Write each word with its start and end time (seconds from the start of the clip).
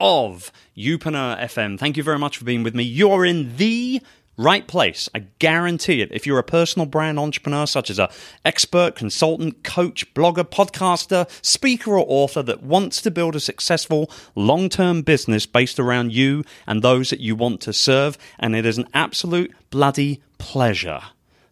of 0.00 0.50
Youpreneur 0.76 1.40
FM. 1.40 1.78
Thank 1.78 1.96
you 1.96 2.02
very 2.02 2.18
much 2.18 2.38
for 2.38 2.44
being 2.44 2.62
with 2.62 2.74
me. 2.74 2.82
You're 2.82 3.24
in 3.24 3.56
the 3.56 4.00
right 4.36 4.66
place. 4.66 5.08
I 5.14 5.26
guarantee 5.38 6.00
it. 6.00 6.10
If 6.12 6.26
you're 6.26 6.38
a 6.38 6.42
personal 6.42 6.86
brand 6.86 7.18
entrepreneur, 7.18 7.66
such 7.66 7.90
as 7.90 7.98
a 7.98 8.10
expert, 8.44 8.96
consultant, 8.96 9.62
coach, 9.62 10.12
blogger, 10.14 10.44
podcaster, 10.44 11.28
speaker, 11.44 11.98
or 11.98 12.06
author 12.08 12.42
that 12.44 12.62
wants 12.62 13.02
to 13.02 13.10
build 13.10 13.36
a 13.36 13.40
successful 13.40 14.10
long-term 14.34 15.02
business 15.02 15.44
based 15.44 15.78
around 15.78 16.12
you 16.12 16.42
and 16.66 16.80
those 16.80 17.10
that 17.10 17.20
you 17.20 17.36
want 17.36 17.60
to 17.60 17.72
serve, 17.72 18.16
and 18.38 18.56
it 18.56 18.64
is 18.64 18.78
an 18.78 18.88
absolute 18.94 19.52
bloody 19.68 20.22
pleasure 20.38 21.02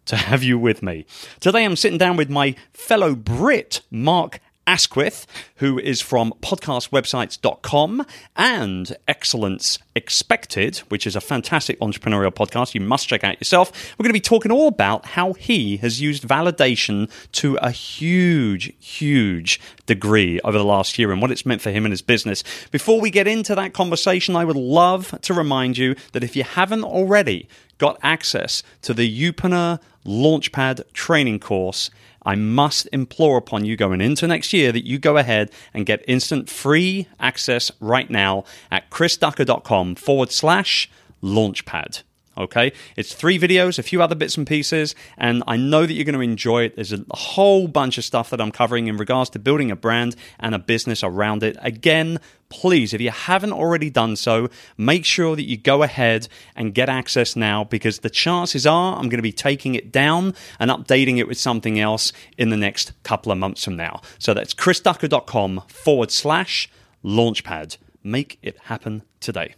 to 0.05 0.15
have 0.15 0.41
you 0.41 0.57
with 0.57 0.81
me. 0.81 1.05
Today 1.39 1.63
I'm 1.65 1.75
sitting 1.75 1.99
down 1.99 2.17
with 2.17 2.31
my 2.31 2.55
fellow 2.73 3.13
Brit, 3.13 3.81
Mark 3.91 4.39
Asquith, 4.69 5.25
who 5.55 5.79
is 5.79 5.99
from 5.99 6.31
podcastwebsites.com 6.43 8.05
and 8.35 8.95
Excellence 9.07 9.79
Expected, 9.95 10.77
which 10.89 11.07
is 11.07 11.15
a 11.15 11.21
fantastic 11.21 11.79
entrepreneurial 11.79 12.31
podcast 12.31 12.75
you 12.75 12.81
must 12.81 13.07
check 13.07 13.23
out 13.23 13.39
yourself. 13.41 13.71
We're 13.97 14.03
going 14.03 14.11
to 14.11 14.13
be 14.13 14.21
talking 14.21 14.51
all 14.51 14.67
about 14.67 15.07
how 15.07 15.33
he 15.33 15.77
has 15.77 15.99
used 15.99 16.21
validation 16.21 17.09
to 17.31 17.55
a 17.63 17.71
huge, 17.71 18.71
huge 18.79 19.59
degree 19.87 20.39
over 20.41 20.59
the 20.59 20.63
last 20.63 20.99
year 20.99 21.11
and 21.11 21.19
what 21.19 21.31
it's 21.31 21.47
meant 21.47 21.63
for 21.63 21.71
him 21.71 21.83
and 21.83 21.91
his 21.91 22.03
business. 22.03 22.43
Before 22.69 23.01
we 23.01 23.09
get 23.09 23.27
into 23.27 23.55
that 23.55 23.73
conversation, 23.73 24.35
I 24.35 24.45
would 24.45 24.55
love 24.55 25.19
to 25.23 25.33
remind 25.33 25.79
you 25.79 25.95
that 26.11 26.23
if 26.23 26.35
you 26.35 26.43
haven't 26.43 26.83
already 26.83 27.49
got 27.79 27.97
access 28.03 28.61
to 28.83 28.93
the 28.93 29.09
Youpreneur 29.09 29.79
Launchpad 30.05 30.93
training 30.93 31.39
course, 31.39 31.89
I 32.23 32.35
must 32.35 32.87
implore 32.91 33.37
upon 33.37 33.65
you 33.65 33.75
going 33.75 34.01
into 34.01 34.27
next 34.27 34.53
year 34.53 34.71
that 34.71 34.85
you 34.85 34.99
go 34.99 35.17
ahead 35.17 35.51
and 35.73 35.85
get 35.85 36.03
instant 36.07 36.49
free 36.49 37.07
access 37.19 37.71
right 37.79 38.09
now 38.09 38.43
at 38.69 38.89
chrisducker.com 38.89 39.95
forward 39.95 40.31
slash 40.31 40.89
launchpad. 41.23 42.03
Okay, 42.39 42.71
it's 42.95 43.13
three 43.13 43.37
videos, 43.37 43.77
a 43.77 43.83
few 43.83 44.01
other 44.01 44.15
bits 44.15 44.37
and 44.37 44.47
pieces, 44.47 44.95
and 45.17 45.43
I 45.45 45.57
know 45.57 45.85
that 45.85 45.91
you're 45.91 46.05
going 46.05 46.15
to 46.15 46.21
enjoy 46.21 46.63
it. 46.63 46.75
There's 46.75 46.93
a 46.93 47.03
whole 47.11 47.67
bunch 47.67 47.97
of 47.97 48.05
stuff 48.05 48.29
that 48.29 48.39
I'm 48.39 48.53
covering 48.53 48.87
in 48.87 48.95
regards 48.95 49.29
to 49.31 49.39
building 49.39 49.71
a 49.71 49.75
brand 49.75 50.15
and 50.39 50.55
a 50.55 50.59
business 50.59 51.03
around 51.03 51.43
it. 51.43 51.57
Again, 51.61 52.17
please, 52.47 52.93
if 52.93 53.01
you 53.01 53.11
haven't 53.11 53.51
already 53.51 53.89
done 53.89 54.15
so, 54.15 54.49
make 54.77 55.03
sure 55.03 55.35
that 55.35 55.43
you 55.43 55.57
go 55.57 55.83
ahead 55.83 56.29
and 56.55 56.73
get 56.73 56.87
access 56.87 57.35
now 57.35 57.65
because 57.65 57.99
the 57.99 58.09
chances 58.09 58.65
are 58.65 58.95
I'm 58.95 59.09
going 59.09 59.17
to 59.17 59.21
be 59.21 59.33
taking 59.33 59.75
it 59.75 59.91
down 59.91 60.33
and 60.61 60.71
updating 60.71 61.17
it 61.17 61.27
with 61.27 61.37
something 61.37 61.77
else 61.77 62.13
in 62.37 62.51
the 62.51 62.57
next 62.57 62.93
couple 63.03 63.33
of 63.33 63.37
months 63.37 63.65
from 63.65 63.75
now. 63.75 63.99
So 64.17 64.33
that's 64.33 64.53
chrisducker.com 64.53 65.63
forward 65.67 66.09
slash 66.09 66.69
launchpad. 67.03 67.77
Make 68.01 68.39
it 68.41 68.57
happen 68.63 69.03
today. 69.19 69.55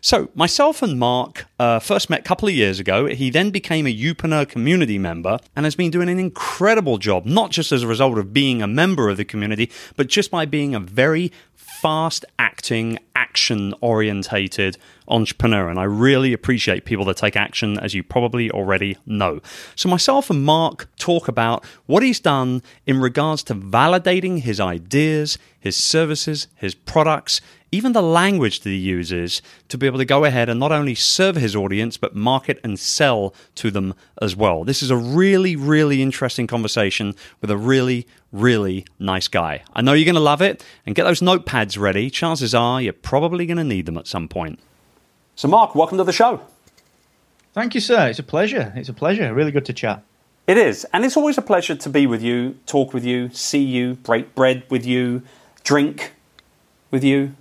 So, 0.00 0.30
myself 0.34 0.82
and 0.82 0.98
Mark 0.98 1.46
uh, 1.58 1.78
first 1.78 2.10
met 2.10 2.20
a 2.20 2.22
couple 2.22 2.48
of 2.48 2.54
years 2.54 2.78
ago. 2.78 3.06
He 3.06 3.30
then 3.30 3.50
became 3.50 3.86
a 3.86 3.94
Youpreneur 3.94 4.48
community 4.48 4.98
member 4.98 5.38
and 5.56 5.64
has 5.64 5.74
been 5.74 5.90
doing 5.90 6.08
an 6.08 6.18
incredible 6.18 6.98
job, 6.98 7.24
not 7.26 7.50
just 7.50 7.72
as 7.72 7.82
a 7.82 7.86
result 7.86 8.18
of 8.18 8.32
being 8.32 8.62
a 8.62 8.66
member 8.66 9.08
of 9.08 9.16
the 9.16 9.24
community, 9.24 9.70
but 9.96 10.08
just 10.08 10.30
by 10.30 10.44
being 10.44 10.74
a 10.74 10.80
very 10.80 11.32
fast 11.84 12.24
acting, 12.38 12.98
action 13.14 13.74
orientated 13.82 14.78
entrepreneur. 15.08 15.68
And 15.68 15.78
I 15.78 15.84
really 15.84 16.32
appreciate 16.32 16.86
people 16.86 17.04
that 17.04 17.18
take 17.18 17.36
action, 17.36 17.78
as 17.78 17.92
you 17.92 18.02
probably 18.02 18.50
already 18.50 18.96
know. 19.04 19.40
So, 19.76 19.88
myself 19.88 20.30
and 20.30 20.42
Mark 20.44 20.88
talk 20.96 21.28
about 21.28 21.64
what 21.86 22.02
he's 22.02 22.20
done 22.20 22.62
in 22.86 23.00
regards 23.00 23.42
to 23.44 23.54
validating 23.54 24.40
his 24.40 24.60
ideas, 24.60 25.36
his 25.58 25.76
services, 25.76 26.46
his 26.54 26.74
products, 26.74 27.40
even 27.74 27.92
the 27.92 28.02
language 28.02 28.60
that 28.60 28.70
he 28.70 28.76
uses 28.76 29.42
to 29.68 29.76
be 29.76 29.86
able 29.86 29.98
to 29.98 30.04
go 30.04 30.24
ahead 30.24 30.48
and 30.48 30.60
not 30.60 30.70
only 30.70 30.94
serve 30.94 31.34
his 31.34 31.56
audience, 31.56 31.96
but 31.96 32.14
market 32.14 32.60
and 32.62 32.78
sell 32.78 33.34
to 33.56 33.70
them 33.70 33.94
as 34.22 34.36
well. 34.36 34.62
This 34.62 34.80
is 34.80 34.90
a 34.90 34.96
really, 34.96 35.56
really 35.56 36.00
interesting 36.00 36.46
conversation 36.46 37.16
with 37.40 37.50
a 37.50 37.56
really, 37.56 38.06
really 38.30 38.86
nice 39.00 39.26
guy. 39.26 39.64
I 39.74 39.82
know 39.82 39.92
you're 39.92 40.04
going 40.04 40.14
to 40.14 40.20
love 40.20 40.40
it 40.40 40.64
and 40.86 40.94
get 40.94 41.02
those 41.02 41.20
notepads 41.20 41.76
ready. 41.76 42.10
Chances 42.10 42.54
are 42.54 42.80
you're 42.80 42.92
probably 42.92 43.44
going 43.44 43.56
to 43.56 43.64
need 43.64 43.86
them 43.86 43.98
at 43.98 44.06
some 44.06 44.28
point. 44.28 44.60
So, 45.34 45.48
Mark, 45.48 45.74
welcome 45.74 45.98
to 45.98 46.04
the 46.04 46.12
show. 46.12 46.40
Thank 47.54 47.74
you, 47.74 47.80
sir. 47.80 48.06
It's 48.06 48.20
a 48.20 48.24
pleasure. 48.24 48.72
It's 48.76 48.88
a 48.88 48.94
pleasure. 48.94 49.34
Really 49.34 49.50
good 49.50 49.66
to 49.66 49.72
chat. 49.72 50.04
It 50.46 50.58
is. 50.58 50.86
And 50.92 51.04
it's 51.04 51.16
always 51.16 51.38
a 51.38 51.42
pleasure 51.42 51.74
to 51.74 51.88
be 51.88 52.06
with 52.06 52.22
you, 52.22 52.56
talk 52.66 52.94
with 52.94 53.04
you, 53.04 53.30
see 53.30 53.62
you, 53.62 53.94
break 53.94 54.34
bread 54.36 54.62
with 54.68 54.86
you, 54.86 55.22
drink 55.64 56.12
with 56.92 57.02
you. 57.02 57.34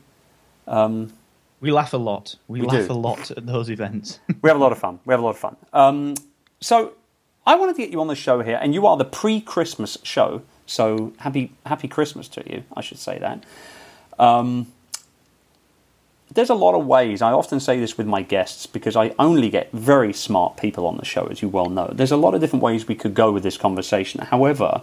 Um, 0.68 1.14
we 1.60 1.72
laugh 1.72 1.94
a 1.94 1.98
lot. 1.98 2.36
We, 2.48 2.62
we 2.62 2.68
laugh 2.68 2.88
do. 2.88 2.94
a 2.94 2.96
lot 2.96 3.32
at 3.32 3.46
those 3.46 3.70
events. 3.70 4.20
we 4.42 4.50
have 4.50 4.58
a 4.58 4.60
lot 4.60 4.72
of 4.72 4.80
fun. 4.80 5.00
We 5.06 5.14
have 5.14 5.22
a 5.22 5.24
lot 5.24 5.32
of 5.32 5.38
fun. 5.38 5.56
Um, 5.72 6.16
so 6.60 6.94
I 7.46 7.56
wanted 7.56 7.76
to 7.76 7.82
get 7.82 7.92
you 7.92 8.02
on 8.02 8.08
the 8.08 8.16
show 8.16 8.42
here, 8.42 8.60
and 8.62 8.74
you 8.74 8.86
are 8.86 8.98
the 8.98 9.06
pre-Christmas 9.06 9.98
show. 10.04 10.42
So 10.66 11.14
happy 11.18 11.52
happy 11.66 11.88
Christmas 11.88 12.28
to 12.30 12.44
you. 12.50 12.64
I 12.76 12.82
should 12.82 13.00
say 13.00 13.20
that. 13.20 13.44
Um, 14.20 14.68
there's 16.34 16.50
a 16.50 16.56
lot 16.56 16.74
of 16.74 16.86
ways. 16.86 17.22
I 17.22 17.32
often 17.32 17.60
say 17.60 17.80
this 17.80 17.98
with 17.98 18.08
my 18.08 18.22
guests 18.22 18.66
because 18.66 18.96
I 18.96 19.14
only 19.20 19.50
get 19.50 19.72
very 19.72 20.14
smart 20.14 20.58
people 20.58 20.88
on 20.88 20.98
the 20.98 21.06
show, 21.06 21.28
as 21.28 21.42
you 21.42 21.50
well 21.50 21.70
know. 21.70 21.92
There's 21.94 22.12
a 22.12 22.18
lot 22.18 22.34
of 22.34 22.42
different 22.42 22.64
ways 22.64 22.88
we 22.88 22.96
could 22.96 23.14
go 23.14 23.32
with 23.32 23.44
this 23.44 23.58
conversation. 23.58 24.22
However, 24.22 24.82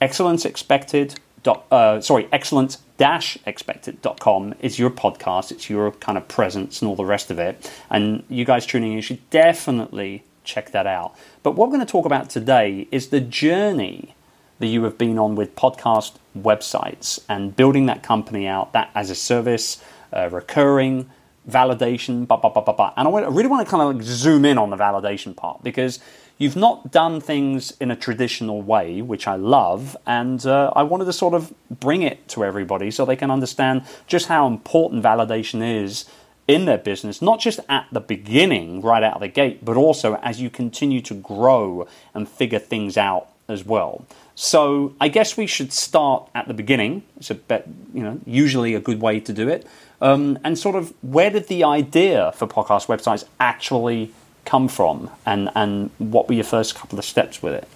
excellence 0.00 0.44
expected. 0.44 1.18
Uh, 1.46 2.00
sorry, 2.00 2.28
excellence 2.32 2.78
expected.com 3.00 4.54
is 4.60 4.78
your 4.78 4.90
podcast, 4.90 5.52
it's 5.52 5.70
your 5.70 5.92
kind 5.92 6.18
of 6.18 6.26
presence 6.26 6.82
and 6.82 6.88
all 6.88 6.96
the 6.96 7.04
rest 7.04 7.30
of 7.30 7.38
it. 7.38 7.70
And 7.90 8.24
you 8.28 8.44
guys 8.44 8.66
tuning 8.66 8.92
in 8.92 9.00
should 9.00 9.28
definitely 9.30 10.24
check 10.44 10.72
that 10.72 10.86
out. 10.86 11.14
But 11.42 11.52
what 11.52 11.68
we're 11.68 11.76
going 11.76 11.86
to 11.86 11.92
talk 11.92 12.06
about 12.06 12.28
today 12.28 12.88
is 12.90 13.08
the 13.08 13.20
journey 13.20 14.14
that 14.58 14.66
you 14.66 14.82
have 14.84 14.98
been 14.98 15.18
on 15.18 15.36
with 15.36 15.54
podcast 15.54 16.14
websites 16.36 17.20
and 17.28 17.54
building 17.54 17.86
that 17.86 18.02
company 18.02 18.48
out, 18.48 18.72
that 18.72 18.90
as 18.94 19.10
a 19.10 19.14
service, 19.14 19.82
uh, 20.12 20.28
recurring, 20.32 21.08
validation, 21.48 22.26
blah, 22.26 22.36
blah, 22.36 22.50
blah, 22.50 22.62
blah, 22.62 22.74
blah. 22.74 22.92
And 22.96 23.06
I 23.06 23.20
really 23.28 23.46
want 23.46 23.64
to 23.64 23.70
kind 23.70 23.82
of 23.82 23.94
like 23.94 24.04
zoom 24.04 24.44
in 24.44 24.58
on 24.58 24.70
the 24.70 24.76
validation 24.76 25.36
part 25.36 25.62
because 25.62 26.00
you've 26.38 26.56
not 26.56 26.90
done 26.90 27.20
things 27.20 27.72
in 27.80 27.90
a 27.90 27.96
traditional 27.96 28.62
way, 28.62 29.02
which 29.02 29.26
I 29.26 29.36
love, 29.36 29.96
and 30.06 30.44
uh, 30.46 30.72
I 30.74 30.84
wanted 30.84 31.04
to 31.06 31.12
sort 31.12 31.34
of 31.34 31.52
bring 31.68 32.02
it 32.02 32.28
to 32.28 32.44
everybody 32.44 32.90
so 32.90 33.04
they 33.04 33.16
can 33.16 33.30
understand 33.30 33.82
just 34.06 34.26
how 34.26 34.46
important 34.46 35.02
validation 35.02 35.60
is 35.84 36.06
in 36.46 36.64
their 36.64 36.78
business, 36.78 37.20
not 37.20 37.40
just 37.40 37.60
at 37.68 37.86
the 37.92 38.00
beginning, 38.00 38.80
right 38.80 39.02
out 39.02 39.14
of 39.14 39.20
the 39.20 39.28
gate, 39.28 39.64
but 39.64 39.76
also 39.76 40.14
as 40.16 40.40
you 40.40 40.48
continue 40.48 41.02
to 41.02 41.14
grow 41.14 41.86
and 42.14 42.26
figure 42.26 42.58
things 42.58 42.96
out 42.96 43.28
as 43.48 43.64
well. 43.64 44.06
So 44.34 44.94
I 45.00 45.08
guess 45.08 45.36
we 45.36 45.46
should 45.46 45.72
start 45.72 46.30
at 46.34 46.48
the 46.48 46.54
beginning. 46.54 47.02
It's 47.16 47.30
a 47.30 47.34
bit, 47.34 47.66
you 47.92 48.02
know, 48.02 48.20
usually 48.24 48.74
a 48.74 48.80
good 48.80 49.00
way 49.00 49.20
to 49.20 49.32
do 49.32 49.48
it. 49.48 49.66
Um, 50.00 50.38
and 50.44 50.56
sort 50.56 50.76
of 50.76 50.94
where 51.02 51.28
did 51.28 51.48
the 51.48 51.64
idea 51.64 52.32
for 52.32 52.46
podcast 52.46 52.86
websites 52.86 53.24
actually 53.40 54.12
come 54.48 54.66
from, 54.66 55.10
and 55.26 55.50
and 55.54 55.90
what 55.98 56.28
were 56.28 56.34
your 56.34 56.44
first 56.44 56.74
couple 56.74 56.98
of 56.98 57.04
steps 57.04 57.42
with 57.42 57.54
it? 57.54 57.68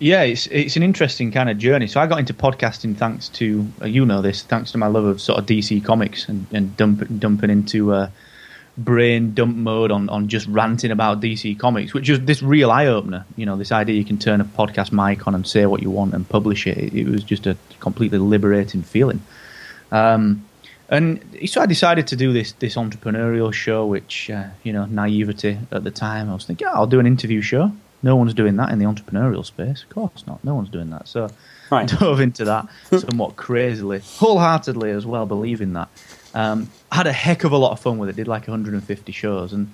Yeah, 0.00 0.22
it's 0.22 0.46
it's 0.48 0.76
an 0.76 0.82
interesting 0.82 1.30
kind 1.30 1.48
of 1.48 1.58
journey. 1.58 1.86
So 1.86 2.00
I 2.00 2.06
got 2.06 2.18
into 2.18 2.34
podcasting 2.34 2.96
thanks 2.96 3.28
to 3.40 3.66
uh, 3.82 3.86
you 3.86 4.04
know 4.04 4.20
this, 4.20 4.42
thanks 4.42 4.72
to 4.72 4.78
my 4.78 4.88
love 4.88 5.04
of 5.04 5.20
sort 5.20 5.38
of 5.38 5.46
DC 5.46 5.84
comics 5.84 6.28
and 6.28 6.46
and 6.52 6.76
dump, 6.76 7.06
dumping 7.18 7.50
into 7.50 7.92
uh, 7.92 8.10
brain 8.78 9.32
dump 9.34 9.56
mode 9.56 9.92
on 9.92 10.08
on 10.08 10.26
just 10.26 10.46
ranting 10.48 10.90
about 10.90 11.20
DC 11.20 11.58
comics, 11.58 11.94
which 11.94 12.08
was 12.08 12.20
this 12.20 12.42
real 12.42 12.70
eye 12.70 12.86
opener. 12.86 13.24
You 13.36 13.46
know, 13.46 13.56
this 13.56 13.70
idea 13.70 13.94
you 13.94 14.04
can 14.04 14.18
turn 14.18 14.40
a 14.40 14.44
podcast 14.44 14.90
mic 14.90 15.26
on 15.28 15.34
and 15.34 15.46
say 15.46 15.66
what 15.66 15.82
you 15.82 15.90
want 15.90 16.14
and 16.14 16.28
publish 16.28 16.66
it. 16.66 16.78
It, 16.78 16.94
it 16.94 17.06
was 17.06 17.22
just 17.22 17.46
a 17.46 17.56
completely 17.78 18.18
liberating 18.18 18.82
feeling. 18.82 19.22
Um, 19.92 20.46
and 20.90 21.24
so 21.46 21.60
I 21.60 21.66
decided 21.66 22.08
to 22.08 22.16
do 22.16 22.32
this 22.32 22.52
this 22.52 22.74
entrepreneurial 22.74 23.52
show, 23.52 23.86
which 23.86 24.28
uh, 24.28 24.48
you 24.64 24.72
know 24.72 24.86
naivety 24.86 25.56
at 25.70 25.84
the 25.84 25.90
time. 25.90 26.28
I 26.28 26.34
was 26.34 26.44
thinking, 26.44 26.66
I'll 26.66 26.88
do 26.88 26.98
an 26.98 27.06
interview 27.06 27.40
show. 27.40 27.72
No 28.02 28.16
one's 28.16 28.34
doing 28.34 28.56
that 28.56 28.70
in 28.70 28.78
the 28.78 28.86
entrepreneurial 28.86 29.44
space. 29.46 29.84
Of 29.84 29.90
course 29.90 30.26
not. 30.26 30.42
No 30.42 30.54
one's 30.54 30.68
doing 30.68 30.90
that. 30.90 31.06
So 31.06 31.28
right. 31.70 31.92
I 31.92 31.96
dove 31.98 32.20
into 32.20 32.44
that 32.46 32.68
somewhat 32.90 33.36
crazily, 33.36 34.00
wholeheartedly 34.00 34.90
as 34.90 35.06
well, 35.06 35.26
believing 35.26 35.74
that. 35.74 35.88
Um, 36.34 36.70
had 36.90 37.06
a 37.06 37.12
heck 37.12 37.44
of 37.44 37.52
a 37.52 37.56
lot 37.56 37.72
of 37.72 37.80
fun 37.80 37.98
with 37.98 38.08
it. 38.08 38.16
Did 38.16 38.26
like 38.26 38.48
150 38.48 39.12
shows, 39.12 39.52
and 39.52 39.72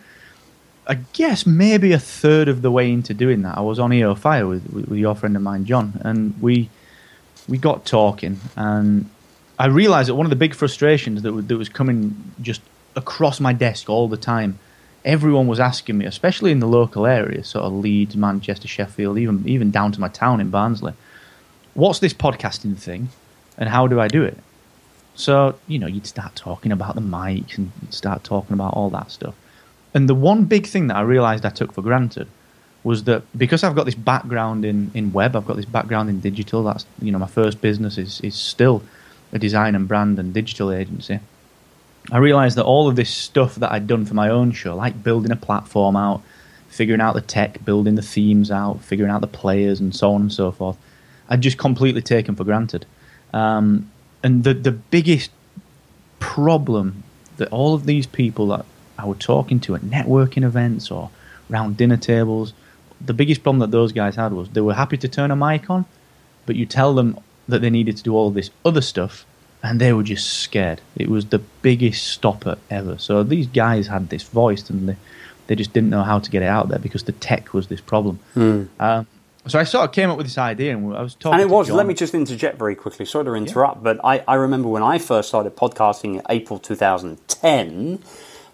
I 0.86 0.94
guess 1.14 1.46
maybe 1.46 1.92
a 1.92 1.98
third 1.98 2.48
of 2.48 2.60
the 2.60 2.70
way 2.70 2.92
into 2.92 3.14
doing 3.14 3.40
that, 3.42 3.56
I 3.56 3.62
was 3.62 3.78
on 3.78 3.92
EO 3.92 4.14
Fire 4.14 4.46
with, 4.46 4.70
with, 4.70 4.88
with 4.88 4.98
your 4.98 5.14
friend 5.14 5.34
of 5.34 5.42
mine, 5.42 5.64
John, 5.64 5.98
and 6.04 6.40
we 6.42 6.68
we 7.48 7.56
got 7.58 7.86
talking, 7.86 8.40
and 8.54 9.08
I 9.58 9.66
realised 9.66 10.08
that 10.08 10.14
one 10.14 10.26
of 10.26 10.30
the 10.30 10.36
big 10.36 10.54
frustrations 10.54 11.22
that, 11.22 11.32
that 11.32 11.56
was 11.56 11.68
coming 11.68 12.32
just 12.40 12.60
across 12.94 13.40
my 13.40 13.52
desk 13.52 13.88
all 13.88 14.08
the 14.08 14.16
time, 14.16 14.58
everyone 15.04 15.46
was 15.46 15.60
asking 15.60 15.98
me, 15.98 16.04
especially 16.04 16.52
in 16.52 16.60
the 16.60 16.66
local 16.66 17.06
area, 17.06 17.42
sort 17.44 17.64
of 17.64 17.72
Leeds, 17.72 18.16
Manchester, 18.16 18.68
Sheffield, 18.68 19.18
even 19.18 19.48
even 19.48 19.70
down 19.70 19.92
to 19.92 20.00
my 20.00 20.08
town 20.08 20.40
in 20.40 20.50
Barnsley. 20.50 20.94
What's 21.74 21.98
this 21.98 22.14
podcasting 22.14 22.76
thing, 22.76 23.08
and 23.56 23.68
how 23.68 23.86
do 23.86 24.00
I 24.00 24.08
do 24.08 24.22
it? 24.24 24.38
So, 25.14 25.58
you 25.66 25.78
know, 25.78 25.86
you'd 25.86 26.06
start 26.06 26.34
talking 26.34 26.72
about 26.72 26.94
the 26.94 27.00
mics 27.00 27.56
and 27.56 27.72
start 27.90 28.22
talking 28.22 28.52
about 28.52 28.74
all 28.74 28.90
that 28.90 29.10
stuff. 29.10 29.34
And 29.94 30.08
the 30.10 30.14
one 30.14 30.44
big 30.44 30.66
thing 30.66 30.88
that 30.88 30.96
I 30.96 31.00
realized 31.00 31.46
I 31.46 31.50
took 31.50 31.72
for 31.72 31.80
granted 31.80 32.28
was 32.84 33.04
that 33.04 33.22
because 33.36 33.64
I've 33.64 33.74
got 33.74 33.86
this 33.86 33.94
background 33.94 34.66
in, 34.66 34.90
in 34.92 35.12
web, 35.14 35.34
I've 35.34 35.46
got 35.46 35.56
this 35.56 35.64
background 35.64 36.10
in 36.10 36.20
digital, 36.20 36.62
that's, 36.62 36.84
you 37.00 37.10
know, 37.10 37.18
my 37.18 37.26
first 37.26 37.62
business 37.62 37.96
is, 37.96 38.20
is 38.20 38.34
still 38.34 38.82
a 39.32 39.38
design 39.38 39.74
and 39.74 39.88
brand 39.88 40.18
and 40.18 40.32
digital 40.32 40.72
agency. 40.72 41.20
I 42.12 42.18
realized 42.18 42.56
that 42.56 42.64
all 42.64 42.88
of 42.88 42.96
this 42.96 43.10
stuff 43.10 43.56
that 43.56 43.72
I'd 43.72 43.86
done 43.86 44.04
for 44.06 44.14
my 44.14 44.28
own 44.28 44.52
show, 44.52 44.76
like 44.76 45.02
building 45.02 45.32
a 45.32 45.36
platform 45.36 45.96
out, 45.96 46.22
figuring 46.68 47.00
out 47.00 47.14
the 47.14 47.20
tech, 47.20 47.64
building 47.64 47.96
the 47.96 48.02
themes 48.02 48.50
out, 48.50 48.80
figuring 48.82 49.10
out 49.10 49.22
the 49.22 49.26
players, 49.26 49.80
and 49.80 49.94
so 49.94 50.12
on 50.12 50.20
and 50.20 50.32
so 50.32 50.52
forth, 50.52 50.76
I'd 51.28 51.40
just 51.40 51.58
completely 51.58 52.02
taken 52.02 52.36
for 52.36 52.44
granted. 52.44 52.86
Um, 53.32 53.90
and 54.22 54.44
the 54.44 54.54
the 54.54 54.72
biggest 54.72 55.30
problem 56.20 57.02
that 57.36 57.48
all 57.48 57.74
of 57.74 57.86
these 57.86 58.06
people 58.06 58.48
that 58.48 58.64
I 58.98 59.04
was 59.04 59.18
talking 59.18 59.60
to 59.60 59.74
at 59.74 59.82
networking 59.82 60.44
events 60.44 60.90
or 60.90 61.10
round 61.48 61.76
dinner 61.76 61.96
tables, 61.96 62.52
the 63.04 63.14
biggest 63.14 63.42
problem 63.42 63.60
that 63.60 63.70
those 63.70 63.92
guys 63.92 64.16
had 64.16 64.32
was 64.32 64.48
they 64.50 64.60
were 64.60 64.74
happy 64.74 64.96
to 64.96 65.08
turn 65.08 65.30
a 65.30 65.36
mic 65.36 65.68
on, 65.68 65.84
but 66.46 66.56
you 66.56 66.66
tell 66.66 66.94
them 66.94 67.18
that 67.48 67.60
they 67.60 67.70
needed 67.70 67.96
to 67.96 68.02
do 68.02 68.14
all 68.14 68.30
this 68.30 68.50
other 68.64 68.80
stuff, 68.80 69.24
and 69.62 69.80
they 69.80 69.92
were 69.92 70.02
just 70.02 70.40
scared. 70.40 70.80
It 70.96 71.08
was 71.08 71.26
the 71.26 71.38
biggest 71.38 72.06
stopper 72.06 72.58
ever. 72.70 72.98
So 72.98 73.22
these 73.22 73.46
guys 73.46 73.86
had 73.86 74.08
this 74.08 74.22
voice, 74.22 74.68
and 74.70 74.88
they 74.88 74.96
they 75.46 75.54
just 75.54 75.72
didn't 75.72 75.90
know 75.90 76.02
how 76.02 76.18
to 76.18 76.30
get 76.30 76.42
it 76.42 76.48
out 76.48 76.68
there 76.68 76.78
because 76.78 77.04
the 77.04 77.12
tech 77.12 77.54
was 77.54 77.68
this 77.68 77.80
problem. 77.80 78.18
Mm. 78.34 78.68
Um, 78.80 79.06
so 79.46 79.60
I 79.60 79.64
sort 79.64 79.84
of 79.84 79.92
came 79.92 80.10
up 80.10 80.16
with 80.16 80.26
this 80.26 80.38
idea, 80.38 80.76
and 80.76 80.96
I 80.96 81.02
was 81.02 81.14
talking. 81.14 81.40
And 81.40 81.42
it 81.48 81.52
was. 81.52 81.68
John. 81.68 81.76
Let 81.76 81.86
me 81.86 81.94
just 81.94 82.14
interject 82.14 82.58
very 82.58 82.74
quickly. 82.74 83.06
Sorry 83.06 83.24
to 83.24 83.34
interrupt, 83.34 83.76
yeah. 83.78 83.94
but 83.94 84.04
I, 84.04 84.24
I 84.26 84.34
remember 84.34 84.68
when 84.68 84.82
I 84.82 84.98
first 84.98 85.28
started 85.28 85.54
podcasting 85.54 86.16
in 86.16 86.22
April 86.28 86.58
2010, 86.58 88.00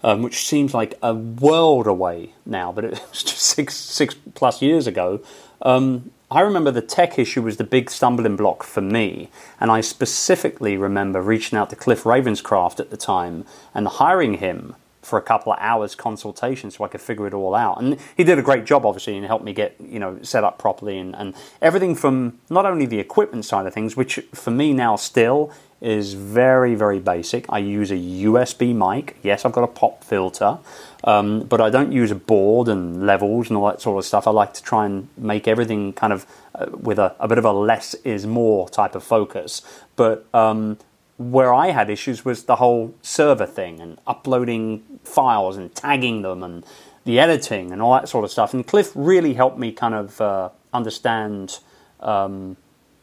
um, 0.03 0.21
which 0.21 0.45
seems 0.45 0.73
like 0.73 0.97
a 1.01 1.15
world 1.15 1.87
away 1.87 2.33
now, 2.45 2.71
but 2.71 2.85
it 2.85 2.91
was 3.09 3.23
just 3.23 3.39
six 3.39 3.75
six 3.75 4.15
plus 4.35 4.61
years 4.61 4.85
ago. 4.85 5.21
Um, 5.63 6.11
I 6.33 6.41
remember 6.41 6.71
the 6.71 6.81
tech 6.81 7.19
issue 7.19 7.43
was 7.43 7.57
the 7.57 7.63
big 7.63 7.91
stumbling 7.91 8.35
block 8.35 8.63
for 8.63 8.81
me, 8.81 9.29
and 9.59 9.69
I 9.69 9.81
specifically 9.81 10.77
remember 10.77 11.21
reaching 11.21 11.59
out 11.59 11.69
to 11.69 11.75
Cliff 11.75 12.05
Ravenscraft 12.05 12.79
at 12.79 12.89
the 12.89 12.97
time 12.97 13.45
and 13.75 13.87
hiring 13.87 14.39
him 14.39 14.75
for 15.03 15.19
a 15.19 15.21
couple 15.21 15.53
of 15.53 15.59
hours 15.61 15.93
consultation 15.93 16.71
so 16.71 16.83
I 16.83 16.87
could 16.87 17.01
figure 17.01 17.27
it 17.27 17.35
all 17.35 17.53
out. 17.53 17.79
And 17.79 17.99
he 18.17 18.23
did 18.23 18.39
a 18.39 18.41
great 18.41 18.65
job, 18.65 18.83
obviously, 18.83 19.15
and 19.15 19.27
helped 19.27 19.45
me 19.45 19.53
get 19.53 19.75
you 19.79 19.99
know 19.99 20.17
set 20.23 20.43
up 20.43 20.57
properly 20.57 20.97
and, 20.97 21.15
and 21.15 21.35
everything 21.61 21.93
from 21.93 22.39
not 22.49 22.65
only 22.65 22.87
the 22.87 22.99
equipment 22.99 23.45
side 23.45 23.67
of 23.67 23.73
things, 23.75 23.95
which 23.95 24.19
for 24.33 24.49
me 24.49 24.73
now 24.73 24.95
still 24.95 25.51
is 25.83 26.13
very 26.13 26.73
very 26.73 26.99
basic. 26.99 27.45
I 27.49 27.59
use 27.59 27.91
a 27.91 27.97
USB 27.97 28.73
mic. 28.73 29.17
Yes, 29.21 29.45
I've 29.45 29.51
got 29.51 29.63
a 29.63 29.67
pop 29.67 30.03
filter, 30.03 30.57
um, 31.03 31.41
but 31.41 31.61
I 31.61 31.69
don't 31.69 31.91
use 31.91 32.09
a 32.09 32.15
board 32.15 32.67
and 32.67 33.05
levels 33.05 33.49
and 33.49 33.57
all 33.57 33.67
that 33.67 33.81
sort 33.81 33.99
of 33.99 34.05
stuff. 34.05 34.25
I 34.25 34.31
like 34.31 34.53
to 34.53 34.63
try 34.63 34.85
and 34.85 35.09
make 35.17 35.47
everything 35.47 35.93
kind 35.93 36.13
of 36.13 36.25
uh, 36.55 36.67
with 36.71 36.97
a, 36.97 37.15
a, 37.19 37.27
bit 37.27 37.37
of 37.37 37.45
a 37.45 37.51
less 37.51 37.93
is 38.05 38.25
more 38.25 38.69
type 38.69 38.95
of 38.95 39.03
focus. 39.03 39.61
But 39.95 40.25
um, 40.33 40.77
where 41.17 41.53
I 41.53 41.71
had 41.71 41.89
issues 41.89 42.25
was 42.25 42.45
the 42.45 42.55
whole 42.55 42.95
server 43.01 43.45
thing 43.45 43.79
and 43.79 43.99
uploading 44.07 44.83
files 45.03 45.57
and 45.57 45.73
tagging 45.75 46.21
them 46.21 46.43
and 46.43 46.65
the 47.05 47.19
editing 47.19 47.71
and 47.71 47.81
all 47.81 47.93
that 47.93 48.09
sort 48.09 48.23
of 48.23 48.31
stuff. 48.31 48.53
And 48.53 48.65
Cliff 48.65 48.91
really 48.95 49.33
helped 49.33 49.57
me 49.57 49.71
kind 49.71 49.93
of 49.93 50.21
uh, 50.21 50.49
understand 50.73 51.59
um, 51.99 52.57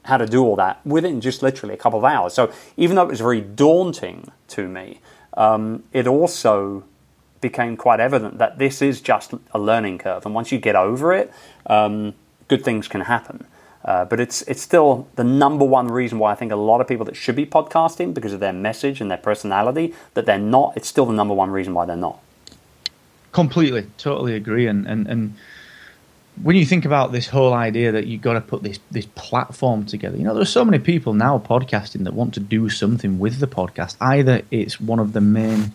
how 0.05 0.17
to 0.17 0.27
do 0.27 0.43
all 0.43 0.57
that 0.57 0.85
within 0.87 1.21
just 1.21 1.43
literally 1.43 1.75
a 1.75 1.77
couple 1.77 1.99
of 1.99 2.05
hours. 2.05 2.35
So 2.35 2.53
even 2.77 2.97
though 2.97 3.03
it 3.03 3.09
was 3.11 3.21
very 3.21 3.41
daunting 3.41 4.31
to 4.49 4.69
me, 4.69 5.01
um, 5.35 5.85
it 5.93 6.07
also 6.07 6.85
became 7.41 7.77
quite 7.77 8.01
evident 8.01 8.39
that 8.39 8.59
this 8.59 8.83
is 8.83 9.01
just 9.01 9.33
a 9.53 9.59
learning 9.59 9.99
curve. 9.99 10.27
And 10.27 10.35
once 10.35 10.53
you 10.53 10.59
get 10.59 10.77
over 10.77 11.13
it, 11.13 11.33
um, 11.67 12.15
good 12.49 12.65
things 12.65 12.89
can 12.89 13.03
happen. 13.03 13.47
Uh, 13.83 14.05
but 14.05 14.21
it's 14.21 14.43
it's 14.43 14.61
still 14.61 15.09
the 15.17 15.25
number 15.25 15.65
one 15.65 15.89
reason 15.89 16.19
why 16.19 16.33
I 16.33 16.35
think 16.35 16.53
a 16.53 16.57
lot 16.57 16.83
of 16.83 16.89
people 16.89 17.07
that 17.07 17.17
should 17.17 17.37
be 17.37 17.47
podcasting 17.47 18.13
because 18.13 18.35
of 18.35 18.41
their 18.41 18.53
message 18.53 19.01
and 19.01 19.11
their 19.11 19.19
personality 19.19 19.95
that 20.13 20.27
they're 20.27 20.39
not. 20.39 20.77
It's 20.77 20.87
still 20.89 21.07
the 21.07 21.15
number 21.15 21.33
one 21.33 21.51
reason 21.51 21.73
why 21.73 21.87
they're 21.87 21.97
not. 21.97 22.19
Completely, 23.33 23.87
totally 23.97 24.35
agree. 24.35 24.67
And 24.67 24.87
and 24.87 25.07
and 25.07 25.35
when 26.43 26.57
you 26.57 26.65
think 26.65 26.85
about 26.85 27.13
this 27.13 27.27
whole 27.27 27.53
idea 27.53 27.93
that 27.93 28.07
you've 28.07 28.23
got 28.23 28.35
to 28.35 28.41
put 28.41 28.63
this 28.63 28.79
this 28.91 29.07
platform 29.15 29.85
together, 29.85 30.17
you 30.17 30.25
know, 30.25 30.33
there 30.33 30.43
are 30.43 30.47
so 30.47 30.65
many 30.65 30.79
people 30.79 31.13
now 31.13 31.39
podcasting 31.39 32.05
that 32.05 32.15
want 32.15 32.35
to 32.35 32.41
do 32.41 32.69
something 32.69 33.19
with 33.19 33.39
the 33.39 33.47
podcast. 33.47 33.97
Either 34.01 34.43
it's 34.51 34.81
one 34.81 34.99
of 34.99 35.13
the 35.13 35.21
main 35.21 35.73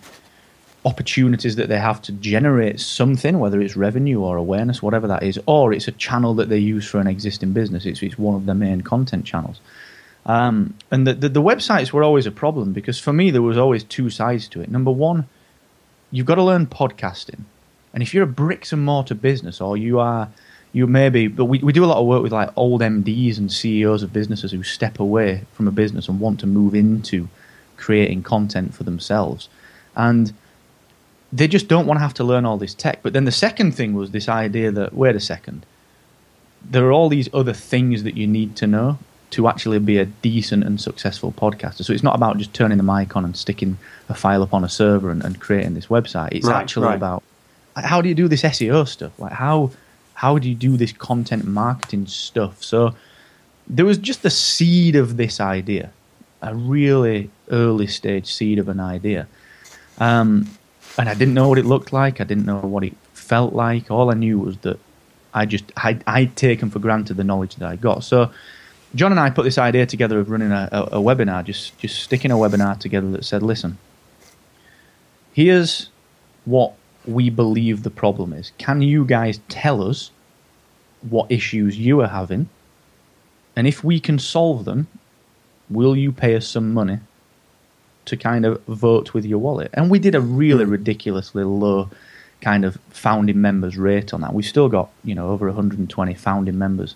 opportunities 0.85 1.55
that 1.55 1.67
they 1.67 1.79
have 1.79 2.01
to 2.03 2.11
generate 2.13 2.79
something, 2.79 3.39
whether 3.39 3.59
it's 3.59 3.75
revenue 3.75 4.21
or 4.21 4.37
awareness, 4.37 4.83
whatever 4.83 5.07
that 5.07 5.23
is, 5.23 5.39
or 5.47 5.73
it's 5.73 5.87
a 5.87 5.91
channel 5.93 6.35
that 6.35 6.49
they 6.49 6.59
use 6.59 6.87
for 6.87 6.99
an 6.99 7.07
existing 7.07 7.53
business. 7.53 7.85
It's, 7.85 8.03
it's 8.03 8.19
one 8.19 8.35
of 8.35 8.45
the 8.45 8.53
main 8.53 8.81
content 8.81 9.25
channels. 9.25 9.59
Um, 10.27 10.75
and 10.91 11.05
the, 11.05 11.13
the, 11.13 11.29
the, 11.29 11.41
websites 11.41 11.91
were 11.91 12.03
always 12.03 12.25
a 12.25 12.31
problem 12.31 12.73
because 12.73 12.99
for 12.99 13.13
me, 13.13 13.29
there 13.29 13.43
was 13.43 13.57
always 13.57 13.83
two 13.83 14.09
sides 14.09 14.47
to 14.49 14.61
it. 14.61 14.69
Number 14.69 14.91
one, 14.91 15.27
you've 16.11 16.25
got 16.25 16.35
to 16.35 16.43
learn 16.43 16.65
podcasting. 16.65 17.41
And 17.93 18.01
if 18.01 18.13
you're 18.13 18.23
a 18.23 18.27
bricks 18.27 18.73
and 18.73 18.83
mortar 18.83 19.15
business 19.15 19.61
or 19.61 19.77
you 19.77 19.99
are, 19.99 20.29
you 20.75 20.85
maybe, 20.85 21.27
but 21.27 21.45
we, 21.45 21.59
we 21.59 21.71
do 21.71 21.85
a 21.85 21.87
lot 21.87 21.97
of 21.97 22.05
work 22.05 22.21
with 22.21 22.33
like 22.33 22.49
old 22.57 22.81
MDs 22.81 23.37
and 23.37 23.49
CEOs 23.49 24.03
of 24.03 24.11
businesses 24.11 24.51
who 24.51 24.61
step 24.61 24.99
away 24.99 25.45
from 25.53 25.69
a 25.69 25.71
business 25.71 26.09
and 26.09 26.19
want 26.19 26.41
to 26.41 26.47
move 26.47 26.75
into 26.75 27.29
creating 27.77 28.23
content 28.23 28.73
for 28.73 28.83
themselves. 28.83 29.47
And 29.95 30.33
they 31.31 31.47
just 31.47 31.69
don't 31.69 31.85
want 31.85 31.97
to 31.97 32.01
have 32.01 32.13
to 32.15 32.25
learn 32.25 32.45
all 32.45 32.57
this 32.57 32.73
tech. 32.73 32.99
But 33.03 33.13
then 33.13 33.23
the 33.23 33.31
second 33.31 33.71
thing 33.71 33.93
was 33.93 34.11
this 34.11 34.27
idea 34.27 34.69
that 34.71 34.93
wait 34.93 35.15
a 35.15 35.21
second, 35.21 35.65
there 36.61 36.85
are 36.85 36.91
all 36.91 37.07
these 37.07 37.29
other 37.33 37.53
things 37.53 38.03
that 38.03 38.17
you 38.17 38.27
need 38.27 38.57
to 38.57 38.67
know 38.67 38.99
to 39.31 39.47
actually 39.47 39.79
be 39.79 39.97
a 39.97 40.05
decent 40.05 40.65
and 40.65 40.81
successful 40.81 41.31
podcaster. 41.31 41.85
So 41.85 41.93
it's 41.93 42.03
not 42.03 42.15
about 42.15 42.37
just 42.37 42.53
turning 42.53 42.77
the 42.77 42.83
mic 42.83 43.15
on 43.15 43.23
and 43.23 43.37
sticking 43.37 43.77
a 44.09 44.13
file 44.13 44.43
up 44.43 44.53
on 44.53 44.65
a 44.65 44.69
server 44.69 45.09
and, 45.09 45.23
and 45.23 45.39
creating 45.39 45.73
this 45.73 45.87
website. 45.87 46.33
It's 46.33 46.45
right, 46.45 46.61
actually 46.61 46.87
right. 46.87 46.95
about 46.95 47.23
how 47.77 48.01
do 48.01 48.09
you 48.09 48.15
do 48.15 48.27
this 48.27 48.41
SEO 48.41 48.85
stuff? 48.85 49.17
Like 49.17 49.31
how 49.31 49.71
how 50.15 50.37
do 50.39 50.49
you 50.49 50.55
do 50.55 50.77
this 50.77 50.91
content 50.91 51.45
marketing 51.45 52.07
stuff? 52.07 52.63
So 52.63 52.95
there 53.67 53.85
was 53.85 53.97
just 53.97 54.23
the 54.23 54.29
seed 54.29 54.95
of 54.95 55.17
this 55.17 55.39
idea, 55.39 55.91
a 56.41 56.55
really 56.55 57.29
early 57.51 57.87
stage 57.87 58.33
seed 58.33 58.59
of 58.59 58.67
an 58.69 58.79
idea. 58.79 59.27
Um, 59.99 60.49
and 60.97 61.09
I 61.09 61.13
didn't 61.13 61.33
know 61.33 61.49
what 61.49 61.57
it 61.57 61.65
looked 61.65 61.91
like. 61.93 62.21
I 62.21 62.23
didn't 62.23 62.45
know 62.45 62.59
what 62.59 62.83
it 62.83 62.95
felt 63.13 63.53
like. 63.53 63.91
All 63.91 64.11
I 64.11 64.13
knew 64.13 64.39
was 64.39 64.57
that 64.59 64.79
I 65.33 65.45
just 65.45 65.71
I, 65.75 65.99
I'd 66.07 66.35
taken 66.35 66.69
for 66.69 66.79
granted 66.79 67.17
the 67.17 67.23
knowledge 67.23 67.55
that 67.57 67.69
I 67.69 67.75
got. 67.75 68.03
So 68.03 68.31
John 68.95 69.11
and 69.11 69.19
I 69.19 69.29
put 69.29 69.43
this 69.43 69.57
idea 69.57 69.85
together 69.85 70.19
of 70.19 70.29
running 70.29 70.53
a, 70.53 70.69
a, 70.71 70.83
a 70.83 71.01
webinar, 71.01 71.43
just 71.43 71.77
just 71.77 72.01
sticking 72.01 72.31
a 72.31 72.35
webinar 72.35 72.79
together 72.79 73.11
that 73.11 73.25
said, 73.25 73.43
listen, 73.43 73.77
here's 75.33 75.89
what 76.45 76.73
we 77.07 77.29
believe 77.29 77.83
the 77.83 77.89
problem 77.89 78.33
is. 78.33 78.51
Can 78.57 78.81
you 78.81 79.05
guys 79.05 79.39
tell 79.49 79.81
us 79.87 80.11
what 81.01 81.31
issues 81.31 81.77
you 81.77 82.01
are 82.01 82.07
having? 82.07 82.49
And 83.55 83.67
if 83.67 83.83
we 83.83 83.99
can 83.99 84.19
solve 84.19 84.65
them, 84.65 84.87
will 85.69 85.95
you 85.95 86.11
pay 86.11 86.35
us 86.35 86.47
some 86.47 86.73
money 86.73 86.99
to 88.05 88.15
kind 88.15 88.45
of 88.45 88.61
vote 88.65 89.13
with 89.13 89.25
your 89.25 89.39
wallet. 89.39 89.69
And 89.73 89.89
we 89.89 89.99
did 89.99 90.15
a 90.15 90.21
really 90.21 90.65
hmm. 90.65 90.71
ridiculously 90.71 91.43
low 91.43 91.89
kind 92.41 92.65
of 92.65 92.77
founding 92.89 93.41
members 93.41 93.77
rate 93.77 94.13
on 94.13 94.21
that. 94.21 94.33
We've 94.33 94.45
still 94.45 94.69
got, 94.69 94.89
you 95.03 95.15
know, 95.15 95.29
over 95.29 95.47
120 95.47 96.13
founding 96.13 96.57
members 96.57 96.95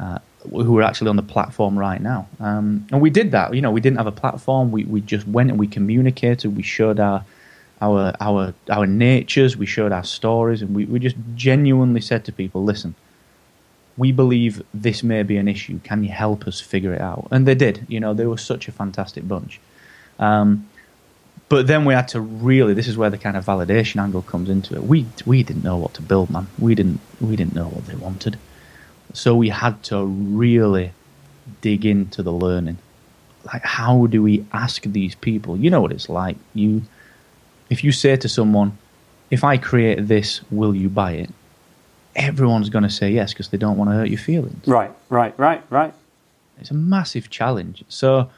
uh, 0.00 0.18
who 0.50 0.78
are 0.78 0.82
actually 0.82 1.10
on 1.10 1.16
the 1.16 1.22
platform 1.22 1.78
right 1.78 2.00
now. 2.00 2.28
Um, 2.40 2.86
and 2.90 3.00
we 3.00 3.10
did 3.10 3.30
that. 3.30 3.54
You 3.54 3.62
know, 3.62 3.70
we 3.70 3.80
didn't 3.80 3.98
have 3.98 4.06
a 4.06 4.12
platform. 4.12 4.72
We, 4.72 4.84
we 4.84 5.00
just 5.00 5.28
went 5.28 5.50
and 5.50 5.58
we 5.58 5.66
communicated. 5.66 6.56
We 6.56 6.62
showed 6.62 6.98
our 6.98 7.24
our 7.80 8.14
our 8.20 8.54
our 8.70 8.86
natures. 8.86 9.56
We 9.56 9.66
showed 9.66 9.92
our 9.92 10.04
stories, 10.04 10.62
and 10.62 10.74
we, 10.74 10.84
we 10.84 10.98
just 10.98 11.16
genuinely 11.34 12.00
said 12.00 12.24
to 12.24 12.32
people, 12.32 12.64
"Listen, 12.64 12.94
we 13.96 14.12
believe 14.12 14.62
this 14.72 15.02
may 15.02 15.22
be 15.22 15.36
an 15.36 15.48
issue. 15.48 15.80
Can 15.80 16.02
you 16.04 16.10
help 16.10 16.46
us 16.46 16.60
figure 16.60 16.94
it 16.94 17.00
out?" 17.00 17.28
And 17.30 17.46
they 17.46 17.54
did. 17.54 17.86
You 17.88 18.00
know, 18.00 18.14
they 18.14 18.26
were 18.26 18.38
such 18.38 18.68
a 18.68 18.72
fantastic 18.72 19.26
bunch. 19.26 19.60
Um, 20.18 20.68
but 21.48 21.66
then 21.66 21.84
we 21.84 21.94
had 21.94 22.08
to 22.08 22.20
really. 22.20 22.74
This 22.74 22.88
is 22.88 22.96
where 22.96 23.10
the 23.10 23.18
kind 23.18 23.36
of 23.36 23.44
validation 23.44 24.00
angle 24.00 24.22
comes 24.22 24.48
into 24.48 24.74
it. 24.74 24.84
We 24.84 25.06
we 25.26 25.42
didn't 25.42 25.64
know 25.64 25.76
what 25.76 25.94
to 25.94 26.02
build, 26.02 26.30
man. 26.30 26.46
We 26.58 26.74
didn't 26.74 27.00
we 27.20 27.36
didn't 27.36 27.54
know 27.54 27.68
what 27.68 27.86
they 27.86 27.94
wanted, 27.94 28.38
so 29.12 29.36
we 29.36 29.50
had 29.50 29.82
to 29.84 30.04
really 30.04 30.92
dig 31.60 31.84
into 31.84 32.22
the 32.22 32.32
learning. 32.32 32.78
Like, 33.44 33.62
how 33.62 34.06
do 34.06 34.22
we 34.22 34.46
ask 34.52 34.82
these 34.84 35.14
people? 35.14 35.56
You 35.56 35.70
know 35.70 35.80
what 35.80 35.92
it's 35.92 36.08
like. 36.08 36.36
You, 36.54 36.82
if 37.70 37.84
you 37.84 37.92
say 37.92 38.16
to 38.16 38.28
someone, 38.28 38.76
"If 39.30 39.44
I 39.44 39.56
create 39.56 40.08
this, 40.08 40.40
will 40.50 40.74
you 40.74 40.88
buy 40.88 41.12
it?" 41.12 41.30
Everyone's 42.16 42.70
going 42.70 42.84
to 42.84 42.90
say 42.90 43.10
yes 43.10 43.32
because 43.32 43.48
they 43.48 43.58
don't 43.58 43.76
want 43.76 43.90
to 43.90 43.96
hurt 43.96 44.08
your 44.08 44.18
feelings. 44.18 44.66
Right, 44.66 44.92
right, 45.08 45.36
right, 45.38 45.62
right. 45.70 45.92
It's 46.60 46.70
a 46.70 46.74
massive 46.74 47.28
challenge. 47.28 47.84
So 47.88 48.30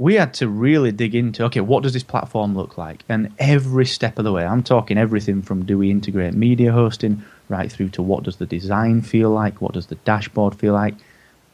we 0.00 0.14
had 0.14 0.32
to 0.32 0.48
really 0.48 0.90
dig 0.92 1.14
into 1.14 1.44
okay, 1.44 1.60
what 1.60 1.82
does 1.82 1.92
this 1.92 2.02
platform 2.02 2.56
look 2.56 2.78
like? 2.78 3.04
And 3.08 3.32
every 3.38 3.84
step 3.84 4.18
of 4.18 4.24
the 4.24 4.32
way, 4.32 4.44
I'm 4.44 4.62
talking 4.62 4.96
everything 4.96 5.42
from 5.42 5.66
do 5.66 5.76
we 5.76 5.90
integrate 5.90 6.32
media 6.32 6.72
hosting 6.72 7.22
right 7.50 7.70
through 7.70 7.90
to 7.90 8.02
what 8.02 8.22
does 8.22 8.36
the 8.36 8.46
design 8.46 9.02
feel 9.02 9.28
like? 9.28 9.60
What 9.60 9.74
does 9.74 9.88
the 9.88 9.96
dashboard 9.96 10.54
feel 10.54 10.72
like? 10.72 10.94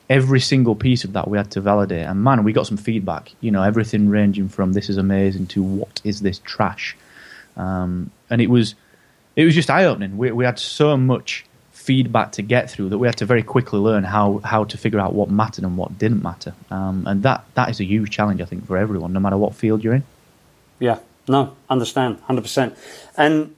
Every 0.08 0.38
single 0.38 0.76
piece 0.76 1.02
of 1.02 1.12
that 1.14 1.26
we 1.26 1.36
had 1.36 1.50
to 1.52 1.60
validate. 1.60 2.06
And 2.06 2.22
man, 2.22 2.44
we 2.44 2.52
got 2.52 2.68
some 2.68 2.76
feedback. 2.76 3.32
You 3.40 3.50
know, 3.50 3.64
everything 3.64 4.08
ranging 4.08 4.48
from 4.48 4.74
this 4.74 4.88
is 4.88 4.96
amazing 4.96 5.48
to 5.48 5.62
what 5.62 6.00
is 6.04 6.20
this 6.20 6.38
trash? 6.44 6.96
Um, 7.56 8.10
and 8.30 8.40
it 8.40 8.48
was 8.48 8.74
it 9.36 9.44
was 9.44 9.54
just 9.54 9.70
eye 9.70 9.84
opening. 9.84 10.16
We, 10.16 10.32
we 10.32 10.44
had 10.44 10.58
so 10.58 10.96
much 10.96 11.44
feedback 11.70 12.32
to 12.32 12.42
get 12.42 12.68
through 12.68 12.88
that 12.88 12.98
we 12.98 13.06
had 13.06 13.16
to 13.16 13.26
very 13.26 13.42
quickly 13.42 13.78
learn 13.78 14.02
how, 14.02 14.38
how 14.38 14.64
to 14.64 14.76
figure 14.76 14.98
out 14.98 15.14
what 15.14 15.30
mattered 15.30 15.62
and 15.62 15.76
what 15.76 15.96
didn't 15.98 16.22
matter. 16.22 16.54
Um, 16.70 17.06
and 17.06 17.22
that, 17.22 17.44
that 17.54 17.68
is 17.68 17.78
a 17.78 17.84
huge 17.84 18.10
challenge, 18.10 18.40
I 18.40 18.44
think, 18.44 18.66
for 18.66 18.76
everyone, 18.76 19.12
no 19.12 19.20
matter 19.20 19.36
what 19.36 19.54
field 19.54 19.84
you're 19.84 19.94
in. 19.94 20.02
Yeah, 20.80 20.98
no, 21.28 21.54
understand, 21.70 22.20
100%. 22.28 22.76
And 23.16 23.54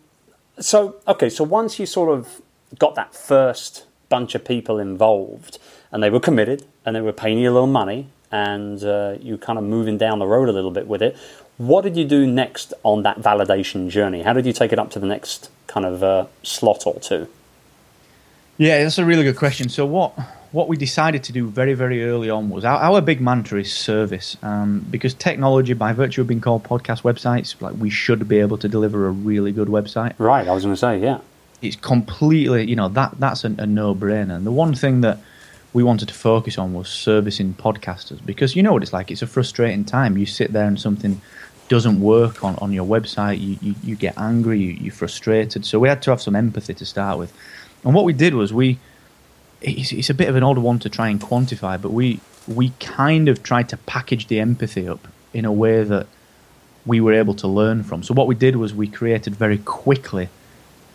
so, 0.59 0.97
okay, 1.07 1.31
so 1.31 1.43
once 1.43 1.79
you 1.79 1.87
sort 1.87 2.11
of 2.11 2.43
got 2.79 2.97
that 2.97 3.15
first 3.15 3.87
bunch 4.11 4.35
of 4.35 4.45
people 4.45 4.79
involved 4.79 5.59
and 5.91 6.03
they 6.03 6.11
were 6.11 6.21
committed 6.21 6.67
and 6.85 6.95
they 6.95 7.01
were 7.01 7.13
paying 7.13 7.39
you 7.39 7.51
a 7.51 7.55
little 7.55 7.67
money 7.67 8.09
and 8.31 8.85
uh, 8.85 9.15
you 9.21 9.39
kind 9.39 9.59
of 9.59 9.65
moving 9.65 9.97
down 9.97 10.19
the 10.19 10.27
road 10.27 10.51
a 10.51 10.53
little 10.53 10.71
bit 10.71 10.87
with 10.87 11.01
it, 11.01 11.17
what 11.59 11.83
did 11.83 11.97
you 11.97 12.05
do 12.05 12.27
next 12.27 12.73
on 12.85 13.03
that 13.03 13.19
validation 13.19 13.91
journey? 13.91 14.23
How 14.23 14.33
did 14.33 14.47
you 14.47 14.53
take 14.53 14.73
it 14.73 14.79
up 14.79 14.91
to 14.93 14.99
the 14.99 15.07
next 15.07 15.51
kind 15.67 15.85
of 15.85 16.03
uh, 16.03 16.27
slot 16.43 16.87
or 16.87 16.99
two? 17.01 17.29
Yeah, 18.57 18.83
that's 18.83 18.99
a 18.99 19.05
really 19.05 19.25
good 19.25 19.37
question. 19.37 19.69
So 19.69 19.85
what 19.85 20.19
what 20.51 20.67
we 20.67 20.79
decided 20.79 21.23
to 21.25 21.33
do 21.33 21.47
very 21.47 21.75
very 21.75 22.05
early 22.05 22.31
on 22.31 22.49
was 22.49 22.65
our, 22.65 22.79
our 22.79 23.01
big 23.01 23.21
mantra 23.21 23.61
is 23.61 23.73
service 23.73 24.37
um, 24.43 24.87
because 24.91 25.15
technology, 25.15 25.75
by 25.75 25.93
virtue 25.93 26.23
of 26.23 26.27
being 26.27 26.41
called 26.41 26.65
podcast 26.65 27.03
websites, 27.03 27.61
like 27.61 27.75
we 27.77 27.91
should 27.91 28.27
be 28.29 28.39
able 28.39 28.59
to 28.59 28.69
deliver 28.69 29.07
a 29.07 29.11
really 29.11 29.53
good 29.53 29.69
website. 29.69 30.15
Right. 30.19 30.47
I 30.49 30.53
was 30.53 30.65
going 30.65 30.75
to 30.75 30.81
say, 30.81 30.99
yeah. 30.99 31.21
It's 31.61 31.77
completely, 31.77 32.69
you 32.69 32.77
know, 32.77 32.89
that 32.89 33.19
that's 33.19 33.45
a, 33.45 33.49
a 33.59 33.67
no 33.67 33.95
brainer. 33.95 34.37
And 34.37 34.47
the 34.47 34.53
one 34.53 34.75
thing 34.75 35.01
that 35.01 35.19
we 35.73 35.83
wanted 35.83 36.09
to 36.09 36.15
focus 36.15 36.57
on 36.57 36.73
was 36.73 36.89
servicing 36.89 37.55
podcasters 37.55 38.25
because 38.25 38.57
you 38.57 38.63
know 38.63 38.73
what 38.73 38.83
it's 38.83 38.93
like. 38.93 39.11
It's 39.11 39.23
a 39.23 39.27
frustrating 39.27 39.85
time. 39.85 40.17
You 40.17 40.27
sit 40.27 40.53
there 40.53 40.67
and 40.67 40.81
something 40.81 41.21
doesn't 41.69 42.01
work 42.01 42.45
on, 42.45 42.57
on 42.57 42.73
your 42.73 42.87
website. 42.87 43.41
You, 43.41 43.59
you, 43.61 43.75
you 43.83 43.97
get 43.97 44.19
angry. 44.19 44.59
You, 44.61 44.73
you're 44.73 44.95
frustrated. 44.95 45.65
So 45.65 45.79
we 45.79 45.89
had 45.89 46.03
to 46.03 46.11
have 46.11 46.23
some 46.23 46.37
empathy 46.37 46.75
to 46.75 46.87
start 46.87 47.19
with. 47.19 47.33
And 47.85 47.95
what 47.95 48.05
we 48.05 48.13
did 48.13 48.35
was 48.35 48.53
we, 48.53 48.79
it's, 49.61 49.93
it's 49.93 50.11
a 50.11 50.15
bit 50.15 50.29
of 50.29 50.37
an 50.37 50.43
odd 50.43 50.59
one 50.59 50.79
to 50.81 50.89
try 50.89 51.09
and 51.09 51.21
quantify, 51.21 51.81
but 51.81 51.93
we 51.93 52.21
we 52.49 52.71
kind 52.81 53.29
of 53.29 53.43
tried 53.43 53.69
to 53.69 53.77
package 53.77 54.27
the 54.29 54.41
empathy 54.41 54.89
up 54.89 55.07
in 55.35 55.45
a 55.45 55.53
way 55.53 55.85
that 55.85 56.07
we 56.87 57.01
were 57.01 57.13
able 57.13 57.35
to 57.35 57.47
learn 57.47 57.83
from. 57.83 58.03
So 58.03 58.15
what 58.15 58.27
we 58.27 58.35
did 58.35 58.57
was 58.57 58.73
we 58.73 58.89
created 58.89 59.37
very 59.37 59.59
quickly 59.59 60.31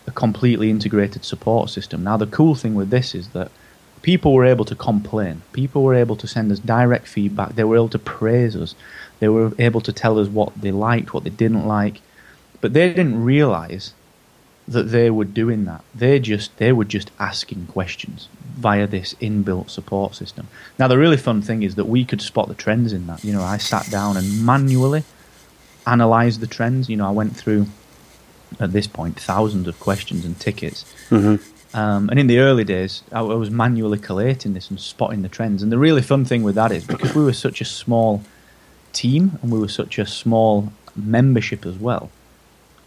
a 0.07 0.11
completely 0.11 0.69
integrated 0.69 1.23
support 1.23 1.69
system. 1.69 2.03
Now 2.03 2.17
the 2.17 2.25
cool 2.25 2.55
thing 2.55 2.73
with 2.73 2.89
this 2.89 3.13
is 3.13 3.29
that 3.29 3.51
people 4.01 4.33
were 4.33 4.45
able 4.45 4.65
to 4.65 4.75
complain. 4.75 5.43
People 5.53 5.83
were 5.83 5.93
able 5.93 6.15
to 6.15 6.27
send 6.27 6.51
us 6.51 6.59
direct 6.59 7.07
feedback. 7.07 7.55
They 7.55 7.63
were 7.63 7.75
able 7.75 7.89
to 7.89 7.99
praise 7.99 8.55
us. 8.55 8.73
They 9.19 9.29
were 9.29 9.53
able 9.59 9.81
to 9.81 9.93
tell 9.93 10.19
us 10.19 10.27
what 10.27 10.59
they 10.59 10.71
liked, 10.71 11.13
what 11.13 11.23
they 11.23 11.29
didn't 11.29 11.65
like. 11.65 12.01
But 12.61 12.73
they 12.73 12.89
didn't 12.89 13.23
realize 13.23 13.93
that 14.67 14.83
they 14.83 15.09
were 15.09 15.25
doing 15.25 15.65
that. 15.65 15.83
They 15.93 16.19
just 16.19 16.55
they 16.57 16.71
were 16.71 16.85
just 16.85 17.11
asking 17.19 17.67
questions 17.67 18.29
via 18.55 18.87
this 18.87 19.13
inbuilt 19.15 19.69
support 19.69 20.15
system. 20.15 20.47
Now 20.79 20.87
the 20.87 20.97
really 20.97 21.17
fun 21.17 21.41
thing 21.41 21.63
is 21.63 21.75
that 21.75 21.85
we 21.85 22.05
could 22.05 22.21
spot 22.21 22.47
the 22.47 22.53
trends 22.53 22.93
in 22.93 23.07
that. 23.07 23.23
You 23.23 23.33
know, 23.33 23.43
I 23.43 23.57
sat 23.57 23.89
down 23.89 24.15
and 24.15 24.45
manually 24.45 25.03
analyzed 25.85 26.39
the 26.39 26.47
trends. 26.47 26.89
You 26.89 26.97
know, 26.97 27.07
I 27.07 27.11
went 27.11 27.35
through 27.35 27.67
at 28.59 28.71
this 28.71 28.87
point 28.87 29.19
thousands 29.19 29.67
of 29.67 29.79
questions 29.79 30.25
and 30.25 30.39
tickets. 30.39 30.85
Mm-hmm. 31.09 31.43
Um, 31.75 32.09
and 32.09 32.19
in 32.19 32.27
the 32.27 32.37
early 32.37 32.63
days, 32.63 33.03
I, 33.11 33.19
I 33.19 33.35
was 33.35 33.49
manually 33.49 33.97
collating 33.97 34.53
this 34.53 34.69
and 34.69 34.79
spotting 34.79 35.23
the 35.23 35.29
trends. 35.29 35.63
And 35.63 35.71
the 35.71 35.77
really 35.77 36.03
fun 36.03 36.23
thing 36.23 36.43
with 36.43 36.55
that 36.55 36.71
is 36.71 36.85
because 36.85 37.15
we 37.15 37.23
were 37.23 37.33
such 37.33 37.61
a 37.61 37.65
small 37.65 38.21
team 38.93 39.39
and 39.41 39.51
we 39.51 39.59
were 39.59 39.67
such 39.67 39.99
a 39.99 40.05
small 40.05 40.71
membership 40.95 41.65
as 41.65 41.77
well 41.77 42.09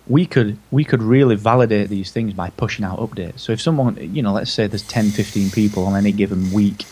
we 0.08 0.24
could 0.24 0.58
we 0.70 0.84
could 0.84 1.02
really 1.02 1.34
validate 1.34 1.88
these 1.88 2.10
things 2.12 2.32
by 2.32 2.50
pushing 2.50 2.84
out 2.84 2.98
updates. 2.98 3.40
So 3.40 3.52
if 3.52 3.60
someone, 3.60 3.96
you 4.14 4.22
know, 4.22 4.32
let's 4.32 4.52
say 4.52 4.66
there's 4.66 4.86
10, 4.86 5.10
15 5.10 5.50
people 5.50 5.84
on 5.86 5.96
any 5.96 6.12
given 6.12 6.52
week 6.52 6.84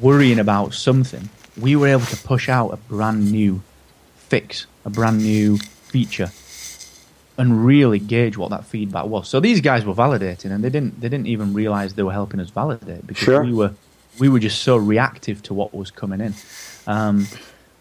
worrying 0.00 0.38
about 0.38 0.74
something, 0.74 1.28
we 1.60 1.76
were 1.76 1.88
able 1.88 2.06
to 2.06 2.16
push 2.16 2.48
out 2.48 2.70
a 2.70 2.76
brand 2.76 3.30
new 3.30 3.62
fix, 4.16 4.66
a 4.84 4.90
brand 4.90 5.18
new 5.18 5.58
feature, 5.58 6.30
and 7.38 7.64
really 7.64 7.98
gauge 7.98 8.36
what 8.36 8.50
that 8.50 8.64
feedback 8.64 9.06
was. 9.06 9.28
So 9.28 9.40
these 9.40 9.60
guys 9.60 9.84
were 9.84 9.94
validating, 9.94 10.50
and 10.50 10.64
they 10.64 10.70
didn't 10.70 11.00
they 11.00 11.08
didn't 11.08 11.28
even 11.28 11.54
realize 11.54 11.94
they 11.94 12.02
were 12.02 12.12
helping 12.12 12.40
us 12.40 12.50
validate 12.50 13.06
because 13.06 13.24
sure. 13.24 13.44
we 13.44 13.52
were 13.52 13.74
we 14.18 14.28
were 14.28 14.40
just 14.40 14.62
so 14.62 14.76
reactive 14.76 15.42
to 15.44 15.54
what 15.54 15.72
was 15.72 15.90
coming 15.90 16.20
in. 16.20 16.34
Um, 16.88 17.28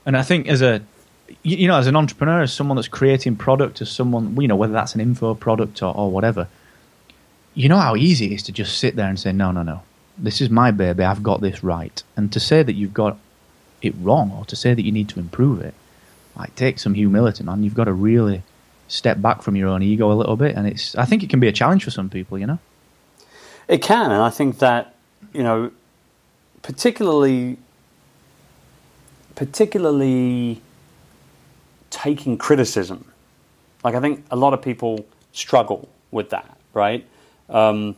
and 0.06 0.18
I 0.18 0.24
think 0.24 0.48
as 0.48 0.62
a 0.62 0.82
you 1.44 1.68
know, 1.68 1.78
as 1.78 1.88
an 1.88 1.96
entrepreneur, 1.96 2.42
as 2.42 2.54
someone 2.54 2.76
that's 2.76 2.88
creating 2.88 3.36
product, 3.36 3.82
as 3.82 3.90
someone, 3.90 4.40
you 4.40 4.48
know, 4.48 4.56
whether 4.56 4.74
that's 4.74 4.96
an 4.96 5.02
info 5.02 5.34
product 5.34 5.82
or, 5.82 5.96
or 5.96 6.12
whatever, 6.12 6.48
you 7.54 7.70
know 7.70 7.78
how 7.78 7.96
easy 7.96 8.28
it 8.28 8.32
is 8.34 8.44
to 8.44 8.52
just 8.52 8.78
sit 8.78 8.96
there 8.96 9.08
and 9.08 9.20
say, 9.20 9.32
no, 9.32 9.52
no, 9.52 9.64
no, 9.64 9.82
this 10.18 10.42
is 10.42 10.50
my 10.50 10.72
baby, 10.72 11.04
I've 11.04 11.24
got 11.24 11.42
this 11.42 11.64
right. 11.64 12.02
And 12.16 12.32
to 12.34 12.40
say 12.40 12.64
that 12.64 12.74
you've 12.74 12.94
got 12.94 13.18
it 13.82 13.94
wrong 14.00 14.32
or 14.32 14.46
to 14.46 14.56
say 14.56 14.74
that 14.74 14.84
you 14.84 14.92
need 14.92 15.10
to 15.10 15.20
improve 15.20 15.62
it, 15.62 15.74
like, 16.36 16.56
take 16.56 16.80
some 16.80 16.94
humility, 16.94 17.44
man. 17.44 17.64
You've 17.64 17.76
got 17.76 17.86
to 17.86 17.94
really 17.94 18.44
step 18.88 19.22
back 19.22 19.42
from 19.42 19.56
your 19.56 19.70
own 19.70 19.84
ego 19.84 20.12
a 20.12 20.14
little 20.14 20.38
bit. 20.38 20.56
And 20.56 20.68
it's, 20.68 20.96
I 20.96 21.06
think 21.06 21.24
it 21.24 21.30
can 21.30 21.40
be 21.40 21.48
a 21.48 21.52
challenge 21.52 21.84
for 21.84 21.92
some 21.92 22.10
people, 22.10 22.38
you 22.38 22.48
know? 22.48 22.60
It 23.68 23.82
can. 23.82 24.12
And 24.12 24.22
I 24.22 24.30
think 24.30 24.60
that, 24.60 24.96
you 25.34 25.44
know, 25.44 25.72
particularly, 26.62 27.58
particularly, 29.36 30.62
taking 31.90 32.38
criticism. 32.38 33.06
Like 33.84 33.96
I 33.96 34.00
think 34.00 34.26
a 34.32 34.36
lot 34.36 34.54
of 34.54 34.62
people 34.62 35.06
struggle 35.34 35.90
with 36.12 36.30
that, 36.32 36.58
right? 36.74 37.06
Um, 37.50 37.96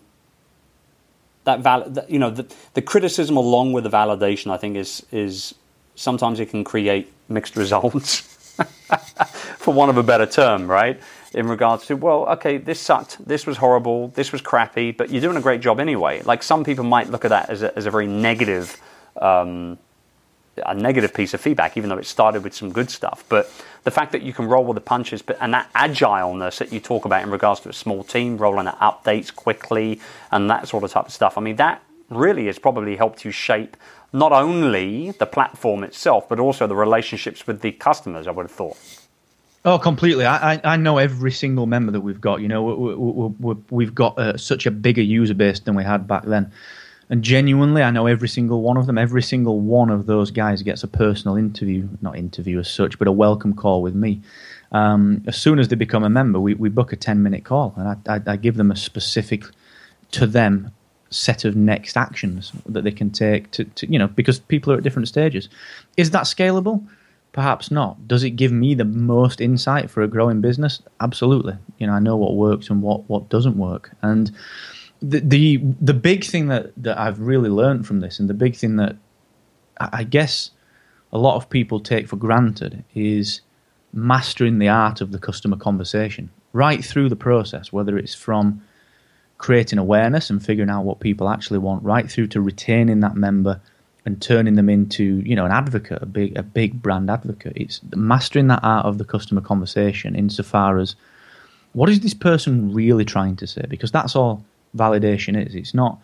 that 1.46 1.60
val- 1.60 1.94
you 2.08 2.20
know, 2.20 2.30
the, 2.30 2.46
the 2.74 2.82
criticism 2.82 3.38
along 3.38 3.74
with 3.74 3.84
the 3.84 3.90
validation, 3.90 4.52
I 4.52 4.58
think, 4.58 4.76
is 4.76 5.06
is 5.12 5.54
sometimes 5.96 6.40
it 6.40 6.50
can 6.50 6.64
create 6.64 7.12
mixed 7.30 7.56
results, 7.64 8.22
for 9.58 9.74
want 9.74 9.90
of 9.90 9.98
a 9.98 10.04
better 10.04 10.26
term, 10.26 10.68
right? 10.68 11.00
In 11.34 11.48
regards 11.48 11.88
to, 11.88 11.96
well, 11.96 12.26
okay, 12.30 12.58
this 12.58 12.80
sucked, 12.80 13.26
this 13.26 13.48
was 13.48 13.58
horrible, 13.58 14.10
this 14.10 14.32
was 14.32 14.42
crappy, 14.42 14.92
but 14.92 15.10
you're 15.10 15.22
doing 15.22 15.38
a 15.38 15.42
great 15.42 15.62
job 15.62 15.80
anyway. 15.80 16.22
Like 16.22 16.44
some 16.44 16.64
people 16.64 16.84
might 16.84 17.10
look 17.10 17.26
at 17.26 17.30
that 17.30 17.50
as 17.50 17.64
a, 17.64 17.76
as 17.76 17.88
a 17.88 17.92
very 17.92 18.06
negative. 18.06 18.80
Um, 19.20 19.80
a 20.58 20.74
negative 20.74 21.14
piece 21.14 21.34
of 21.34 21.42
feedback, 21.42 21.78
even 21.78 21.90
though 21.90 21.98
it 21.98 22.06
started 22.06 22.44
with 22.44 22.54
some 22.54 22.72
good 22.72 22.90
stuff. 22.90 23.24
But 23.30 23.52
the 23.84 23.92
fact 23.92 24.12
that 24.12 24.22
you 24.22 24.34
can 24.34 24.46
roll 24.46 24.64
with 24.66 24.76
the 24.76 24.82
punches, 24.82 25.22
but 25.22 25.38
and 25.42 25.54
that 25.54 25.72
agileness 25.74 26.60
that 26.60 26.72
you 26.72 26.80
talk 26.80 27.06
about 27.06 27.24
in 27.24 27.32
regards 27.32 27.62
to 27.62 27.70
a 27.70 27.74
small 27.74 28.04
team, 28.04 28.38
rolling 28.38 28.68
out 28.68 28.80
updates 28.80 29.34
quickly, 29.34 30.00
and 30.32 30.50
that 30.50 30.68
sort 30.68 30.84
of 30.84 30.92
type 30.92 31.08
of 31.08 31.12
stuff. 31.12 31.38
I 31.38 31.42
mean, 31.42 31.56
that 31.58 31.82
really 32.10 32.46
has 32.46 32.60
probably 32.60 32.96
helped 32.96 33.26
you 33.26 33.32
shape 33.32 33.76
not 34.12 34.32
only 34.32 35.12
the 35.12 35.26
platform 35.26 35.84
itself, 35.84 36.30
but 36.30 36.40
also 36.40 36.68
the 36.68 36.76
relationships 36.76 37.48
with 37.48 37.62
the 37.62 37.72
customers. 37.72 38.28
I 38.28 38.32
would 38.32 38.44
have 38.44 38.52
thought. 38.52 38.78
Oh, 39.66 39.80
completely. 39.80 40.26
I, 40.26 40.60
I 40.64 40.76
know 40.76 40.98
every 40.98 41.32
single 41.32 41.68
member 41.68 41.94
that 41.94 42.02
we've 42.02 42.20
got. 42.20 42.42
You 42.42 42.50
know, 42.50 43.34
we, 43.70 43.86
have 43.86 43.96
got 43.96 44.20
uh, 44.20 44.36
such 44.36 44.66
a 44.66 44.72
bigger 44.72 45.02
user 45.02 45.34
base 45.34 45.62
than 45.62 45.74
we 45.74 45.86
had 45.86 46.06
back 46.06 46.26
then. 46.26 46.52
And 47.14 47.24
genuinely, 47.24 47.84
I 47.84 47.92
know 47.92 48.08
every 48.08 48.28
single 48.28 48.64
one 48.64 48.76
of 48.76 48.88
them. 48.88 48.98
Every 48.98 49.22
single 49.22 49.60
one 49.60 49.92
of 49.92 50.08
those 50.08 50.32
guys 50.32 50.64
gets 50.64 50.82
a 50.82 50.88
personal 50.88 51.38
interview, 51.38 51.88
not 52.02 52.18
interview 52.18 52.58
as 52.58 52.68
such, 52.68 52.98
but 52.98 53.08
a 53.08 53.12
welcome 53.12 53.54
call 53.54 53.84
with 53.84 53.94
me. 53.94 54.20
Um, 54.72 55.24
as 55.28 55.38
soon 55.38 55.60
as 55.60 55.68
they 55.68 55.76
become 55.76 56.04
a 56.04 56.10
member, 56.10 56.40
we, 56.40 56.56
we 56.56 56.70
book 56.70 56.92
a 56.92 56.96
10 56.96 57.22
minute 57.22 57.44
call 57.44 57.76
and 57.78 57.88
I, 57.88 58.16
I, 58.16 58.32
I 58.32 58.36
give 58.36 58.56
them 58.56 58.72
a 58.72 58.76
specific, 58.76 59.44
to 60.14 60.26
them, 60.26 60.72
set 61.12 61.46
of 61.46 61.56
next 61.56 61.98
actions 61.98 62.52
that 62.66 62.84
they 62.84 62.92
can 62.92 63.12
take 63.12 63.52
to, 63.52 63.66
to, 63.66 63.86
you 63.92 64.00
know, 64.00 64.08
because 64.08 64.40
people 64.40 64.74
are 64.74 64.78
at 64.78 64.84
different 64.84 65.08
stages. 65.08 65.50
Is 65.98 66.10
that 66.10 66.24
scalable? 66.24 66.84
Perhaps 67.32 67.70
not. 67.70 68.08
Does 68.08 68.24
it 68.24 68.32
give 68.32 68.52
me 68.52 68.74
the 68.74 68.86
most 68.86 69.40
insight 69.40 69.92
for 69.92 70.02
a 70.02 70.08
growing 70.08 70.42
business? 70.42 70.82
Absolutely. 71.00 71.54
You 71.78 71.86
know, 71.86 71.94
I 71.94 72.00
know 72.00 72.18
what 72.18 72.34
works 72.34 72.72
and 72.72 72.82
what, 72.82 73.08
what 73.08 73.30
doesn't 73.30 73.58
work. 73.58 73.92
And 74.02 74.32
the, 75.04 75.20
the 75.20 75.58
the 75.82 75.94
big 75.94 76.24
thing 76.24 76.48
that, 76.48 76.72
that 76.78 76.98
I've 76.98 77.20
really 77.20 77.50
learned 77.50 77.86
from 77.86 78.00
this, 78.00 78.20
and 78.20 78.30
the 78.30 78.34
big 78.34 78.56
thing 78.56 78.78
that 78.78 78.96
I 79.80 80.04
guess 80.04 80.52
a 81.12 81.18
lot 81.18 81.36
of 81.36 81.50
people 81.50 81.80
take 81.80 82.08
for 82.08 82.16
granted, 82.16 82.84
is 82.96 83.42
mastering 83.92 84.60
the 84.60 84.70
art 84.70 85.02
of 85.02 85.12
the 85.12 85.20
customer 85.20 85.58
conversation 85.58 86.32
right 86.54 86.84
through 86.84 87.10
the 87.10 87.16
process, 87.16 87.72
whether 87.74 87.98
it's 87.98 88.16
from 88.16 88.64
creating 89.38 89.78
awareness 89.78 90.30
and 90.30 90.44
figuring 90.44 90.70
out 90.70 90.86
what 90.86 91.00
people 91.00 91.28
actually 91.28 91.60
want, 91.60 91.84
right 91.84 92.10
through 92.10 92.28
to 92.28 92.40
retaining 92.40 93.02
that 93.02 93.16
member 93.16 93.60
and 94.06 94.22
turning 94.22 94.56
them 94.56 94.70
into 94.70 95.22
you 95.26 95.36
know 95.36 95.46
an 95.46 95.52
advocate, 95.52 96.02
a 96.02 96.06
big 96.06 96.38
a 96.38 96.44
big 96.44 96.82
brand 96.82 97.10
advocate. 97.10 97.54
It's 97.58 97.82
mastering 97.94 98.48
that 98.48 98.62
art 98.64 98.86
of 98.86 99.00
the 99.00 99.06
customer 99.06 99.42
conversation 99.42 100.16
insofar 100.16 100.80
as 100.80 100.96
what 101.74 101.90
is 101.90 102.00
this 102.00 102.14
person 102.14 102.72
really 102.74 103.04
trying 103.04 103.36
to 103.38 103.48
say? 103.48 103.66
Because 103.68 103.92
that's 103.92 104.16
all 104.16 104.46
validation 104.76 105.46
is. 105.46 105.56
It's 105.56 105.74
not. 105.74 106.00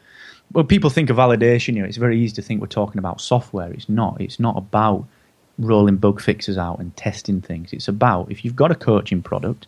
When 0.51 0.67
people 0.67 0.89
think 0.89 1.09
of 1.09 1.17
validation, 1.17 1.75
you 1.75 1.81
know, 1.81 1.87
it's 1.87 1.97
very 1.97 2.19
easy 2.19 2.35
to 2.35 2.41
think 2.41 2.61
we're 2.61 2.67
talking 2.67 2.99
about 2.99 3.21
software. 3.21 3.71
It's 3.71 3.89
not. 3.89 4.19
It's 4.19 4.39
not 4.39 4.57
about 4.57 5.05
rolling 5.57 5.97
bug 5.97 6.21
fixes 6.21 6.57
out 6.57 6.79
and 6.79 6.95
testing 6.95 7.41
things. 7.41 7.73
It's 7.73 7.87
about 7.87 8.31
if 8.31 8.43
you've 8.43 8.55
got 8.55 8.71
a 8.71 8.75
coaching 8.75 9.21
product, 9.21 9.67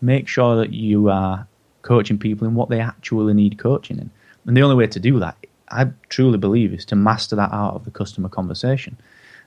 make 0.00 0.26
sure 0.26 0.56
that 0.56 0.72
you 0.72 1.08
are 1.08 1.46
coaching 1.82 2.18
people 2.18 2.46
in 2.46 2.54
what 2.54 2.68
they 2.68 2.80
actually 2.80 3.34
need 3.34 3.58
coaching 3.58 3.98
in. 3.98 4.10
And 4.46 4.56
the 4.56 4.62
only 4.62 4.76
way 4.76 4.86
to 4.86 5.00
do 5.00 5.18
that 5.20 5.36
I 5.70 5.88
truly 6.08 6.38
believe 6.38 6.72
is 6.72 6.84
to 6.86 6.96
master 6.96 7.36
that 7.36 7.52
art 7.52 7.74
of 7.74 7.84
the 7.84 7.90
customer 7.90 8.28
conversation. 8.28 8.96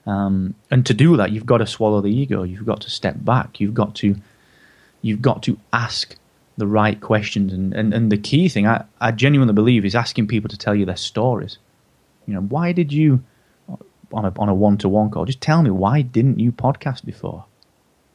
Um, 0.05 0.55
and 0.69 0.85
to 0.85 0.93
do 0.93 1.17
that, 1.17 1.31
you've 1.31 1.45
got 1.45 1.59
to 1.59 1.67
swallow 1.67 2.01
the 2.01 2.11
ego. 2.11 2.43
You've 2.43 2.65
got 2.65 2.81
to 2.81 2.89
step 2.89 3.15
back. 3.19 3.59
You've 3.59 3.73
got 3.73 3.95
to, 3.95 4.15
you've 5.01 5.21
got 5.21 5.43
to 5.43 5.57
ask 5.73 6.15
the 6.57 6.67
right 6.67 6.99
questions. 6.99 7.53
And, 7.53 7.73
and, 7.73 7.93
and 7.93 8.11
the 8.11 8.17
key 8.17 8.49
thing 8.49 8.67
I, 8.67 8.83
I 8.99 9.11
genuinely 9.11 9.53
believe 9.53 9.85
is 9.85 9.95
asking 9.95 10.27
people 10.27 10.49
to 10.49 10.57
tell 10.57 10.75
you 10.75 10.85
their 10.85 10.95
stories. 10.95 11.57
You 12.27 12.33
know, 12.33 12.41
why 12.41 12.71
did 12.71 12.91
you 12.91 13.23
on 14.13 14.25
a 14.25 14.33
on 14.37 14.49
a 14.49 14.53
one 14.53 14.77
to 14.79 14.89
one 14.89 15.09
call? 15.09 15.25
Just 15.25 15.41
tell 15.41 15.61
me 15.63 15.69
why 15.69 16.01
didn't 16.01 16.39
you 16.39 16.51
podcast 16.51 17.05
before, 17.05 17.45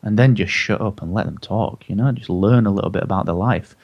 and 0.02 0.19
then 0.19 0.37
just 0.37 0.52
shut 0.52 0.81
up 0.81 1.02
and 1.02 1.12
let 1.12 1.26
them 1.26 1.38
talk. 1.38 1.88
You 1.88 1.97
know, 1.97 2.12
just 2.12 2.31
learn 2.31 2.66
a 2.66 2.71
little 2.71 2.90
bit 2.90 3.02
about 3.02 3.26
their 3.26 3.35
life. 3.35 3.75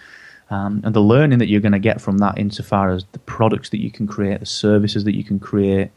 Um, 0.50 0.82
and 0.85 0.94
the 0.94 1.00
learning 1.00 1.38
that 1.38 1.49
you're 1.49 1.62
going 1.62 1.73
to 1.73 1.78
get 1.78 2.00
from 2.00 2.18
that, 2.18 2.37
insofar 2.37 2.90
as 2.90 3.06
the 3.12 3.18
products 3.21 3.71
that 3.71 3.80
you 3.80 3.90
can 3.90 4.06
create, 4.06 4.40
the 4.40 4.47
services 4.47 5.04
that 5.04 5.16
you 5.16 5.25
can 5.25 5.40
create, 5.40 5.90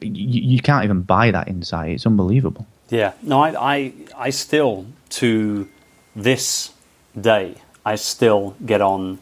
you, 0.00 0.40
you 0.42 0.60
can't 0.60 0.84
even 0.84 1.02
buy 1.02 1.32
that 1.32 1.48
insight. 1.48 1.90
It's 1.90 2.06
unbelievable. 2.06 2.66
Yeah, 2.88 3.14
no, 3.20 3.42
I, 3.42 3.74
I, 3.74 3.92
I 4.16 4.30
still 4.30 4.86
to 5.10 5.68
this 6.14 6.72
day, 7.20 7.56
I 7.84 7.96
still 7.96 8.56
get 8.64 8.80
on 8.80 9.18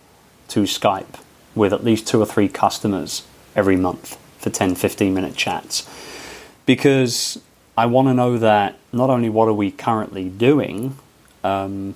to 0.49 0.63
Skype 0.63 1.21
with 1.55 1.73
at 1.73 1.85
least 1.85 2.07
two 2.07 2.21
or 2.21 2.27
three 2.27 2.49
customers 2.49 3.27
every 3.55 3.77
month 3.77 4.17
for 4.39 4.51
10, 4.51 4.75
15 4.75 5.15
minute 5.15 5.35
chats 5.35 5.89
because 6.69 7.41
I 7.79 7.87
want 7.87 8.09
to 8.09 8.15
know 8.15 8.37
that 8.37 8.77
not 8.93 9.09
only 9.09 9.31
what 9.31 9.49
are 9.49 9.55
we 9.55 9.71
currently 9.71 10.29
doing, 10.29 10.99
um, 11.43 11.95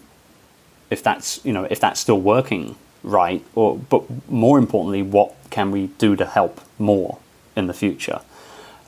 if 0.89 1.03
that's 1.03 1.45
you 1.45 1.53
know 1.53 1.65
if 1.65 1.79
that's 1.79 2.01
still 2.01 2.21
working 2.21 2.77
right, 3.03 3.45
or 3.55 3.77
but 3.77 4.05
more 4.31 4.59
importantly, 4.59 5.03
what 5.03 5.35
can 5.51 5.71
we 5.71 5.89
do 5.99 6.17
to 6.17 6.25
help 6.25 6.61
more 6.79 7.19
in 7.55 7.67
the 7.67 7.75
future? 7.75 8.23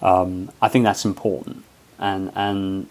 Um, 0.00 0.50
I 0.62 0.68
think 0.68 0.84
that's 0.84 1.04
important, 1.04 1.64
and 1.98 2.32
and 2.34 2.86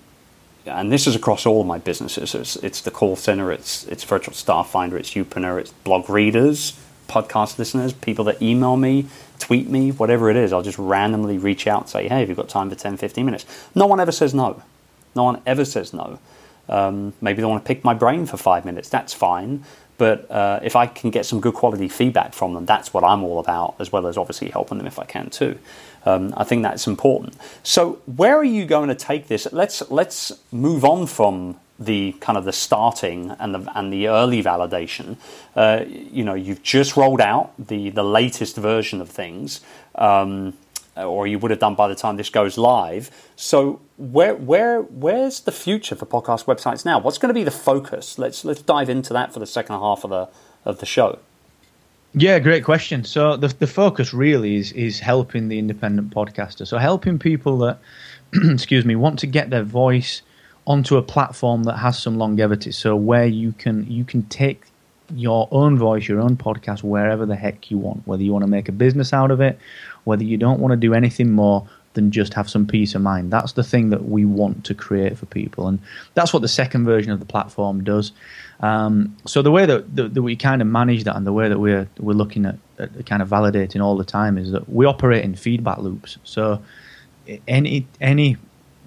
and 0.65 0.91
this 0.91 1.07
is 1.07 1.15
across 1.15 1.45
all 1.45 1.63
my 1.63 1.77
businesses. 1.77 2.33
It's, 2.35 2.55
it's 2.57 2.81
the 2.81 2.91
call 2.91 3.15
center, 3.15 3.51
it's 3.51 3.85
it's 3.85 4.03
virtual 4.03 4.33
staff 4.33 4.69
finder, 4.69 4.97
it's 4.97 5.13
Youpreneur, 5.13 5.59
it's 5.59 5.71
blog 5.71 6.09
readers, 6.09 6.79
podcast 7.07 7.57
listeners, 7.57 7.93
people 7.93 8.25
that 8.25 8.41
email 8.41 8.77
me, 8.77 9.07
tweet 9.39 9.69
me, 9.69 9.91
whatever 9.91 10.29
it 10.29 10.35
is. 10.35 10.53
I'll 10.53 10.63
just 10.63 10.79
randomly 10.79 11.37
reach 11.37 11.67
out 11.67 11.81
and 11.81 11.89
say, 11.89 12.07
hey, 12.07 12.21
have 12.21 12.29
you 12.29 12.35
got 12.35 12.49
time 12.49 12.69
for 12.69 12.75
10, 12.75 12.97
15 12.97 13.25
minutes? 13.25 13.45
No 13.75 13.85
one 13.85 13.99
ever 13.99 14.11
says 14.11 14.33
no. 14.33 14.61
No 15.15 15.23
one 15.23 15.41
ever 15.45 15.65
says 15.65 15.93
no. 15.93 16.19
Um, 16.69 17.13
maybe 17.21 17.41
they 17.41 17.47
want 17.47 17.63
to 17.63 17.67
pick 17.67 17.83
my 17.83 17.93
brain 17.93 18.25
for 18.25 18.37
five 18.37 18.65
minutes. 18.65 18.89
That's 18.89 19.13
fine. 19.13 19.63
But 19.97 20.29
uh, 20.31 20.59
if 20.63 20.75
I 20.75 20.87
can 20.87 21.11
get 21.11 21.25
some 21.25 21.39
good 21.39 21.53
quality 21.53 21.87
feedback 21.87 22.33
from 22.33 22.53
them, 22.53 22.65
that's 22.65 22.93
what 22.93 23.03
I'm 23.03 23.23
all 23.23 23.39
about, 23.39 23.75
as 23.79 23.91
well 23.91 24.07
as 24.07 24.17
obviously 24.17 24.49
helping 24.49 24.77
them 24.77 24.87
if 24.87 24.97
I 24.97 25.05
can 25.05 25.29
too. 25.29 25.59
Um, 26.05 26.33
I 26.35 26.43
think 26.43 26.63
that's 26.63 26.87
important. 26.87 27.35
So, 27.63 28.01
where 28.05 28.35
are 28.37 28.43
you 28.43 28.65
going 28.65 28.89
to 28.89 28.95
take 28.95 29.27
this? 29.27 29.47
Let's 29.51 29.89
let's 29.89 30.31
move 30.51 30.83
on 30.83 31.07
from 31.07 31.59
the 31.79 32.13
kind 32.19 32.37
of 32.37 32.45
the 32.45 32.53
starting 32.53 33.31
and 33.39 33.55
the 33.55 33.77
and 33.77 33.91
the 33.91 34.07
early 34.07 34.43
validation. 34.43 35.17
Uh, 35.55 35.85
you 35.87 36.23
know, 36.23 36.33
you've 36.33 36.63
just 36.63 36.97
rolled 36.97 37.21
out 37.21 37.53
the 37.57 37.89
the 37.89 38.03
latest 38.03 38.57
version 38.57 39.01
of 39.01 39.09
things. 39.09 39.61
Um, 39.95 40.53
or 40.95 41.25
you 41.25 41.39
would 41.39 41.49
have 41.49 41.59
done 41.59 41.75
by 41.75 41.87
the 41.87 41.95
time 41.95 42.17
this 42.17 42.29
goes 42.29 42.57
live. 42.57 43.09
So 43.35 43.81
where 43.97 44.35
where 44.35 44.81
where's 44.81 45.41
the 45.41 45.51
future 45.51 45.95
for 45.95 46.05
podcast 46.05 46.45
websites 46.45 46.85
now? 46.85 46.99
What's 46.99 47.17
going 47.17 47.29
to 47.29 47.33
be 47.33 47.43
the 47.43 47.51
focus? 47.51 48.19
Let's 48.19 48.45
let's 48.45 48.61
dive 48.61 48.89
into 48.89 49.13
that 49.13 49.33
for 49.33 49.39
the 49.39 49.47
second 49.47 49.79
half 49.79 50.03
of 50.03 50.11
the 50.11 50.29
of 50.65 50.79
the 50.79 50.85
show. 50.85 51.19
Yeah, 52.15 52.39
great 52.39 52.63
question. 52.63 53.03
So 53.03 53.37
the 53.37 53.47
the 53.47 53.67
focus 53.67 54.13
really 54.13 54.55
is 54.57 54.71
is 54.73 54.99
helping 54.99 55.47
the 55.47 55.57
independent 55.57 56.11
podcaster. 56.11 56.67
So 56.67 56.77
helping 56.77 57.17
people 57.17 57.57
that 57.59 57.79
excuse 58.33 58.85
me 58.85 58.95
want 58.95 59.19
to 59.19 59.27
get 59.27 59.49
their 59.49 59.63
voice 59.63 60.21
onto 60.65 60.95
a 60.95 61.01
platform 61.01 61.63
that 61.63 61.77
has 61.77 61.97
some 61.97 62.17
longevity. 62.17 62.71
So 62.71 62.95
where 62.95 63.25
you 63.25 63.53
can 63.53 63.89
you 63.89 64.03
can 64.03 64.23
take 64.23 64.63
your 65.13 65.47
own 65.51 65.77
voice, 65.77 66.07
your 66.07 66.21
own 66.21 66.37
podcast 66.37 66.83
wherever 66.83 67.25
the 67.25 67.35
heck 67.35 67.69
you 67.69 67.77
want, 67.77 68.07
whether 68.07 68.23
you 68.23 68.31
want 68.31 68.43
to 68.43 68.49
make 68.49 68.69
a 68.69 68.71
business 68.71 69.11
out 69.11 69.31
of 69.31 69.41
it 69.41 69.59
whether 70.03 70.23
you 70.23 70.37
don't 70.37 70.59
want 70.59 70.71
to 70.71 70.77
do 70.77 70.93
anything 70.93 71.31
more 71.31 71.67
than 71.93 72.11
just 72.11 72.33
have 72.33 72.49
some 72.49 72.65
peace 72.65 72.95
of 72.95 73.01
mind. 73.01 73.31
That's 73.31 73.53
the 73.53 73.63
thing 73.63 73.89
that 73.89 74.05
we 74.05 74.25
want 74.25 74.65
to 74.65 74.73
create 74.73 75.17
for 75.17 75.25
people, 75.25 75.67
and 75.67 75.79
that's 76.13 76.33
what 76.33 76.41
the 76.41 76.47
second 76.47 76.85
version 76.85 77.11
of 77.11 77.19
the 77.19 77.25
platform 77.25 77.83
does. 77.83 78.11
Um, 78.59 79.17
so 79.25 79.41
the 79.41 79.51
way 79.51 79.65
that, 79.65 79.95
that, 79.95 80.13
that, 80.13 80.21
we 80.21 80.35
kind 80.35 80.61
of 80.61 80.67
manage 80.67 81.03
that, 81.03 81.15
and 81.15 81.27
the 81.27 81.33
way 81.33 81.49
that 81.49 81.59
we're 81.59 81.87
we're 81.99 82.13
looking 82.13 82.45
at, 82.45 82.57
at, 82.79 83.05
kind 83.05 83.21
of 83.21 83.29
validating 83.29 83.81
all 83.81 83.97
the 83.97 84.05
time, 84.05 84.37
is 84.37 84.51
that 84.51 84.69
we 84.69 84.85
operate 84.85 85.23
in 85.23 85.35
feedback 85.35 85.79
loops. 85.79 86.17
So 86.23 86.63
any 87.47 87.87
any 87.99 88.37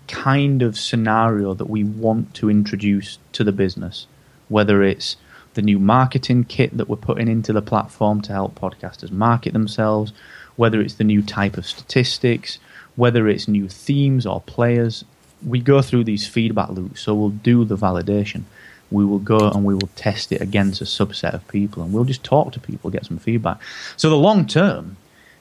kind 0.08 0.62
of 0.62 0.78
scenario 0.78 1.54
that 1.54 1.68
we 1.68 1.84
want 1.84 2.34
to 2.34 2.50
introduce 2.50 3.18
to 3.32 3.44
the 3.44 3.52
business, 3.52 4.06
whether 4.48 4.82
it's 4.82 5.16
the 5.54 5.62
new 5.62 5.78
marketing 5.78 6.44
kit 6.44 6.76
that 6.76 6.88
we're 6.88 6.96
putting 6.96 7.28
into 7.28 7.52
the 7.52 7.62
platform 7.62 8.20
to 8.20 8.32
help 8.32 8.54
podcasters 8.54 9.10
market 9.10 9.52
themselves, 9.52 10.12
whether 10.56 10.80
it's 10.80 10.94
the 10.94 11.04
new 11.04 11.22
type 11.22 11.56
of 11.56 11.66
statistics, 11.66 12.58
whether 12.96 13.28
it's 13.28 13.46
new 13.46 13.68
themes 13.68 14.26
or 14.26 14.40
players. 14.40 15.04
We 15.46 15.60
go 15.60 15.82
through 15.82 16.04
these 16.04 16.26
feedback 16.26 16.70
loops. 16.70 17.02
So 17.02 17.14
we'll 17.14 17.30
do 17.30 17.64
the 17.64 17.76
validation. 17.76 18.42
We 18.90 19.04
will 19.04 19.18
go 19.18 19.50
and 19.50 19.64
we 19.64 19.74
will 19.74 19.90
test 19.96 20.32
it 20.32 20.40
against 20.40 20.80
a 20.80 20.84
subset 20.84 21.34
of 21.34 21.46
people 21.48 21.82
and 21.82 21.92
we'll 21.92 22.04
just 22.04 22.24
talk 22.24 22.52
to 22.52 22.60
people, 22.60 22.90
get 22.90 23.06
some 23.06 23.18
feedback. 23.18 23.58
So 23.96 24.08
the 24.08 24.16
long 24.16 24.46
term 24.46 24.96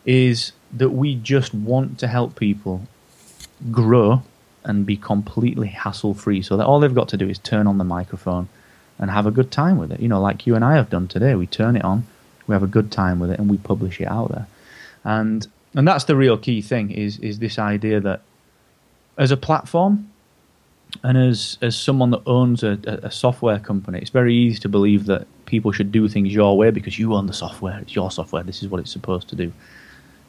is 0.06 0.52
that 0.74 0.90
we 0.90 1.16
just 1.16 1.54
want 1.54 1.98
to 2.00 2.08
help 2.08 2.36
people 2.36 2.88
grow 3.72 4.24
and 4.64 4.86
be 4.86 4.98
completely 4.98 5.68
hassle 5.68 6.14
free 6.14 6.42
so 6.42 6.58
that 6.58 6.66
all 6.66 6.80
they've 6.80 6.94
got 6.94 7.10
to 7.10 7.18
do 7.18 7.30
is 7.30 7.38
turn 7.40 7.68
on 7.68 7.78
the 7.78 7.84
microphone 7.84 8.50
and 8.98 9.12
have 9.12 9.28
a 9.28 9.32
good 9.32 9.52
time 9.52 9.78
with 9.78 9.92
it. 9.92 10.00
You 10.00 10.08
know, 10.08 10.20
like 10.20 10.48
you 10.48 10.56
and 10.56 10.66
I 10.66 10.76
have 10.76 10.90
done 10.90 11.08
today. 11.08 11.36
We 11.36 11.46
turn 11.46 11.76
it 11.76 11.86
on, 11.86 12.08
we 12.48 12.54
have 12.54 12.64
a 12.64 12.68
good 12.68 12.92
time 12.92 13.20
with 13.20 13.30
it, 13.30 13.40
and 13.40 13.50
we 13.50 13.58
publish 13.58 14.02
it 14.02 14.08
out 14.08 14.32
there 14.32 14.48
and 15.06 15.48
and 15.76 15.88
that's 15.88 16.06
the 16.06 16.16
real 16.16 16.38
key 16.38 16.62
thing 16.62 16.92
is 16.92 17.20
is 17.20 17.40
this 17.40 17.60
idea 17.60 18.00
that 18.00 18.22
as 19.18 19.32
a 19.32 19.38
platform 19.38 20.10
and 21.04 21.18
as 21.18 21.58
as 21.62 21.76
someone 21.76 22.12
that 22.12 22.22
owns 22.26 22.64
a, 22.64 22.80
a, 23.04 23.12
software 23.12 23.60
company, 23.60 24.00
it's 24.00 24.10
very 24.10 24.34
easy 24.34 24.60
to 24.60 24.70
believe 24.70 25.06
that 25.08 25.28
people 25.46 25.72
should 25.72 25.92
do 25.92 26.08
things 26.08 26.34
your 26.34 26.58
way 26.58 26.72
because 26.72 26.98
you 26.98 27.14
own 27.14 27.28
the 27.28 27.34
software. 27.34 27.80
It's 27.80 27.96
your 27.96 28.12
software. 28.12 28.44
This 28.44 28.64
is 28.64 28.70
what 28.70 28.80
it's 28.80 28.92
supposed 28.92 29.28
to 29.30 29.36
do. 29.36 29.52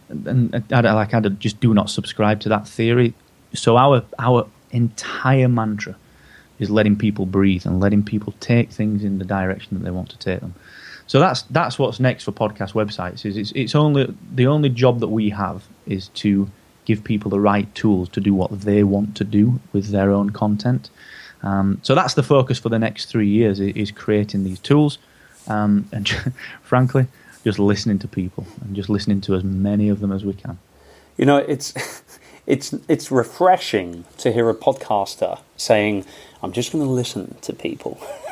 And, 0.09 0.26
and 0.26 0.72
I, 0.72 0.92
like 0.92 1.14
I 1.14 1.20
just 1.20 1.61
do 1.61 1.74
not 1.74 1.90
subscribe 1.90 2.40
to 2.40 2.48
that 2.48 2.66
theory. 2.66 3.14
So 3.54 3.76
our 3.76 4.04
our 4.18 4.48
entire 4.70 5.48
mantra 5.48 5.96
is 6.59 6.70
letting 6.70 6.96
people 6.96 7.26
breathe 7.26 7.66
and 7.66 7.78
letting 7.78 8.02
people 8.02 8.35
take 8.40 8.70
things 8.70 9.04
in 9.04 9.18
the 9.18 9.24
direction 9.24 9.78
that 9.78 9.85
they 9.85 9.90
want 9.90 10.09
to 10.11 10.18
take 10.18 10.40
them. 10.40 10.54
So 11.06 11.20
that's 11.20 11.42
that's 11.42 11.78
what's 11.78 12.00
next 12.00 12.24
for 12.24 12.32
podcast 12.32 12.72
websites. 12.72 13.24
Is 13.24 13.36
it's, 13.36 13.52
it's 13.52 13.74
only 13.74 14.12
the 14.34 14.46
only 14.46 14.68
job 14.68 15.00
that 15.00 15.08
we 15.08 15.30
have 15.30 15.64
is 15.86 16.08
to 16.08 16.50
give 16.84 17.02
people 17.04 17.30
the 17.30 17.40
right 17.40 17.72
tools 17.74 18.08
to 18.10 18.20
do 18.20 18.34
what 18.34 18.60
they 18.60 18.82
want 18.84 19.16
to 19.16 19.24
do 19.24 19.60
with 19.72 19.88
their 19.88 20.10
own 20.10 20.30
content. 20.30 20.90
Um, 21.42 21.78
so 21.82 21.94
that's 21.94 22.14
the 22.14 22.22
focus 22.22 22.58
for 22.58 22.68
the 22.70 22.78
next 22.78 23.06
three 23.06 23.28
years 23.28 23.60
is 23.60 23.90
creating 23.90 24.44
these 24.44 24.58
tools, 24.58 24.98
um, 25.48 25.88
and 25.92 26.08
frankly, 26.62 27.06
just 27.44 27.58
listening 27.58 27.98
to 28.00 28.08
people 28.08 28.46
and 28.62 28.74
just 28.74 28.88
listening 28.88 29.20
to 29.22 29.34
as 29.34 29.44
many 29.44 29.88
of 29.88 30.00
them 30.00 30.10
as 30.10 30.24
we 30.24 30.32
can. 30.32 30.58
You 31.16 31.26
know, 31.26 31.36
it's 31.36 31.72
it's 32.46 32.74
it's 32.88 33.10
refreshing 33.10 34.04
to 34.18 34.32
hear 34.32 34.48
a 34.48 34.54
podcaster 34.54 35.40
saying, 35.56 36.04
"I'm 36.42 36.52
just 36.52 36.72
going 36.72 36.84
to 36.84 36.90
listen 36.90 37.36
to 37.42 37.52
people." 37.52 38.00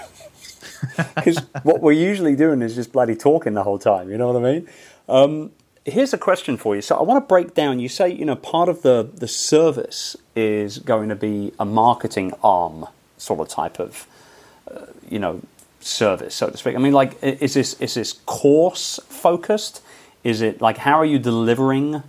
Because 1.15 1.39
what 1.63 1.81
we're 1.81 1.93
usually 1.93 2.37
doing 2.37 2.63
is 2.63 2.75
just 2.75 2.93
bloody 2.93 3.15
talking 3.15 3.55
the 3.55 3.63
whole 3.63 3.79
time. 3.79 4.11
You 4.11 4.19
know 4.19 4.33
what 4.33 4.45
I 4.45 4.53
mean? 4.53 4.69
Um, 5.09 5.53
here's 5.85 6.13
a 6.13 6.19
question 6.19 6.57
for 6.57 6.75
you. 6.75 6.83
So 6.83 6.97
I 6.97 7.03
want 7.03 7.23
to 7.23 7.29
break 7.29 7.55
down. 7.55 7.81
You 7.81 7.89
say 7.89 8.09
you 8.11 8.25
know 8.25 8.37
part 8.37 8.69
of 8.69 8.83
the 8.83 9.09
the 9.15 9.29
service 9.29 10.17
is 10.35 10.79
going 10.79 11.09
to 11.09 11.17
be 11.17 11.53
a 11.59 11.65
marketing 11.65 12.33
arm 12.43 12.87
sort 13.19 13.41
of 13.41 13.49
type 13.49 13.79
of 13.79 14.07
uh, 14.71 14.87
you 15.09 15.19
know 15.19 15.41
service, 15.81 16.35
so 16.35 16.49
to 16.49 16.57
speak. 16.57 16.75
I 16.75 16.79
mean, 16.79 16.93
like, 16.93 17.23
is 17.23 17.55
this 17.55 17.81
is 17.81 17.95
this 17.95 18.15
course 18.27 18.99
focused? 19.09 19.83
Is 20.23 20.41
it 20.41 20.61
like 20.61 20.79
how 20.79 20.99
are 20.99 21.05
you 21.05 21.19
delivering 21.19 22.03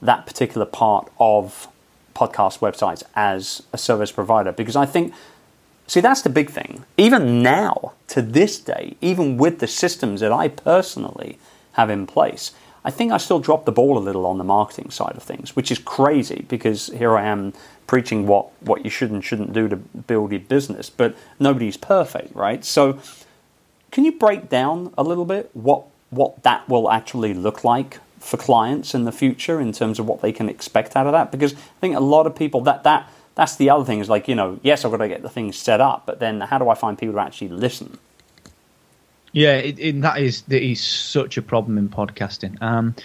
that 0.00 0.26
particular 0.26 0.66
part 0.66 1.10
of 1.18 1.68
podcast 2.14 2.60
websites 2.60 3.02
as 3.14 3.62
a 3.72 3.78
service 3.78 4.10
provider? 4.10 4.52
Because 4.52 4.76
I 4.76 4.86
think 4.86 5.12
See, 5.88 6.00
that's 6.00 6.20
the 6.20 6.28
big 6.28 6.50
thing. 6.50 6.84
Even 6.98 7.42
now, 7.42 7.94
to 8.08 8.20
this 8.20 8.60
day, 8.60 8.96
even 9.00 9.38
with 9.38 9.58
the 9.58 9.66
systems 9.66 10.20
that 10.20 10.30
I 10.30 10.48
personally 10.48 11.38
have 11.72 11.88
in 11.88 12.06
place, 12.06 12.52
I 12.84 12.90
think 12.90 13.10
I 13.10 13.16
still 13.16 13.40
drop 13.40 13.64
the 13.64 13.72
ball 13.72 13.96
a 13.96 13.98
little 13.98 14.26
on 14.26 14.36
the 14.36 14.44
marketing 14.44 14.90
side 14.90 15.16
of 15.16 15.22
things, 15.22 15.56
which 15.56 15.70
is 15.70 15.78
crazy 15.78 16.44
because 16.46 16.88
here 16.88 17.16
I 17.16 17.24
am 17.24 17.54
preaching 17.86 18.26
what, 18.26 18.50
what 18.62 18.84
you 18.84 18.90
should 18.90 19.10
and 19.10 19.24
shouldn't 19.24 19.54
do 19.54 19.66
to 19.66 19.76
build 19.76 20.30
your 20.30 20.40
business, 20.40 20.90
but 20.90 21.16
nobody's 21.40 21.78
perfect, 21.78 22.36
right? 22.36 22.64
So, 22.64 22.98
can 23.90 24.04
you 24.04 24.12
break 24.12 24.50
down 24.50 24.92
a 24.98 25.02
little 25.02 25.24
bit 25.24 25.50
what 25.54 25.84
what 26.10 26.42
that 26.42 26.68
will 26.68 26.90
actually 26.90 27.32
look 27.32 27.64
like 27.64 28.00
for 28.18 28.36
clients 28.36 28.94
in 28.94 29.04
the 29.04 29.12
future 29.12 29.60
in 29.60 29.72
terms 29.72 29.98
of 29.98 30.06
what 30.06 30.20
they 30.20 30.32
can 30.32 30.48
expect 30.50 30.94
out 30.96 31.06
of 31.06 31.12
that? 31.12 31.32
Because 31.32 31.54
I 31.54 31.80
think 31.80 31.96
a 31.96 32.00
lot 32.00 32.26
of 32.26 32.36
people 32.36 32.60
that 32.62 32.82
that 32.84 33.10
that's 33.38 33.54
the 33.54 33.70
other 33.70 33.84
thing 33.84 34.00
is 34.00 34.08
like 34.08 34.26
you 34.26 34.34
know 34.34 34.58
yes 34.62 34.84
I've 34.84 34.90
got 34.90 34.98
to 34.98 35.08
get 35.08 35.22
the 35.22 35.28
things 35.30 35.56
set 35.56 35.80
up, 35.80 36.04
but 36.04 36.18
then 36.18 36.40
how 36.40 36.58
do 36.58 36.68
I 36.68 36.74
find 36.74 36.98
people 36.98 37.14
to 37.14 37.20
actually 37.20 37.48
listen? 37.48 37.96
Yeah, 39.32 39.54
it, 39.54 39.78
it, 39.78 40.00
that 40.02 40.18
is 40.18 40.42
that 40.42 40.62
is 40.62 40.82
such 40.82 41.36
a 41.36 41.42
problem 41.42 41.78
in 41.78 41.88
podcasting. 41.88 42.60
Um, 42.60 42.96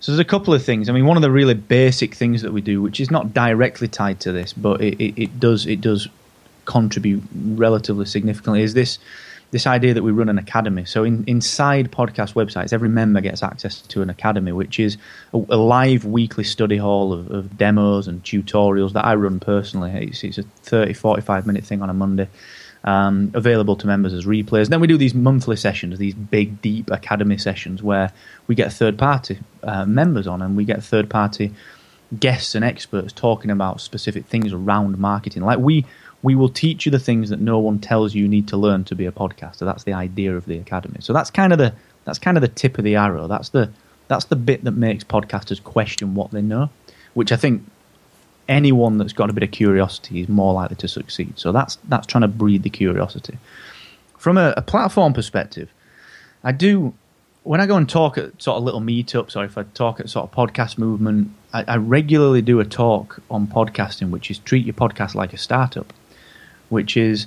so 0.00 0.10
there's 0.10 0.18
a 0.18 0.24
couple 0.24 0.52
of 0.52 0.64
things. 0.64 0.88
I 0.88 0.92
mean, 0.92 1.06
one 1.06 1.16
of 1.16 1.22
the 1.22 1.30
really 1.30 1.54
basic 1.54 2.14
things 2.14 2.42
that 2.42 2.52
we 2.52 2.60
do, 2.60 2.82
which 2.82 2.98
is 2.98 3.12
not 3.12 3.32
directly 3.32 3.86
tied 3.86 4.18
to 4.20 4.32
this, 4.32 4.52
but 4.52 4.80
it, 4.80 5.00
it, 5.00 5.22
it 5.22 5.40
does 5.40 5.66
it 5.66 5.80
does 5.80 6.08
contribute 6.64 7.22
relatively 7.32 8.06
significantly, 8.06 8.62
is 8.62 8.74
this 8.74 8.98
this 9.50 9.66
idea 9.66 9.94
that 9.94 10.02
we 10.02 10.10
run 10.10 10.28
an 10.28 10.38
academy. 10.38 10.84
So 10.84 11.04
in, 11.04 11.24
inside 11.26 11.90
podcast 11.90 12.34
websites, 12.34 12.72
every 12.72 12.88
member 12.88 13.20
gets 13.20 13.42
access 13.42 13.80
to 13.82 14.02
an 14.02 14.10
academy, 14.10 14.52
which 14.52 14.80
is 14.80 14.96
a, 15.32 15.36
a 15.36 15.56
live 15.56 16.04
weekly 16.04 16.44
study 16.44 16.76
hall 16.76 17.12
of, 17.12 17.30
of, 17.30 17.56
demos 17.56 18.08
and 18.08 18.22
tutorials 18.22 18.92
that 18.94 19.04
I 19.04 19.14
run 19.14 19.40
personally. 19.40 20.08
It's, 20.10 20.24
it's, 20.24 20.38
a 20.38 20.42
30, 20.42 20.94
45 20.94 21.46
minute 21.46 21.64
thing 21.64 21.82
on 21.82 21.90
a 21.90 21.94
Monday. 21.94 22.28
Um, 22.84 23.32
available 23.34 23.74
to 23.76 23.86
members 23.88 24.12
as 24.12 24.26
replays. 24.26 24.68
Then 24.68 24.78
we 24.78 24.86
do 24.86 24.96
these 24.96 25.14
monthly 25.14 25.56
sessions, 25.56 25.98
these 25.98 26.14
big, 26.14 26.62
deep 26.62 26.88
academy 26.90 27.36
sessions 27.36 27.82
where 27.82 28.12
we 28.46 28.54
get 28.54 28.72
third 28.72 28.96
party 28.96 29.40
uh, 29.64 29.84
members 29.84 30.28
on 30.28 30.40
and 30.40 30.56
we 30.56 30.64
get 30.64 30.84
third 30.84 31.10
party 31.10 31.52
guests 32.20 32.54
and 32.54 32.64
experts 32.64 33.12
talking 33.12 33.50
about 33.50 33.80
specific 33.80 34.26
things 34.26 34.52
around 34.52 34.98
marketing. 34.98 35.42
Like 35.42 35.58
we 35.58 35.84
we 36.26 36.34
will 36.34 36.48
teach 36.48 36.84
you 36.84 36.90
the 36.90 36.98
things 36.98 37.30
that 37.30 37.38
no 37.38 37.56
one 37.60 37.78
tells 37.78 38.12
you 38.12 38.22
you 38.22 38.28
need 38.28 38.48
to 38.48 38.56
learn 38.56 38.82
to 38.82 38.96
be 38.96 39.06
a 39.06 39.12
podcaster. 39.12 39.60
That's 39.60 39.84
the 39.84 39.92
idea 39.92 40.36
of 40.36 40.44
the 40.46 40.58
academy. 40.58 40.96
So 40.98 41.12
that's 41.12 41.30
kind 41.30 41.52
of 41.52 41.60
the 41.60 41.72
that's 42.04 42.18
kind 42.18 42.36
of 42.36 42.40
the 42.40 42.48
tip 42.48 42.78
of 42.78 42.84
the 42.84 42.96
arrow. 42.96 43.28
That's 43.28 43.50
the 43.50 43.70
that's 44.08 44.24
the 44.24 44.34
bit 44.34 44.64
that 44.64 44.72
makes 44.72 45.04
podcasters 45.04 45.62
question 45.62 46.16
what 46.16 46.32
they 46.32 46.42
know, 46.42 46.70
which 47.14 47.30
I 47.30 47.36
think 47.36 47.62
anyone 48.48 48.98
that's 48.98 49.12
got 49.12 49.30
a 49.30 49.32
bit 49.32 49.44
of 49.44 49.52
curiosity 49.52 50.20
is 50.20 50.28
more 50.28 50.52
likely 50.52 50.74
to 50.74 50.88
succeed. 50.88 51.34
So 51.36 51.52
that's 51.52 51.76
that's 51.84 52.08
trying 52.08 52.22
to 52.22 52.28
breed 52.42 52.64
the 52.64 52.70
curiosity. 52.70 53.38
From 54.18 54.36
a, 54.36 54.52
a 54.56 54.62
platform 54.62 55.12
perspective, 55.12 55.70
I 56.42 56.50
do 56.50 56.92
when 57.44 57.60
I 57.60 57.66
go 57.66 57.76
and 57.76 57.88
talk 57.88 58.18
at 58.18 58.42
sort 58.42 58.56
of 58.56 58.64
little 58.64 58.80
meetups 58.80 59.36
or 59.36 59.44
if 59.44 59.56
I 59.56 59.62
talk 59.62 60.00
at 60.00 60.10
sort 60.10 60.24
of 60.28 60.32
podcast 60.34 60.76
movement, 60.76 61.30
I, 61.52 61.62
I 61.68 61.76
regularly 61.76 62.42
do 62.42 62.58
a 62.58 62.64
talk 62.64 63.22
on 63.30 63.46
podcasting, 63.46 64.10
which 64.10 64.28
is 64.28 64.38
treat 64.38 64.66
your 64.66 64.74
podcast 64.74 65.14
like 65.14 65.32
a 65.32 65.38
startup 65.38 65.92
which 66.68 66.96
is 66.96 67.26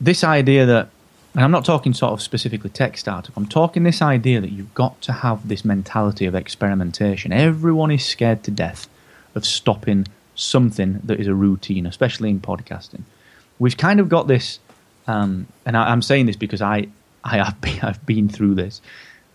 this 0.00 0.24
idea 0.24 0.66
that, 0.66 0.88
and 1.34 1.44
I'm 1.44 1.50
not 1.50 1.64
talking 1.64 1.92
sort 1.92 2.12
of 2.12 2.22
specifically 2.22 2.70
tech 2.70 2.96
startup, 2.96 3.36
I'm 3.36 3.46
talking 3.46 3.82
this 3.82 4.02
idea 4.02 4.40
that 4.40 4.50
you've 4.50 4.74
got 4.74 5.00
to 5.02 5.12
have 5.12 5.48
this 5.48 5.64
mentality 5.64 6.26
of 6.26 6.34
experimentation. 6.34 7.32
Everyone 7.32 7.90
is 7.90 8.04
scared 8.04 8.42
to 8.44 8.50
death 8.50 8.88
of 9.34 9.44
stopping 9.44 10.06
something 10.34 11.00
that 11.04 11.20
is 11.20 11.26
a 11.26 11.34
routine, 11.34 11.86
especially 11.86 12.30
in 12.30 12.40
podcasting. 12.40 13.02
We've 13.58 13.76
kind 13.76 14.00
of 14.00 14.08
got 14.08 14.28
this, 14.28 14.60
um, 15.06 15.46
and 15.66 15.76
I, 15.76 15.92
am 15.92 16.02
saying 16.02 16.26
this 16.26 16.36
because 16.36 16.62
I, 16.62 16.88
I 17.24 17.36
have 17.36 17.60
been, 17.60 17.80
I've 17.82 18.04
been 18.06 18.28
through 18.28 18.54
this. 18.54 18.80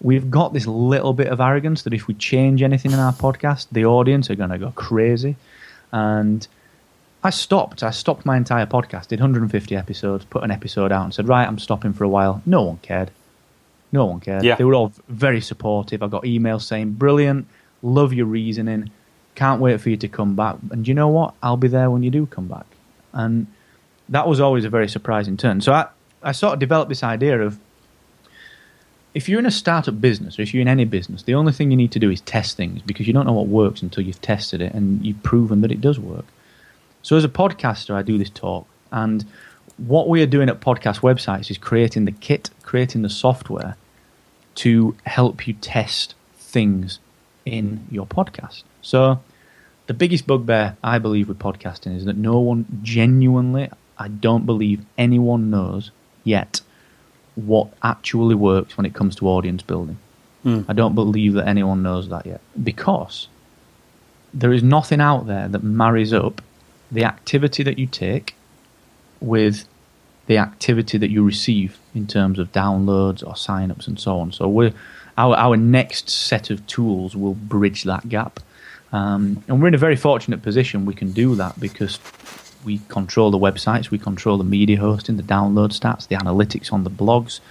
We've 0.02 0.30
got 0.30 0.54
this 0.54 0.68
little 0.68 1.14
bit 1.14 1.28
of 1.28 1.40
arrogance 1.40 1.84
that 1.84 1.94
if 1.94 2.08
we 2.08 2.14
change 2.16 2.62
anything 2.62 2.92
in 2.92 3.00
our 3.00 3.14
podcast, 3.14 3.68
the 3.72 3.86
audience 3.86 4.30
are 4.30 4.36
going 4.36 4.50
to 4.50 4.58
go 4.58 4.72
crazy. 4.72 5.38
And 5.92 6.46
I 7.24 7.30
stopped. 7.30 7.84
I 7.84 7.92
stopped 7.92 8.26
my 8.26 8.36
entire 8.36 8.66
podcast. 8.66 9.08
Did 9.08 9.20
150 9.20 9.76
episodes. 9.76 10.26
Put 10.26 10.44
an 10.44 10.52
episode 10.52 10.92
out 10.92 11.06
and 11.06 11.14
said, 11.14 11.28
"Right, 11.28 11.48
I'm 11.48 11.60
stopping 11.60 11.94
for 11.94 12.04
a 12.04 12.10
while." 12.10 12.42
No 12.46 12.64
one 12.64 12.78
cared. 12.82 13.12
No 13.92 14.06
one 14.06 14.20
cared. 14.20 14.44
Yeah. 14.44 14.56
They 14.56 14.64
were 14.66 14.76
all 14.76 14.92
very 15.08 15.40
supportive. 15.40 16.04
I 16.04 16.08
got 16.08 16.24
emails 16.24 16.64
saying, 16.64 16.94
"Brilliant, 16.94 17.48
love 17.82 18.14
your 18.14 18.26
reasoning. 18.26 18.90
Can't 19.36 19.62
wait 19.62 19.80
for 19.80 19.90
you 19.90 19.98
to 19.98 20.08
come 20.08 20.36
back." 20.36 20.58
And 20.72 20.88
you 20.88 20.94
know 20.94 21.08
what? 21.08 21.34
I'll 21.42 21.58
be 21.58 21.70
there 21.70 21.90
when 21.90 22.04
you 22.04 22.10
do 22.10 22.26
come 22.26 22.48
back. 22.48 22.66
And 23.14 23.48
that 24.10 24.28
was 24.28 24.40
always 24.40 24.66
a 24.66 24.70
very 24.70 24.90
surprising 24.90 25.38
turn. 25.38 25.62
So 25.62 25.72
I, 25.72 25.88
I 26.22 26.34
sort 26.34 26.54
of 26.54 26.60
developed 26.60 26.90
this 26.90 27.04
idea 27.04 27.42
of 27.42 27.58
if 29.14 29.30
you're 29.30 29.40
in 29.40 29.46
a 29.46 29.52
startup 29.52 30.02
business 30.02 30.40
or 30.40 30.42
if 30.42 30.54
you're 30.54 30.62
in 30.62 30.68
any 30.68 30.86
business, 30.86 31.24
the 31.24 31.36
only 31.36 31.54
thing 31.54 31.72
you 31.72 31.78
need 31.78 31.92
to 31.92 32.00
do 32.00 32.10
is 32.10 32.20
test 32.22 32.58
things 32.58 32.82
because 32.82 33.08
you 33.08 33.14
don't 33.14 33.26
know 33.26 33.34
what 33.34 33.48
works 33.48 33.82
until 33.82 34.04
you've 34.04 34.22
tested 34.22 34.62
it 34.62 34.74
and 34.74 35.06
you've 35.06 35.22
proven 35.24 35.62
that 35.62 35.72
it 35.72 35.80
does 35.80 36.00
work. 36.00 36.26
So 37.04 37.16
as 37.16 37.24
a 37.24 37.30
podcaster, 37.30 37.94
I 37.94 38.02
do 38.02 38.18
this 38.18 38.30
talk, 38.30 38.68
and 38.92 39.26
what 39.78 40.10
we 40.10 40.22
are 40.22 40.28
doing 40.28 40.50
at 40.50 40.60
podcast 40.62 41.00
websites 41.00 41.52
is 41.52 41.58
creating 41.58 42.06
the 42.06 42.12
kit, 42.12 42.50
creating 42.64 43.02
the 43.02 43.10
software 43.10 43.76
to 44.56 44.96
help 45.06 45.48
you 45.48 45.54
test 45.54 46.16
things 46.38 47.00
in 47.46 47.86
your 47.92 48.06
podcast. 48.06 48.64
So 48.82 49.22
the 49.88 49.94
biggest 49.94 50.28
bugbear 50.28 50.78
I 50.84 51.00
believe 51.00 51.28
with 51.28 51.40
podcasting 51.40 51.96
is 51.98 52.06
that 52.06 52.18
no 52.18 52.40
one 52.40 52.66
genuinely, 52.84 53.70
I 53.98 54.08
don't 54.08 54.46
believe 54.46 54.86
anyone 54.98 55.50
knows 55.50 55.92
yet 56.24 56.62
what 57.36 57.68
actually 57.82 58.36
works 58.36 58.78
when 58.78 58.86
it 58.86 58.94
comes 58.94 59.16
to 59.18 59.28
audience 59.28 59.64
building. 59.64 59.98
Mm. 60.46 60.66
I 60.68 60.74
don't 60.74 60.96
believe 60.96 61.34
that 61.34 61.48
anyone 61.48 61.84
knows 61.84 62.10
that 62.10 62.26
yet 62.26 62.42
because 62.62 63.28
there 64.34 64.54
is 64.54 64.64
nothing 64.64 65.02
out 65.02 65.26
there 65.28 65.48
that 65.48 65.64
marries 65.64 66.14
up 66.14 66.42
the 66.94 67.04
activity 67.04 67.64
that 67.64 67.78
you 67.78 67.88
take 67.88 68.36
with 69.20 69.66
the 70.28 70.38
activity 70.38 70.98
that 70.98 71.10
you 71.10 71.24
receive 71.24 71.78
in 71.94 72.08
terms 72.08 72.40
of 72.40 72.52
downloads 72.52 73.26
or 73.26 73.34
signups 73.34 73.88
and 73.88 74.00
so 74.00 74.20
on. 74.20 74.32
So 74.32 74.48
we're 74.48 74.74
our 75.18 75.36
our 75.36 75.58
next 75.58 76.10
set 76.10 76.50
of 76.50 76.66
tools 76.68 77.16
will 77.16 77.34
bridge 77.34 77.84
that 77.84 78.08
gap, 78.10 78.40
um, 78.92 79.44
and 79.48 79.62
we're 79.62 79.68
in 79.68 79.76
a 79.76 79.80
very 79.80 79.96
fortunate 79.96 80.42
position. 80.42 80.86
We 80.86 80.94
can 80.94 81.12
do 81.12 81.36
that 81.36 81.60
because 81.60 82.00
we 82.64 82.80
control 82.88 83.30
the 83.32 83.38
websites, 83.38 83.92
we 83.92 84.00
control 84.00 84.38
the 84.38 84.44
media 84.44 84.78
hosting, 84.78 85.18
the 85.18 85.24
download 85.24 85.78
stats, 85.78 86.08
the 86.08 86.16
analytics 86.16 86.72
on 86.72 86.84
the 86.84 86.90
blogs. 86.90 87.42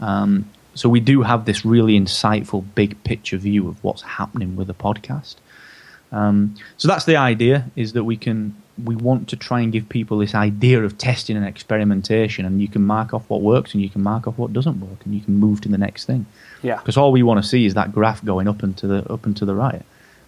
Um, 0.00 0.48
so 0.74 0.88
we 0.88 1.00
do 1.00 1.22
have 1.22 1.44
this 1.44 1.64
really 1.64 1.98
insightful, 1.98 2.64
big 2.74 3.02
picture 3.04 3.36
view 3.36 3.68
of 3.68 3.82
what's 3.84 4.02
happening 4.02 4.56
with 4.56 4.68
the 4.68 4.74
podcast. 4.74 5.34
Um, 6.12 6.54
so 6.76 6.88
that's 6.88 7.04
the 7.04 7.16
idea: 7.16 7.70
is 7.76 7.92
that 7.92 8.04
we 8.04 8.16
can 8.16 8.54
we 8.82 8.96
want 8.96 9.28
to 9.28 9.36
try 9.36 9.60
and 9.60 9.72
give 9.72 9.88
people 9.88 10.18
this 10.18 10.34
idea 10.34 10.82
of 10.82 10.96
testing 10.96 11.36
and 11.36 11.46
experimentation, 11.46 12.44
and 12.44 12.60
you 12.60 12.68
can 12.68 12.84
mark 12.84 13.12
off 13.12 13.28
what 13.28 13.42
works 13.42 13.74
and 13.74 13.82
you 13.82 13.90
can 13.90 14.02
mark 14.02 14.26
off 14.26 14.38
what 14.38 14.52
doesn't 14.52 14.80
work, 14.80 15.04
and 15.04 15.14
you 15.14 15.20
can 15.20 15.34
move 15.34 15.60
to 15.62 15.68
the 15.68 15.78
next 15.78 16.06
thing. 16.06 16.26
Yeah. 16.62 16.76
Because 16.76 16.96
all 16.96 17.12
we 17.12 17.22
want 17.22 17.42
to 17.42 17.48
see 17.48 17.66
is 17.66 17.74
that 17.74 17.92
graph 17.92 18.24
going 18.24 18.48
up 18.48 18.62
and 18.62 18.76
to 18.78 18.86
the 18.86 19.12
up 19.12 19.26
and 19.26 19.36
to 19.36 19.44
the 19.44 19.54
right. 19.54 19.82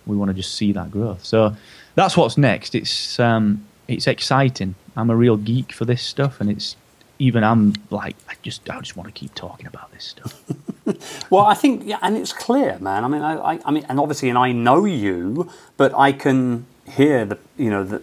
We 0.07 0.17
want 0.17 0.29
to 0.29 0.35
just 0.35 0.55
see 0.55 0.73
that 0.73 0.91
growth. 0.91 1.25
So 1.25 1.57
that's 1.95 2.17
what's 2.17 2.37
next. 2.37 2.75
It's 2.75 3.19
um, 3.19 3.67
it's 3.89 4.07
exciting. 4.07 4.75
I'm 4.97 5.11
a 5.11 5.17
real 5.17 5.37
geek 5.37 5.73
for 5.73 5.85
this 5.87 6.03
stuff, 6.03 6.41
and 6.41 6.51
it's 6.51 6.77
even 7.19 7.45
I'm 7.45 7.73
like 7.91 8.17
I 8.29 8.35
just 8.43 8.69
I 8.69 8.79
just 8.81 8.97
want 8.97 9.09
to 9.09 9.19
keep 9.19 9.35
talking 9.35 9.67
about 9.67 9.91
this 9.93 10.05
stuff. 10.05 10.43
well, 11.31 11.47
I 11.47 11.55
think 11.55 11.83
yeah, 11.87 11.99
and 12.03 12.17
it's 12.17 12.33
clear, 12.33 12.79
man. 12.79 13.05
I 13.05 13.09
mean, 13.09 13.23
I, 13.23 13.55
I, 13.55 13.61
I 13.65 13.71
mean, 13.71 13.87
and 13.89 13.99
obviously, 13.99 14.29
and 14.29 14.39
I 14.39 14.53
know 14.53 14.85
you, 14.85 15.51
but 15.77 15.95
I 15.95 16.13
can 16.13 16.67
hear 16.87 17.25
the 17.25 17.39
you 17.57 17.71
know 17.71 17.83
the 17.83 18.03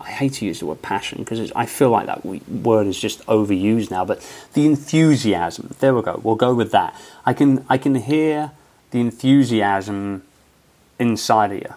I 0.00 0.10
hate 0.10 0.34
to 0.34 0.46
use 0.46 0.60
the 0.60 0.66
word 0.66 0.80
passion 0.80 1.18
because 1.18 1.52
I 1.54 1.66
feel 1.66 1.90
like 1.90 2.06
that 2.06 2.24
word 2.24 2.86
is 2.86 2.98
just 2.98 3.24
overused 3.26 3.90
now 3.90 4.04
but 4.04 4.26
the 4.54 4.64
enthusiasm 4.64 5.74
there 5.80 5.94
we 5.94 6.02
go 6.02 6.18
we'll 6.22 6.34
go 6.34 6.54
with 6.54 6.72
that 6.72 6.98
I 7.26 7.34
can 7.34 7.64
I 7.68 7.76
can 7.76 7.94
hear 7.96 8.52
the 8.90 9.00
enthusiasm 9.00 10.22
inside 10.98 11.52
of 11.52 11.58
you 11.58 11.74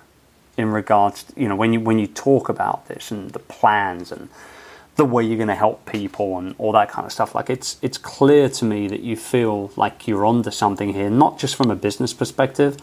in 0.58 0.72
regards, 0.72 1.24
to, 1.24 1.40
you 1.40 1.48
know, 1.48 1.56
when 1.56 1.74
you 1.74 1.80
when 1.80 2.00
you 2.00 2.08
talk 2.08 2.50
about 2.50 2.88
this 2.88 3.12
and 3.12 3.32
the 3.32 3.40
plans 3.40 4.12
and 4.12 4.30
the 4.96 5.04
way 5.04 5.26
you're 5.26 5.36
going 5.36 5.50
to 5.50 5.56
help 5.56 5.86
people 5.86 6.38
and 6.38 6.56
all 6.58 6.72
that 6.72 6.90
kind 6.90 7.06
of 7.06 7.12
stuff. 7.12 7.36
Like 7.36 7.50
it's 7.50 7.78
it's 7.82 7.98
clear 7.98 8.48
to 8.50 8.66
me 8.66 8.88
that 8.88 9.02
you 9.02 9.18
feel 9.18 9.72
like 9.76 10.08
you're 10.08 10.26
onto 10.26 10.52
something 10.52 10.94
here, 10.94 11.10
not 11.10 11.38
just 11.38 11.56
from 11.56 11.70
a 11.70 11.76
business 11.76 12.14
perspective, 12.14 12.78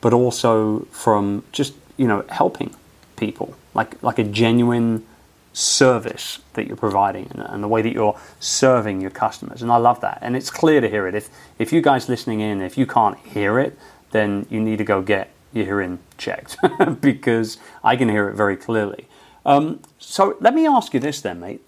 but 0.00 0.12
also 0.12 0.80
from 0.90 1.42
just 1.52 1.74
you 1.96 2.06
know 2.06 2.24
helping 2.28 2.74
people, 3.16 3.54
like 3.74 4.02
like 4.02 4.18
a 4.18 4.24
genuine 4.24 5.04
service 5.52 6.40
that 6.52 6.66
you're 6.66 6.76
providing 6.76 7.26
and, 7.30 7.40
and, 7.40 7.64
the 7.64 7.68
way 7.68 7.80
that 7.80 7.94
you're 7.94 8.18
serving 8.40 9.00
your 9.00 9.10
customers. 9.10 9.62
And 9.62 9.72
I 9.72 9.78
love 9.78 10.02
that. 10.02 10.18
And 10.20 10.36
it's 10.36 10.50
clear 10.50 10.82
to 10.82 10.88
hear 10.88 11.06
it. 11.06 11.14
If 11.14 11.30
if 11.58 11.72
you 11.72 11.80
guys 11.80 12.08
listening 12.08 12.40
in, 12.40 12.60
if 12.60 12.76
you 12.76 12.86
can't 12.86 13.18
hear 13.18 13.58
it, 13.58 13.78
then 14.10 14.46
you 14.50 14.60
need 14.60 14.76
to 14.78 14.84
go 14.84 15.00
get 15.00 15.30
your 15.52 15.64
hearing 15.64 15.98
checked 16.18 16.56
because 17.00 17.58
I 17.82 17.96
can 17.96 18.08
hear 18.08 18.28
it 18.28 18.34
very 18.34 18.56
clearly. 18.56 19.08
Um, 19.46 19.80
so 19.98 20.36
let 20.40 20.54
me 20.54 20.66
ask 20.66 20.92
you 20.92 21.00
this 21.00 21.20
then, 21.20 21.40
mate. 21.40 21.62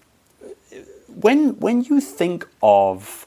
When 1.07 1.59
when 1.59 1.81
you 1.83 1.99
think 1.99 2.47
of 2.61 3.25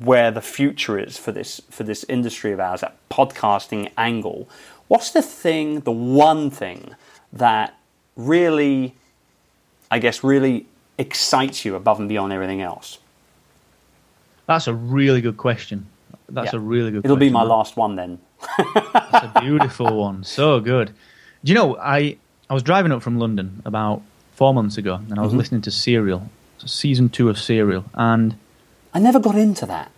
where 0.00 0.30
the 0.30 0.42
future 0.42 0.98
is 0.98 1.16
for 1.16 1.32
this 1.32 1.60
for 1.70 1.84
this 1.84 2.04
industry 2.08 2.52
of 2.52 2.60
ours, 2.60 2.80
that 2.80 2.96
podcasting 3.08 3.90
angle, 3.96 4.48
what's 4.88 5.10
the 5.12 5.22
thing, 5.22 5.80
the 5.80 5.92
one 5.92 6.50
thing 6.50 6.94
that 7.32 7.78
really, 8.16 8.94
I 9.90 9.98
guess, 9.98 10.24
really 10.24 10.66
excites 10.98 11.64
you 11.64 11.76
above 11.76 12.00
and 12.00 12.08
beyond 12.08 12.32
everything 12.32 12.60
else? 12.60 12.98
That's 14.46 14.66
a 14.66 14.74
really 14.74 15.20
good 15.20 15.36
question. 15.36 15.86
That's 16.28 16.52
yeah. 16.52 16.58
a 16.58 16.62
really 16.62 16.90
good. 16.90 17.04
It'll 17.04 17.16
question. 17.16 17.28
be 17.28 17.32
my 17.32 17.42
last 17.42 17.76
one 17.76 17.96
then. 17.96 18.18
That's 18.74 19.26
a 19.26 19.40
beautiful 19.40 19.96
one. 19.96 20.24
So 20.24 20.60
good. 20.60 20.88
Do 21.44 21.52
you 21.52 21.54
know 21.54 21.76
I 21.78 22.16
I 22.50 22.54
was 22.54 22.62
driving 22.62 22.92
up 22.92 23.02
from 23.02 23.18
London 23.18 23.62
about 23.64 24.02
four 24.34 24.54
months 24.54 24.76
ago, 24.78 24.94
and 24.94 25.18
I 25.18 25.22
was 25.22 25.30
mm-hmm. 25.30 25.38
listening 25.38 25.62
to 25.62 25.70
Serial, 25.70 26.30
season 26.64 27.08
two 27.08 27.28
of 27.28 27.38
Serial, 27.38 27.84
and 27.94 28.36
I 28.94 28.98
never 28.98 29.20
got 29.20 29.36
into 29.36 29.66
that. 29.66 29.90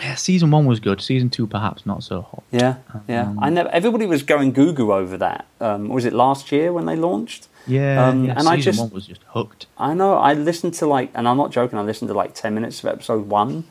Yeah, 0.00 0.16
season 0.16 0.50
one 0.50 0.66
was 0.66 0.80
good. 0.80 1.00
Season 1.00 1.30
two, 1.30 1.46
perhaps 1.46 1.86
not 1.86 2.02
so 2.02 2.22
hot. 2.22 2.42
Yeah, 2.50 2.76
yeah. 3.08 3.28
Um, 3.28 3.38
I 3.40 3.50
never. 3.50 3.68
Everybody 3.70 4.06
was 4.06 4.22
going 4.22 4.52
goo 4.52 4.72
goo 4.72 4.92
over 4.92 5.16
that. 5.18 5.46
Um, 5.60 5.88
was 5.88 6.04
it 6.04 6.12
last 6.12 6.50
year 6.50 6.72
when 6.72 6.86
they 6.86 6.96
launched? 6.96 7.48
Yeah, 7.66 8.08
um, 8.08 8.24
yeah 8.24 8.32
and 8.32 8.40
season 8.40 8.52
I 8.52 8.60
just, 8.60 8.78
one 8.80 8.90
was 8.90 9.06
just 9.06 9.22
hooked. 9.28 9.66
I 9.78 9.94
know. 9.94 10.14
I 10.14 10.34
listened 10.34 10.74
to 10.74 10.86
like, 10.86 11.10
and 11.14 11.28
I'm 11.28 11.36
not 11.36 11.52
joking. 11.52 11.78
I 11.78 11.82
listened 11.82 12.08
to 12.08 12.14
like 12.14 12.34
ten 12.34 12.54
minutes 12.54 12.80
of 12.80 12.86
episode 12.86 13.28
one, 13.28 13.64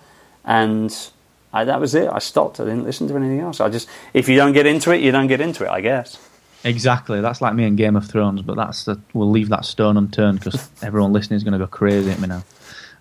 and 0.45 0.95
I, 1.51 1.65
that 1.65 1.79
was 1.79 1.93
it. 1.93 2.09
I 2.11 2.19
stopped. 2.19 2.59
I 2.59 2.63
didn't 2.63 2.85
listen 2.85 3.07
to 3.09 3.15
anything 3.15 3.39
else. 3.39 3.59
I 3.59 3.69
just, 3.69 3.89
if 4.13 4.29
you 4.29 4.37
don't 4.37 4.53
get 4.53 4.65
into 4.65 4.91
it, 4.91 5.01
you 5.01 5.11
don't 5.11 5.27
get 5.27 5.41
into 5.41 5.65
it. 5.65 5.69
I 5.69 5.81
guess. 5.81 6.17
Exactly. 6.63 7.21
That's 7.21 7.41
like 7.41 7.53
me 7.53 7.65
and 7.65 7.77
Game 7.77 7.95
of 7.95 8.07
Thrones, 8.07 8.41
but 8.41 8.55
that's 8.55 8.85
the, 8.85 8.99
we'll 9.13 9.29
leave 9.29 9.49
that 9.49 9.65
stone 9.65 9.97
unturned 9.97 10.39
because 10.39 10.69
everyone 10.81 11.11
listening 11.11 11.37
is 11.37 11.43
going 11.43 11.53
to 11.53 11.59
go 11.59 11.67
crazy 11.67 12.09
at 12.09 12.19
me 12.19 12.27
now. 12.27 12.43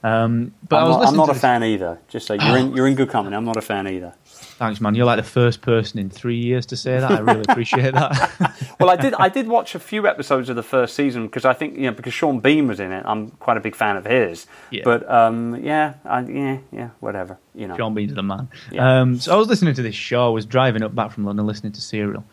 Um, 0.03 0.53
but 0.69 0.83
I'm 0.83 0.91
not, 0.91 1.07
I'm 1.07 1.17
not 1.17 1.29
a 1.29 1.35
fan 1.35 1.63
either. 1.63 1.99
Just 2.09 2.27
so 2.27 2.35
you're 2.35 2.57
in, 2.57 2.73
you're 2.77 2.89
in 2.89 2.95
good 2.95 3.09
company. 3.11 3.37
I'm 3.37 3.45
not 3.45 3.57
a 3.57 3.63
fan 3.63 3.87
either. 3.87 4.15
Thanks, 4.25 4.81
man. 4.81 4.95
You're 4.95 5.07
like 5.07 5.17
the 5.17 5.23
first 5.29 5.61
person 5.61 5.99
in 5.99 6.11
three 6.11 6.37
years 6.37 6.67
to 6.67 6.77
say 6.77 6.99
that. 6.99 7.11
I 7.11 7.19
really 7.19 7.43
appreciate 7.49 7.95
that. 7.95 8.75
well, 8.81 8.91
I 8.91 8.97
did. 8.97 9.15
I 9.15 9.29
did 9.29 9.49
watch 9.49 9.75
a 9.75 9.79
few 9.79 10.07
episodes 10.07 10.49
of 10.49 10.57
the 10.57 10.63
first 10.63 10.95
season 10.95 11.27
because 11.27 11.45
I 11.45 11.53
think 11.53 11.77
you 11.77 11.83
know 11.83 11.93
because 11.93 12.15
Sean 12.15 12.41
Bean 12.41 12.69
was 12.69 12.79
in 12.79 12.93
it. 12.93 13.03
I'm 13.07 13.31
quite 13.31 13.57
a 13.57 13.61
big 13.61 13.75
fan 13.75 13.97
of 13.97 14.05
his. 14.05 14.47
Yeah. 14.71 14.83
But 14.85 15.09
um, 15.11 15.65
yeah, 15.65 15.95
I, 16.05 16.21
yeah, 16.23 16.59
yeah, 16.71 16.91
whatever. 17.01 17.39
You 17.55 17.69
know, 17.69 17.77
Sean 17.77 17.95
Bean's 17.95 18.15
the 18.15 18.23
man. 18.23 18.49
Yeah. 18.71 19.01
Um, 19.01 19.19
so 19.19 19.33
I 19.33 19.37
was 19.37 19.49
listening 19.49 19.75
to 19.75 19.83
this 19.83 19.95
show. 19.95 20.27
I 20.27 20.31
was 20.31 20.47
driving 20.47 20.83
up 20.83 20.95
back 20.95 21.13
from 21.13 21.25
London, 21.25 21.47
listening 21.47 21.73
to 21.73 21.81
Serial, 21.81 22.25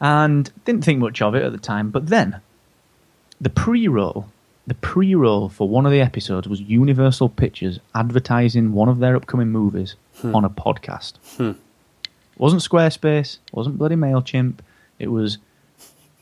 and 0.00 0.50
didn't 0.64 0.84
think 0.84 1.00
much 1.00 1.22
of 1.22 1.34
it 1.34 1.42
at 1.42 1.52
the 1.52 1.58
time. 1.58 1.90
But 1.90 2.08
then, 2.08 2.40
the 3.40 3.50
pre-roll, 3.50 4.28
the 4.66 4.74
pre-roll 4.74 5.48
for 5.48 5.68
one 5.68 5.86
of 5.86 5.92
the 5.92 6.00
episodes 6.00 6.48
was 6.48 6.60
Universal 6.60 7.30
Pictures 7.30 7.80
advertising 7.94 8.72
one 8.72 8.88
of 8.88 8.98
their 8.98 9.16
upcoming 9.16 9.48
movies 9.48 9.96
hmm. 10.16 10.34
on 10.34 10.44
a 10.44 10.50
podcast. 10.50 11.14
Hmm. 11.36 11.52
It 12.04 12.38
wasn't 12.38 12.62
Squarespace, 12.62 13.38
wasn't 13.52 13.78
bloody 13.78 13.96
Mailchimp. 13.96 14.58
It 14.98 15.08
was 15.08 15.38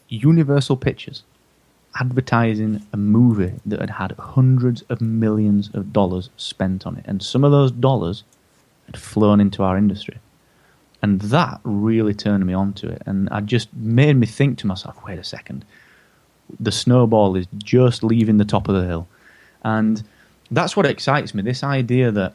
Universal 0.08 0.78
Pictures 0.78 1.22
advertising 1.98 2.86
a 2.92 2.96
movie 2.96 3.54
that 3.66 3.80
had 3.80 3.90
had 3.90 4.12
hundreds 4.12 4.82
of 4.82 5.00
millions 5.00 5.70
of 5.74 5.92
dollars 5.92 6.30
spent 6.36 6.86
on 6.86 6.96
it, 6.96 7.04
and 7.06 7.22
some 7.22 7.44
of 7.44 7.50
those 7.50 7.72
dollars 7.72 8.22
had 8.86 8.96
flown 8.96 9.40
into 9.40 9.62
our 9.62 9.76
industry. 9.76 10.18
And 11.02 11.20
that 11.22 11.60
really 11.64 12.14
turned 12.14 12.44
me 12.44 12.52
onto 12.52 12.86
it. 12.86 13.02
And 13.06 13.28
I 13.30 13.40
just 13.40 13.72
made 13.72 14.16
me 14.16 14.26
think 14.26 14.58
to 14.58 14.66
myself, 14.66 15.02
wait 15.06 15.18
a 15.18 15.24
second, 15.24 15.64
the 16.58 16.72
snowball 16.72 17.36
is 17.36 17.46
just 17.58 18.02
leaving 18.02 18.38
the 18.38 18.44
top 18.44 18.68
of 18.68 18.74
the 18.74 18.86
hill. 18.86 19.06
And 19.62 20.02
that's 20.50 20.76
what 20.76 20.86
excites 20.86 21.34
me 21.34 21.42
this 21.42 21.62
idea 21.62 22.10
that 22.10 22.34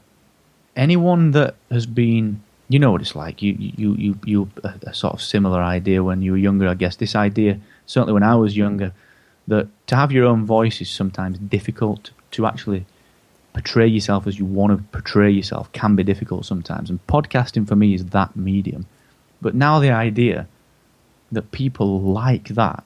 anyone 0.75 1.32
that 1.32 1.56
has 1.69 1.86
been 1.86 2.41
you 2.67 2.80
know 2.80 2.91
what 2.91 3.01
it's 3.01 3.15
like 3.15 3.41
you 3.41 3.56
you 3.60 3.93
you 3.95 4.19
you 4.25 4.49
a, 4.63 4.93
sort 4.93 5.13
of 5.13 5.21
similar 5.21 5.62
idea 5.62 6.04
when 6.04 6.23
you 6.23 6.32
were 6.32 6.38
younger 6.38 6.67
i 6.67 6.73
guess 6.73 6.95
this 6.95 7.15
idea 7.15 7.60
certainly 7.86 8.12
when 8.12 8.23
i 8.23 8.34
was 8.34 8.58
younger 8.58 8.91
that 9.47 9.67
to 9.88 9.95
have 9.95 10.12
your 10.12 10.25
own 10.25 10.45
voice 10.45 10.82
is 10.82 10.89
sometimes 10.89 11.38
difficult 11.38 12.10
to 12.32 12.45
actually 12.45 12.86
portray 13.56 13.88
yourself 13.88 14.28
as 14.28 14.38
you 14.38 14.45
want 14.45 14.78
to 14.78 14.84
portray 14.91 15.32
yourself 15.32 15.71
can 15.71 15.95
be 15.95 16.04
difficult 16.04 16.45
sometimes. 16.45 16.89
And 16.89 17.06
podcasting 17.08 17.65
for 17.65 17.75
me 17.75 17.93
is 17.93 18.06
that 18.08 18.36
medium. 18.36 18.86
But 19.41 19.56
now 19.56 19.80
the 19.80 19.91
idea 19.91 20.47
that 21.32 21.51
people 21.51 22.01
like 22.01 22.49
that 22.49 22.84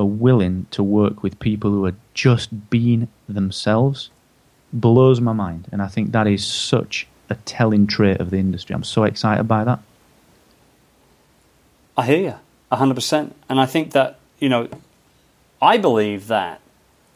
are 0.00 0.06
willing 0.06 0.66
to 0.70 0.82
work 0.82 1.22
with 1.22 1.38
people 1.38 1.70
who 1.70 1.84
are 1.86 1.94
just 2.14 2.70
being 2.70 3.08
themselves 3.28 4.10
blows 4.72 5.20
my 5.20 5.32
mind. 5.32 5.68
And 5.72 5.82
I 5.82 5.88
think 5.88 6.12
that 6.12 6.26
is 6.26 6.44
such 6.44 7.06
a 7.28 7.34
telling 7.34 7.86
trait 7.86 8.20
of 8.20 8.30
the 8.30 8.38
industry. 8.38 8.74
I'm 8.74 8.84
so 8.84 9.04
excited 9.04 9.44
by 9.44 9.64
that. 9.64 9.80
I 11.96 12.06
hear 12.06 12.18
you, 12.18 12.34
100%. 12.72 13.32
And 13.48 13.60
I 13.60 13.66
think 13.66 13.92
that, 13.92 14.18
you 14.38 14.48
know, 14.48 14.68
I 15.60 15.76
believe 15.76 16.28
that 16.28 16.60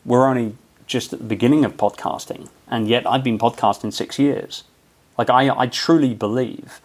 we're 0.04 0.26
only 0.26 0.56
just 0.86 1.12
at 1.12 1.18
the 1.18 1.24
beginning 1.24 1.64
of 1.64 1.76
podcasting, 1.76 2.48
and 2.68 2.88
yet 2.88 3.06
I've 3.06 3.24
been 3.24 3.38
podcasting 3.38 3.92
six 3.92 4.18
years. 4.18 4.64
Like, 5.16 5.30
I, 5.30 5.48
I 5.56 5.66
truly 5.66 6.12
believe 6.12 6.80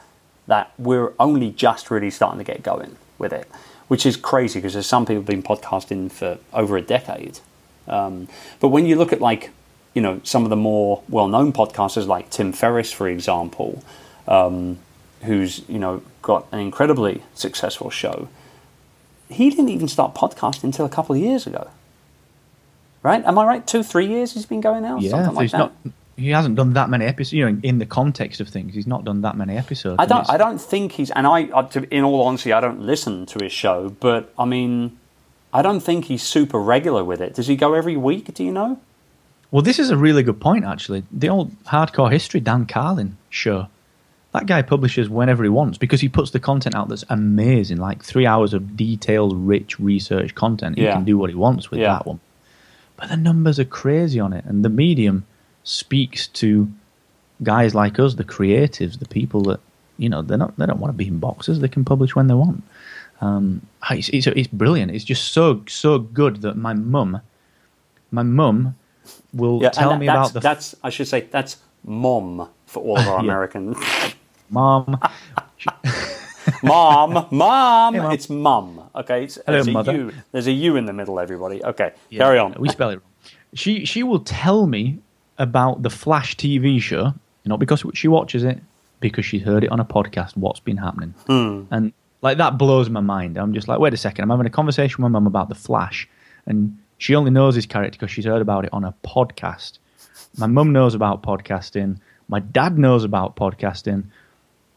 that 0.47 0.71
we're 0.77 1.13
only 1.19 1.51
just 1.51 1.91
really 1.91 2.09
starting 2.09 2.37
to 2.37 2.43
get 2.43 2.63
going 2.63 2.95
with 3.17 3.33
it, 3.33 3.49
which 3.89 4.05
is 4.05 4.15
crazy 4.17 4.59
because 4.59 4.73
there's 4.73 4.87
some 4.87 5.05
people 5.05 5.17
have 5.17 5.25
been 5.25 5.43
podcasting 5.43 6.11
for 6.11 6.39
over 6.53 6.77
a 6.77 6.81
decade. 6.81 7.39
Um, 7.87 8.27
but 8.59 8.69
when 8.69 8.85
you 8.85 8.95
look 8.95 9.11
at, 9.11 9.19
like, 9.19 9.51
you 9.93 10.01
know, 10.01 10.21
some 10.23 10.43
of 10.45 10.49
the 10.49 10.55
more 10.55 11.03
well 11.09 11.27
known 11.27 11.51
podcasters, 11.51 12.07
like 12.07 12.29
Tim 12.29 12.53
Ferriss, 12.53 12.91
for 12.91 13.09
example, 13.09 13.83
um, 14.27 14.77
who's, 15.23 15.67
you 15.67 15.79
know, 15.79 16.01
got 16.21 16.47
an 16.51 16.59
incredibly 16.59 17.21
successful 17.35 17.89
show, 17.89 18.29
he 19.27 19.49
didn't 19.49 19.69
even 19.69 19.87
start 19.87 20.15
podcasting 20.15 20.63
until 20.63 20.85
a 20.85 20.89
couple 20.89 21.15
of 21.15 21.21
years 21.21 21.45
ago 21.45 21.69
right? 23.03 23.23
Am 23.25 23.37
I 23.37 23.45
right? 23.45 23.67
Two, 23.67 23.83
three 23.83 24.07
years 24.07 24.33
he's 24.33 24.45
been 24.45 24.61
going 24.61 24.83
now. 24.83 24.99
Yeah, 24.99 25.11
Something 25.11 25.35
like 25.35 25.43
he's 25.43 25.53
not. 25.53 25.73
He 26.19 26.29
hasn't 26.29 26.55
done 26.55 26.73
that 26.73 26.89
many 26.89 27.05
episodes. 27.05 27.33
You 27.33 27.49
know, 27.49 27.59
in 27.63 27.79
the 27.79 27.85
context 27.85 28.39
of 28.41 28.49
things, 28.49 28.73
he's 28.73 28.87
not 28.87 29.05
done 29.05 29.21
that 29.21 29.37
many 29.37 29.57
episodes. 29.57 29.97
I 29.99 30.05
don't. 30.05 30.29
I 30.29 30.37
don't 30.37 30.59
think 30.59 30.93
he's. 30.93 31.11
And 31.11 31.25
I, 31.25 31.49
in 31.91 32.03
all 32.03 32.23
honesty, 32.23 32.53
I 32.53 32.59
don't 32.59 32.81
listen 32.81 33.25
to 33.27 33.43
his 33.43 33.51
show. 33.51 33.89
But 33.89 34.33
I 34.37 34.45
mean, 34.45 34.97
I 35.53 35.61
don't 35.61 35.79
think 35.79 36.05
he's 36.05 36.23
super 36.23 36.59
regular 36.59 37.03
with 37.03 37.21
it. 37.21 37.33
Does 37.33 37.47
he 37.47 37.55
go 37.55 37.73
every 37.73 37.97
week? 37.97 38.33
Do 38.33 38.43
you 38.43 38.51
know? 38.51 38.79
Well, 39.51 39.63
this 39.63 39.79
is 39.79 39.89
a 39.89 39.97
really 39.97 40.21
good 40.21 40.39
point, 40.39 40.65
actually. 40.65 41.03
The 41.11 41.29
old 41.29 41.51
Hardcore 41.63 42.11
History 42.11 42.39
Dan 42.39 42.65
Carlin 42.65 43.17
show. 43.29 43.67
That 44.31 44.45
guy 44.45 44.61
publishes 44.61 45.09
whenever 45.09 45.41
he 45.41 45.49
wants 45.49 45.79
because 45.79 46.01
he 46.01 46.07
puts 46.07 46.29
the 46.29 46.39
content 46.39 46.75
out 46.75 46.87
that's 46.87 47.03
amazing, 47.09 47.77
like 47.77 48.03
three 48.03 48.27
hours 48.27 48.53
of 48.53 48.77
detailed, 48.77 49.35
rich 49.35 49.79
research 49.79 50.35
content. 50.35 50.77
He 50.77 50.83
yeah. 50.83 50.93
can 50.93 51.03
do 51.03 51.17
what 51.17 51.31
he 51.31 51.35
wants 51.35 51.71
with 51.71 51.79
yeah. 51.79 51.93
that 51.93 52.05
one 52.05 52.19
but 52.99 53.07
the 53.07 53.17
numbers 53.17 53.59
are 53.59 53.65
crazy 53.65 54.19
on 54.19 54.33
it, 54.33 54.43
and 54.43 54.65
the 54.65 54.69
medium 54.69 55.25
speaks 55.63 56.27
to 56.27 56.71
guys 57.43 57.75
like 57.75 57.99
us, 57.99 58.15
the 58.15 58.23
creatives, 58.23 58.99
the 58.99 59.07
people 59.07 59.41
that 59.43 59.59
you 59.97 60.09
know 60.09 60.21
they're 60.21 60.37
not 60.37 60.57
they 60.57 60.65
don't 60.65 60.79
want 60.79 60.93
to 60.93 60.97
be 60.97 61.07
in 61.07 61.19
boxes. 61.19 61.59
They 61.59 61.67
can 61.67 61.85
publish 61.85 62.15
when 62.15 62.27
they 62.27 62.33
want. 62.33 62.63
Um, 63.21 63.61
it's, 63.89 64.09
it's, 64.09 64.27
it's 64.27 64.47
brilliant. 64.47 64.91
It's 64.91 65.03
just 65.03 65.33
so 65.33 65.63
so 65.67 65.99
good 65.99 66.41
that 66.41 66.55
my 66.55 66.73
mum, 66.73 67.21
my 68.11 68.23
mum, 68.23 68.75
will 69.33 69.61
yeah, 69.61 69.69
tell 69.69 69.97
me 69.97 70.07
about 70.07 70.33
the. 70.33 70.39
That's 70.39 70.75
I 70.83 70.89
should 70.89 71.07
say 71.07 71.21
that's 71.21 71.57
mom 71.83 72.49
for 72.65 72.83
all 72.83 72.97
of 72.97 73.07
our 73.07 73.17
yeah. 73.23 73.23
American. 73.23 73.75
Mom. 74.49 74.99
mom, 76.63 77.27
mom. 77.31 77.93
Hey, 77.93 77.99
mom. 77.99 78.11
It's 78.11 78.29
mum. 78.29 78.89
Okay, 78.95 79.25
it's, 79.25 79.37
Hello, 79.45 79.61
a 79.61 79.71
mother. 79.71 79.93
U. 79.93 80.13
There's 80.31 80.47
a 80.47 80.51
U 80.51 80.75
in 80.75 80.85
the 80.85 80.93
middle. 80.93 81.19
Everybody. 81.19 81.63
Okay, 81.63 81.93
yeah, 82.09 82.23
carry 82.23 82.39
on. 82.39 82.55
We 82.57 82.69
spell 82.69 82.89
it 82.89 82.95
wrong. 82.95 83.31
She 83.53 83.85
she 83.85 84.03
will 84.03 84.19
tell 84.19 84.65
me 84.65 84.99
about 85.39 85.81
the 85.81 85.89
Flash 85.89 86.35
TV 86.35 86.79
show, 86.81 87.13
not 87.45 87.59
because 87.59 87.83
she 87.93 88.07
watches 88.07 88.43
it, 88.43 88.59
because 88.99 89.25
she's 89.25 89.41
heard 89.41 89.63
it 89.63 89.71
on 89.71 89.79
a 89.79 89.85
podcast. 89.85 90.37
What's 90.37 90.59
been 90.59 90.77
happening? 90.77 91.15
Hmm. 91.25 91.63
And 91.71 91.93
Like 92.21 92.37
that 92.37 92.57
blows 92.57 92.89
my 92.89 92.99
mind. 92.99 93.37
I'm 93.37 93.53
just 93.53 93.67
like, 93.67 93.79
wait 93.79 93.93
a 93.93 93.97
second. 93.97 94.23
I'm 94.23 94.29
having 94.29 94.45
a 94.45 94.51
conversation 94.51 95.01
with 95.01 95.11
my 95.11 95.19
mum 95.19 95.25
about 95.25 95.49
the 95.49 95.55
Flash, 95.55 96.07
and 96.45 96.77
she 96.97 97.15
only 97.15 97.31
knows 97.31 97.55
his 97.55 97.65
character 97.65 97.97
because 97.97 98.11
she's 98.11 98.25
heard 98.25 98.41
about 98.41 98.65
it 98.65 98.73
on 98.73 98.83
a 98.83 98.93
podcast. 99.05 99.79
My 100.37 100.47
mum 100.47 100.73
knows 100.73 100.93
about 100.93 101.23
podcasting. 101.23 101.97
My 102.27 102.41
dad 102.41 102.77
knows 102.77 103.03
about 103.03 103.35
podcasting. 103.35 104.03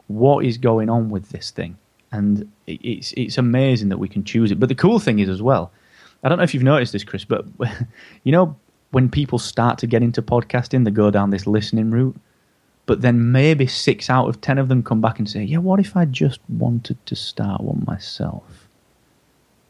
What 0.07 0.45
is 0.45 0.57
going 0.57 0.89
on 0.89 1.09
with 1.09 1.29
this 1.29 1.51
thing? 1.51 1.77
And 2.11 2.49
it's 2.65 3.13
it's 3.17 3.37
amazing 3.37 3.89
that 3.89 3.97
we 3.97 4.07
can 4.07 4.23
choose 4.23 4.51
it. 4.51 4.59
But 4.59 4.69
the 4.69 4.75
cool 4.75 4.99
thing 4.99 5.19
is 5.19 5.29
as 5.29 5.41
well. 5.41 5.71
I 6.23 6.29
don't 6.29 6.37
know 6.37 6.43
if 6.45 6.53
you've 6.53 6.63
noticed 6.63 6.93
this, 6.93 7.03
Chris, 7.03 7.25
but 7.25 7.45
you 8.23 8.31
know 8.31 8.55
when 8.93 9.09
people 9.09 9.39
start 9.39 9.79
to 9.79 9.87
get 9.87 10.03
into 10.03 10.21
podcasting, 10.21 10.85
they 10.85 10.91
go 10.91 11.09
down 11.09 11.31
this 11.31 11.47
listening 11.47 11.89
route. 11.89 12.15
But 12.85 13.01
then 13.01 13.31
maybe 13.31 13.65
six 13.65 14.09
out 14.09 14.27
of 14.27 14.39
ten 14.39 14.57
of 14.57 14.67
them 14.67 14.83
come 14.83 15.01
back 15.01 15.17
and 15.17 15.29
say, 15.29 15.43
"Yeah, 15.43 15.57
what 15.57 15.79
if 15.79 15.97
I 15.97 16.05
just 16.05 16.39
wanted 16.47 17.03
to 17.07 17.15
start 17.15 17.61
one 17.61 17.83
myself?" 17.87 18.67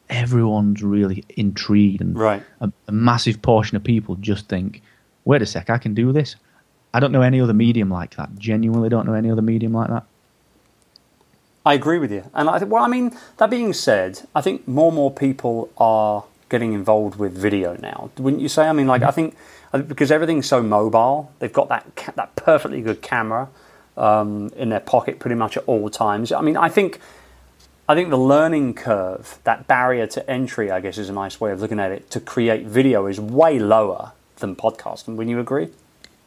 Everyone's 0.09 0.83
really 0.83 1.23
intrigued, 1.37 2.01
and 2.01 2.17
right. 2.17 2.43
a, 2.59 2.71
a 2.87 2.91
massive 2.91 3.41
portion 3.41 3.77
of 3.77 3.83
people 3.83 4.15
just 4.15 4.49
think, 4.49 4.81
"Wait 5.25 5.41
a 5.41 5.45
sec, 5.45 5.69
I 5.69 5.77
can 5.77 5.93
do 5.93 6.11
this." 6.11 6.35
I 6.93 6.99
don't 6.99 7.11
know 7.11 7.21
any 7.21 7.39
other 7.39 7.53
medium 7.53 7.89
like 7.89 8.15
that. 8.17 8.35
Genuinely, 8.37 8.89
don't 8.89 9.07
know 9.07 9.13
any 9.13 9.31
other 9.31 9.41
medium 9.41 9.73
like 9.73 9.89
that. 9.89 10.05
I 11.65 11.75
agree 11.75 11.99
with 11.99 12.11
you, 12.11 12.23
and 12.33 12.49
I 12.49 12.59
think. 12.59 12.71
Well, 12.71 12.83
I 12.83 12.87
mean, 12.87 13.15
that 13.37 13.49
being 13.49 13.73
said, 13.73 14.21
I 14.35 14.41
think 14.41 14.67
more 14.67 14.87
and 14.87 14.95
more 14.95 15.11
people 15.11 15.69
are 15.77 16.25
getting 16.53 16.73
involved 16.73 17.15
with 17.17 17.33
video 17.33 17.75
now. 17.81 18.11
Wouldn't 18.19 18.39
you 18.39 18.47
say? 18.47 18.67
I 18.67 18.73
mean, 18.73 18.85
like 18.85 19.01
I 19.01 19.09
think 19.09 19.35
because 19.87 20.11
everything's 20.11 20.45
so 20.45 20.61
mobile, 20.61 21.31
they've 21.39 21.51
got 21.51 21.67
that 21.69 21.95
ca- 21.95 22.13
that 22.15 22.35
perfectly 22.35 22.79
good 22.79 23.01
camera 23.01 23.49
um, 23.97 24.51
in 24.55 24.69
their 24.69 24.79
pocket 24.79 25.17
pretty 25.17 25.35
much 25.35 25.57
at 25.57 25.63
all 25.65 25.89
times. 25.89 26.31
I 26.31 26.41
mean, 26.41 26.55
I 26.55 26.69
think 26.69 26.99
I 27.89 27.95
think 27.95 28.11
the 28.11 28.19
learning 28.19 28.75
curve, 28.75 29.39
that 29.45 29.67
barrier 29.67 30.05
to 30.05 30.29
entry, 30.29 30.69
I 30.69 30.79
guess 30.79 30.99
is 30.99 31.09
a 31.09 31.13
nice 31.13 31.41
way 31.41 31.51
of 31.51 31.59
looking 31.59 31.79
at 31.79 31.91
it, 31.91 32.11
to 32.11 32.19
create 32.19 32.67
video 32.67 33.07
is 33.07 33.19
way 33.19 33.57
lower 33.57 34.11
than 34.37 34.55
podcasting. 34.55 35.15
Wouldn't 35.15 35.31
you 35.31 35.39
agree? 35.39 35.69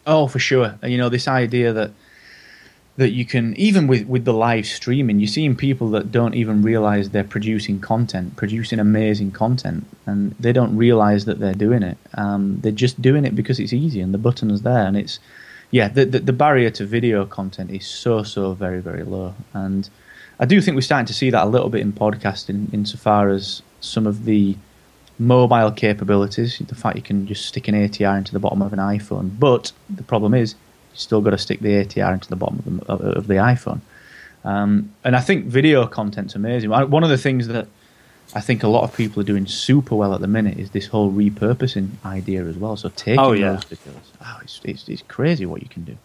Oh, 0.08 0.26
for 0.26 0.40
sure. 0.40 0.76
And 0.82 0.90
you 0.90 0.98
know, 0.98 1.08
this 1.08 1.28
idea 1.28 1.72
that 1.72 1.92
that 2.96 3.10
you 3.10 3.24
can 3.24 3.54
even 3.56 3.86
with 3.86 4.06
with 4.06 4.24
the 4.24 4.32
live 4.32 4.66
streaming 4.66 5.20
you're 5.20 5.28
seeing 5.28 5.54
people 5.54 5.90
that 5.90 6.10
don't 6.10 6.34
even 6.34 6.62
realize 6.62 7.10
they're 7.10 7.24
producing 7.24 7.78
content 7.78 8.34
producing 8.36 8.78
amazing 8.78 9.30
content 9.30 9.86
and 10.06 10.34
they 10.40 10.52
don't 10.52 10.76
realize 10.76 11.24
that 11.26 11.38
they're 11.38 11.54
doing 11.54 11.82
it. 11.82 11.98
Um, 12.14 12.58
they're 12.60 12.72
just 12.72 13.00
doing 13.02 13.24
it 13.24 13.34
because 13.34 13.60
it's 13.60 13.72
easy 13.72 14.00
and 14.00 14.14
the 14.14 14.18
button 14.18 14.50
is 14.50 14.62
there 14.62 14.86
and 14.86 14.96
it's 14.96 15.18
yeah 15.70 15.88
the, 15.88 16.04
the, 16.04 16.20
the 16.20 16.32
barrier 16.32 16.70
to 16.70 16.86
video 16.86 17.26
content 17.26 17.70
is 17.70 17.86
so 17.86 18.22
so 18.22 18.54
very 18.54 18.80
very 18.80 19.04
low. 19.04 19.34
And 19.52 19.88
i 20.38 20.44
do 20.44 20.60
think 20.60 20.74
we're 20.74 20.80
starting 20.80 21.06
to 21.06 21.14
see 21.14 21.30
that 21.30 21.44
a 21.44 21.48
little 21.48 21.68
bit 21.68 21.82
in 21.82 21.92
podcasting 21.92 22.72
insofar 22.72 23.28
as 23.28 23.62
some 23.80 24.06
of 24.06 24.24
the 24.24 24.56
mobile 25.18 25.70
capabilities 25.70 26.58
the 26.58 26.74
fact 26.74 26.94
you 26.94 27.02
can 27.02 27.26
just 27.26 27.46
stick 27.46 27.68
an 27.68 27.74
atr 27.74 28.18
into 28.18 28.32
the 28.32 28.38
bottom 28.38 28.62
of 28.62 28.72
an 28.72 28.78
iphone. 28.78 29.38
But 29.38 29.72
the 29.90 30.02
problem 30.02 30.32
is 30.32 30.54
still 30.96 31.20
got 31.20 31.30
to 31.30 31.38
stick 31.38 31.60
the 31.60 31.84
ATR 31.84 32.14
into 32.14 32.28
the 32.28 32.36
bottom 32.36 32.82
of 32.88 32.98
the, 32.98 33.06
of 33.10 33.26
the 33.26 33.34
iPhone. 33.34 33.80
Um, 34.44 34.94
and 35.04 35.16
I 35.16 35.20
think 35.20 35.46
video 35.46 35.86
content's 35.86 36.34
amazing. 36.34 36.70
One 36.70 37.02
of 37.02 37.10
the 37.10 37.18
things 37.18 37.48
that 37.48 37.66
I 38.34 38.40
think 38.40 38.62
a 38.62 38.68
lot 38.68 38.84
of 38.84 38.94
people 38.94 39.20
are 39.20 39.24
doing 39.24 39.46
super 39.46 39.94
well 39.94 40.14
at 40.14 40.20
the 40.20 40.26
minute 40.26 40.58
is 40.58 40.70
this 40.70 40.86
whole 40.86 41.12
repurposing 41.12 41.90
idea 42.04 42.44
as 42.44 42.56
well. 42.56 42.76
So 42.76 42.88
taking 42.90 43.20
oh, 43.20 43.32
yeah. 43.32 43.52
those 43.52 43.64
videos, 43.64 44.00
oh, 44.24 44.38
it's, 44.42 44.60
it's, 44.64 44.88
it's 44.88 45.02
crazy 45.02 45.46
what 45.46 45.62
you 45.62 45.68
can 45.68 45.84
do. 45.84 45.96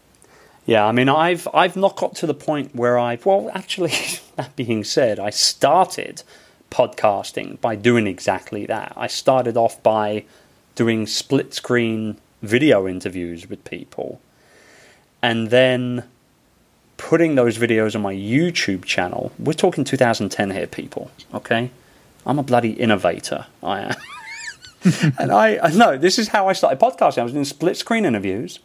Yeah, 0.65 0.86
I 0.86 0.91
mean, 0.91 1.10
I've 1.10 1.47
I've 1.54 1.75
not 1.75 1.95
got 1.95 2.15
to 2.17 2.27
the 2.27 2.36
point 2.36 2.75
where 2.75 2.99
I've 2.99 3.25
well, 3.25 3.49
actually, 3.54 3.93
that 4.36 4.56
being 4.56 4.84
said, 4.84 5.19
I 5.19 5.32
started 5.32 6.21
podcasting 6.69 7.60
by 7.60 7.75
doing 7.75 8.08
exactly 8.08 8.65
that. 8.67 8.93
I 8.95 9.08
started 9.08 9.58
off 9.58 9.82
by 9.82 10.23
doing 10.75 11.08
split 11.08 11.54
screen 11.54 12.17
video 12.41 12.88
interviews 12.88 13.49
with 13.49 13.63
people 13.65 14.21
and 15.21 15.49
then 15.49 16.03
putting 16.97 17.36
those 17.36 17.57
videos 17.57 17.95
on 17.95 18.01
my 18.01 18.13
YouTube 18.13 18.86
channel. 18.86 19.31
We're 19.39 19.53
talking 19.53 19.84
2010 19.84 20.51
here, 20.51 20.67
people. 20.67 21.12
Okay, 21.34 21.71
I'm 22.25 22.39
a 22.39 22.43
bloody 22.43 22.71
innovator. 22.71 23.47
I 23.63 23.81
am. 23.81 23.95
and 25.19 25.31
I, 25.31 25.69
know 25.73 25.97
this 25.97 26.17
is 26.17 26.29
how 26.29 26.47
I 26.47 26.53
started 26.53 26.79
podcasting. 26.79 27.19
I 27.19 27.23
was 27.23 27.34
doing 27.34 27.45
split 27.45 27.77
screen 27.77 28.05
interviews, 28.05 28.60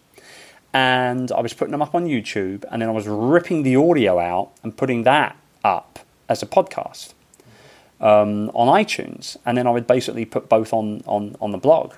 and 0.73 1.31
I 1.33 1.41
was 1.41 1.53
putting 1.53 1.73
them 1.73 1.83
up 1.83 1.95
on 1.95 2.07
YouTube, 2.07 2.65
and 2.71 2.83
then 2.83 2.89
I 2.89 2.93
was 2.93 3.07
ripping 3.07 3.63
the 3.63 3.77
audio 3.77 4.19
out 4.19 4.53
and 4.63 4.77
putting 4.77 5.05
that 5.05 5.37
up 5.65 5.99
as 6.29 6.43
a 6.43 6.47
podcast 6.47 7.15
um, 8.01 8.51
on 8.55 8.69
iTunes, 8.69 9.37
and 9.45 9.57
then 9.57 9.67
I 9.67 9.71
would 9.71 9.87
basically 9.87 10.25
put 10.25 10.49
both 10.49 10.73
on 10.73 11.03
on 11.07 11.37
on 11.41 11.53
the 11.53 11.59
blog. 11.59 11.95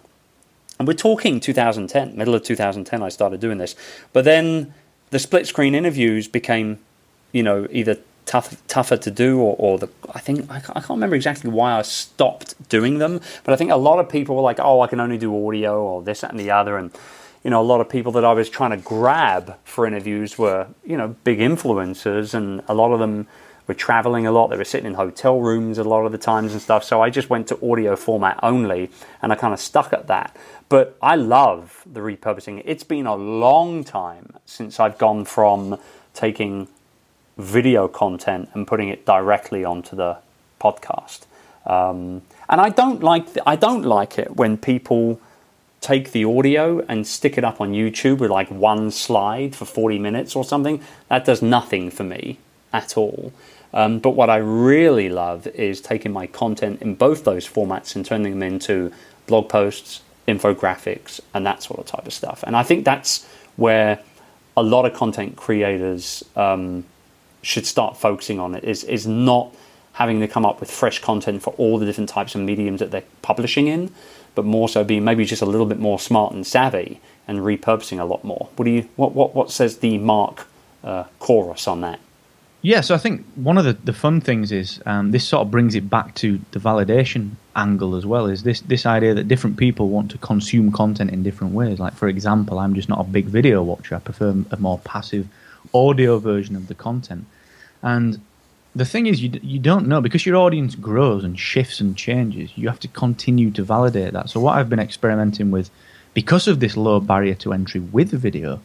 And 0.78 0.86
we're 0.86 0.94
talking 0.94 1.40
2010, 1.40 2.16
middle 2.16 2.34
of 2.34 2.42
2010, 2.42 3.02
I 3.02 3.08
started 3.08 3.40
doing 3.40 3.58
this. 3.58 3.74
But 4.12 4.24
then 4.24 4.74
the 5.10 5.18
split 5.18 5.46
screen 5.46 5.74
interviews 5.74 6.28
became, 6.28 6.78
you 7.32 7.42
know, 7.42 7.66
either 7.70 7.98
tough, 8.26 8.62
tougher 8.68 8.96
to 8.96 9.10
do 9.10 9.40
or, 9.40 9.56
or 9.58 9.78
the, 9.78 9.88
I 10.14 10.20
think, 10.20 10.50
I 10.50 10.60
can't, 10.60 10.76
I 10.76 10.80
can't 10.80 10.90
remember 10.90 11.16
exactly 11.16 11.50
why 11.50 11.72
I 11.72 11.82
stopped 11.82 12.68
doing 12.68 12.98
them. 12.98 13.20
But 13.42 13.54
I 13.54 13.56
think 13.56 13.70
a 13.70 13.76
lot 13.76 13.98
of 13.98 14.08
people 14.08 14.36
were 14.36 14.42
like, 14.42 14.60
oh, 14.60 14.82
I 14.82 14.86
can 14.86 15.00
only 15.00 15.18
do 15.18 15.48
audio 15.48 15.82
or 15.82 16.02
this, 16.02 16.20
that, 16.20 16.30
and 16.30 16.38
the 16.38 16.50
other. 16.50 16.76
And, 16.76 16.92
you 17.42 17.50
know, 17.50 17.60
a 17.60 17.64
lot 17.64 17.80
of 17.80 17.88
people 17.88 18.12
that 18.12 18.24
I 18.24 18.32
was 18.32 18.48
trying 18.48 18.70
to 18.70 18.76
grab 18.76 19.56
for 19.64 19.86
interviews 19.86 20.38
were, 20.38 20.68
you 20.84 20.96
know, 20.96 21.16
big 21.24 21.38
influencers. 21.38 22.34
And 22.34 22.62
a 22.68 22.74
lot 22.74 22.92
of 22.92 23.00
them, 23.00 23.26
were 23.68 23.74
traveling 23.74 24.26
a 24.26 24.32
lot. 24.32 24.48
They 24.48 24.56
were 24.56 24.64
sitting 24.64 24.86
in 24.86 24.94
hotel 24.94 25.38
rooms 25.40 25.78
a 25.78 25.84
lot 25.84 26.06
of 26.06 26.10
the 26.10 26.18
times 26.18 26.52
and 26.52 26.60
stuff. 26.60 26.82
So 26.82 27.00
I 27.00 27.10
just 27.10 27.30
went 27.30 27.46
to 27.48 27.70
audio 27.70 27.94
format 27.94 28.40
only 28.42 28.90
and 29.22 29.30
I 29.30 29.36
kind 29.36 29.54
of 29.54 29.60
stuck 29.60 29.92
at 29.92 30.08
that. 30.08 30.34
But 30.68 30.96
I 31.00 31.14
love 31.14 31.82
the 31.86 32.00
repurposing. 32.00 32.62
It's 32.64 32.82
been 32.82 33.06
a 33.06 33.14
long 33.14 33.84
time 33.84 34.32
since 34.46 34.80
I've 34.80 34.98
gone 34.98 35.24
from 35.24 35.78
taking 36.14 36.68
video 37.36 37.86
content 37.86 38.48
and 38.54 38.66
putting 38.66 38.88
it 38.88 39.06
directly 39.06 39.64
onto 39.64 39.94
the 39.94 40.18
podcast. 40.60 41.26
Um, 41.66 42.22
and 42.48 42.60
I 42.60 42.70
don't 42.70 43.02
like 43.02 43.34
the, 43.34 43.48
I 43.48 43.56
don't 43.56 43.82
like 43.82 44.18
it 44.18 44.36
when 44.36 44.56
people 44.56 45.20
take 45.80 46.12
the 46.12 46.24
audio 46.24 46.80
and 46.88 47.06
stick 47.06 47.38
it 47.38 47.44
up 47.44 47.60
on 47.60 47.72
YouTube 47.72 48.18
with 48.18 48.30
like 48.30 48.50
one 48.50 48.90
slide 48.90 49.54
for 49.54 49.64
40 49.64 49.98
minutes 49.98 50.34
or 50.34 50.44
something. 50.44 50.82
That 51.08 51.24
does 51.24 51.42
nothing 51.42 51.90
for 51.90 52.04
me 52.04 52.38
at 52.72 52.96
all. 52.96 53.32
Um, 53.72 53.98
but 53.98 54.10
what 54.10 54.30
I 54.30 54.36
really 54.36 55.08
love 55.08 55.46
is 55.48 55.80
taking 55.80 56.12
my 56.12 56.26
content 56.26 56.80
in 56.80 56.94
both 56.94 57.24
those 57.24 57.46
formats 57.46 57.94
and 57.94 58.04
turning 58.04 58.32
them 58.32 58.42
into 58.42 58.92
blog 59.26 59.48
posts, 59.48 60.02
infographics, 60.26 61.20
and 61.34 61.44
that 61.46 61.62
sort 61.62 61.80
of 61.80 61.86
type 61.86 62.06
of 62.06 62.12
stuff. 62.12 62.42
And 62.46 62.56
I 62.56 62.62
think 62.62 62.84
that's 62.84 63.26
where 63.56 64.00
a 64.56 64.62
lot 64.62 64.86
of 64.86 64.94
content 64.94 65.36
creators 65.36 66.24
um, 66.34 66.84
should 67.42 67.66
start 67.66 67.96
focusing 67.96 68.40
on 68.40 68.54
it. 68.54 68.64
Is 68.64 68.84
is 68.84 69.06
not 69.06 69.54
having 69.92 70.20
to 70.20 70.28
come 70.28 70.46
up 70.46 70.60
with 70.60 70.70
fresh 70.70 71.00
content 71.00 71.42
for 71.42 71.52
all 71.54 71.78
the 71.78 71.84
different 71.84 72.08
types 72.08 72.34
of 72.34 72.40
mediums 72.40 72.78
that 72.80 72.90
they're 72.90 73.02
publishing 73.20 73.66
in, 73.66 73.92
but 74.34 74.44
more 74.44 74.68
so 74.68 74.84
being 74.84 75.04
maybe 75.04 75.24
just 75.24 75.42
a 75.42 75.46
little 75.46 75.66
bit 75.66 75.78
more 75.78 75.98
smart 75.98 76.32
and 76.32 76.46
savvy 76.46 77.00
and 77.26 77.40
repurposing 77.40 77.98
a 78.00 78.04
lot 78.04 78.24
more. 78.24 78.48
What 78.56 78.64
do 78.64 78.70
you 78.70 78.88
what 78.96 79.12
what 79.12 79.34
what 79.34 79.50
says 79.50 79.78
the 79.78 79.98
Mark 79.98 80.46
uh, 80.82 81.04
chorus 81.18 81.68
on 81.68 81.80
that? 81.82 82.00
Yeah, 82.60 82.80
so 82.80 82.94
I 82.94 82.98
think 82.98 83.24
one 83.36 83.56
of 83.56 83.64
the, 83.64 83.74
the 83.74 83.92
fun 83.92 84.20
things 84.20 84.50
is 84.50 84.80
um, 84.84 85.12
this 85.12 85.26
sort 85.26 85.42
of 85.42 85.50
brings 85.50 85.76
it 85.76 85.88
back 85.88 86.16
to 86.16 86.40
the 86.50 86.58
validation 86.58 87.32
angle 87.54 87.94
as 87.94 88.04
well. 88.04 88.26
Is 88.26 88.42
this 88.42 88.60
this 88.62 88.84
idea 88.84 89.14
that 89.14 89.28
different 89.28 89.56
people 89.56 89.88
want 89.88 90.10
to 90.10 90.18
consume 90.18 90.72
content 90.72 91.10
in 91.10 91.22
different 91.22 91.54
ways? 91.54 91.78
Like 91.78 91.94
for 91.94 92.08
example, 92.08 92.58
I'm 92.58 92.74
just 92.74 92.88
not 92.88 93.00
a 93.00 93.04
big 93.04 93.26
video 93.26 93.62
watcher. 93.62 93.94
I 93.94 94.00
prefer 94.00 94.34
a 94.50 94.56
more 94.56 94.78
passive 94.80 95.28
audio 95.72 96.18
version 96.18 96.56
of 96.56 96.66
the 96.66 96.74
content. 96.74 97.26
And 97.80 98.20
the 98.74 98.84
thing 98.84 99.06
is, 99.06 99.22
you 99.22 99.30
you 99.40 99.60
don't 99.60 99.86
know 99.86 100.00
because 100.00 100.26
your 100.26 100.36
audience 100.36 100.74
grows 100.74 101.22
and 101.22 101.38
shifts 101.38 101.80
and 101.80 101.96
changes. 101.96 102.50
You 102.56 102.66
have 102.68 102.80
to 102.80 102.88
continue 102.88 103.52
to 103.52 103.62
validate 103.62 104.14
that. 104.14 104.30
So 104.30 104.40
what 104.40 104.58
I've 104.58 104.68
been 104.68 104.80
experimenting 104.80 105.52
with, 105.52 105.70
because 106.12 106.48
of 106.48 106.58
this 106.58 106.76
low 106.76 106.98
barrier 106.98 107.34
to 107.36 107.52
entry 107.52 107.80
with 107.80 108.10
video 108.10 108.60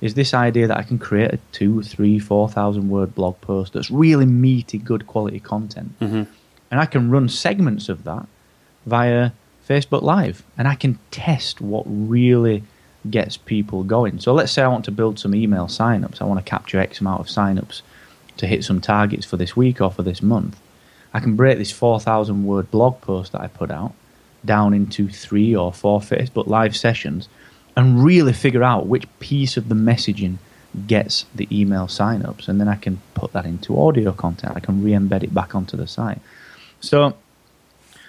is 0.00 0.14
this 0.14 0.34
idea 0.34 0.66
that 0.66 0.76
I 0.76 0.82
can 0.82 0.98
create 0.98 1.32
a 1.32 1.38
two, 1.52 1.82
three, 1.82 2.18
four 2.18 2.48
thousand 2.48 2.88
word 2.88 3.14
blog 3.14 3.40
post 3.40 3.72
that's 3.72 3.90
really 3.90 4.26
meaty, 4.26 4.78
good 4.78 5.06
quality 5.06 5.40
content, 5.40 5.98
mm-hmm. 6.00 6.24
and 6.70 6.80
I 6.80 6.86
can 6.86 7.10
run 7.10 7.28
segments 7.28 7.88
of 7.88 8.04
that 8.04 8.26
via 8.86 9.30
Facebook 9.68 10.02
Live, 10.02 10.42
and 10.58 10.68
I 10.68 10.74
can 10.74 10.98
test 11.10 11.60
what 11.60 11.84
really 11.86 12.62
gets 13.10 13.36
people 13.36 13.82
going. 13.82 14.18
So 14.18 14.32
let's 14.32 14.52
say 14.52 14.62
I 14.62 14.68
want 14.68 14.84
to 14.86 14.90
build 14.90 15.18
some 15.18 15.34
email 15.34 15.66
signups. 15.66 16.20
I 16.20 16.24
want 16.24 16.44
to 16.44 16.48
capture 16.48 16.78
X 16.80 17.00
amount 17.00 17.20
of 17.20 17.26
signups 17.26 17.82
to 18.36 18.46
hit 18.46 18.64
some 18.64 18.80
targets 18.80 19.26
for 19.26 19.36
this 19.36 19.56
week 19.56 19.80
or 19.80 19.90
for 19.90 20.02
this 20.02 20.22
month. 20.22 20.58
I 21.12 21.20
can 21.20 21.36
break 21.36 21.58
this 21.58 21.70
4,000 21.70 22.44
word 22.44 22.70
blog 22.70 23.00
post 23.00 23.32
that 23.32 23.40
I 23.40 23.46
put 23.46 23.70
out 23.70 23.94
down 24.44 24.74
into 24.74 25.08
three 25.08 25.54
or 25.54 25.72
four 25.72 26.00
Facebook 26.00 26.46
Live 26.46 26.76
sessions 26.76 27.28
and 27.76 28.04
really 28.04 28.32
figure 28.32 28.62
out 28.62 28.86
which 28.86 29.06
piece 29.18 29.56
of 29.56 29.68
the 29.68 29.74
messaging 29.74 30.36
gets 30.86 31.24
the 31.34 31.46
email 31.50 31.86
signups, 31.86 32.48
and 32.48 32.60
then 32.60 32.68
I 32.68 32.76
can 32.76 33.00
put 33.14 33.32
that 33.32 33.46
into 33.46 33.80
audio 33.80 34.12
content. 34.12 34.54
I 34.56 34.60
can 34.60 34.82
re-embed 34.82 35.22
it 35.22 35.32
back 35.32 35.54
onto 35.54 35.76
the 35.76 35.86
site. 35.86 36.20
So 36.80 37.16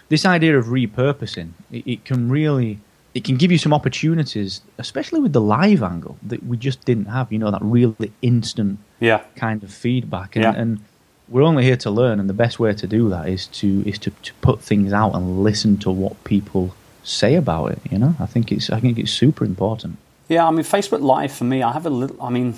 this 0.10 0.26
idea 0.26 0.58
of 0.58 0.66
repurposing, 0.66 1.52
it, 1.72 1.88
it 1.88 2.06
can 2.06 2.30
really 2.30 2.80
it 3.14 3.24
can 3.24 3.38
give 3.38 3.50
you 3.50 3.58
some 3.58 3.74
opportunities, 3.74 4.62
especially 4.78 5.22
with 5.22 5.32
the 5.32 5.40
live 5.40 5.82
angle 5.82 6.18
that 6.22 6.44
we 6.44 6.58
just 6.58 6.84
didn't 6.84 7.06
have. 7.06 7.32
You 7.32 7.40
know, 7.40 7.50
that 7.50 7.62
really 7.62 8.12
instant 8.22 8.80
yeah. 9.00 9.22
kind 9.38 9.64
of 9.64 9.74
feedback. 9.74 10.36
And, 10.36 10.44
Yeah. 10.44 10.54
and 10.54 10.80
we're 11.30 11.44
only 11.44 11.64
here 11.64 11.78
to 11.78 11.90
learn, 11.90 12.20
and 12.20 12.30
the 12.30 12.34
best 12.34 12.60
way 12.60 12.74
to 12.74 12.88
do 12.88 13.10
that 13.10 13.30
is 13.30 13.48
to 13.48 13.84
is 13.86 13.98
to, 14.00 14.12
to 14.12 14.34
put 14.42 14.62
things 14.62 14.92
out 14.92 15.16
and 15.16 15.44
listen 15.44 15.78
to 15.78 15.92
what 15.92 16.24
people 16.24 16.76
say 17.06 17.36
about 17.36 17.72
it. 17.72 17.80
You 17.90 18.00
know, 18.00 18.16
I 18.20 18.26
think 18.26 18.52
it's 18.52 18.70
I 18.70 18.80
think 18.80 18.98
it's 18.98 19.12
super 19.12 19.46
important. 19.46 19.98
Yeah, 20.28 20.48
I 20.48 20.52
mean, 20.52 20.66
Facebook 20.66 21.02
Live 21.02 21.32
for 21.32 21.44
me, 21.44 21.62
I 21.62 21.72
have 21.72 21.86
a 21.86 21.90
little. 21.90 22.22
I 22.22 22.30
mean, 22.30 22.56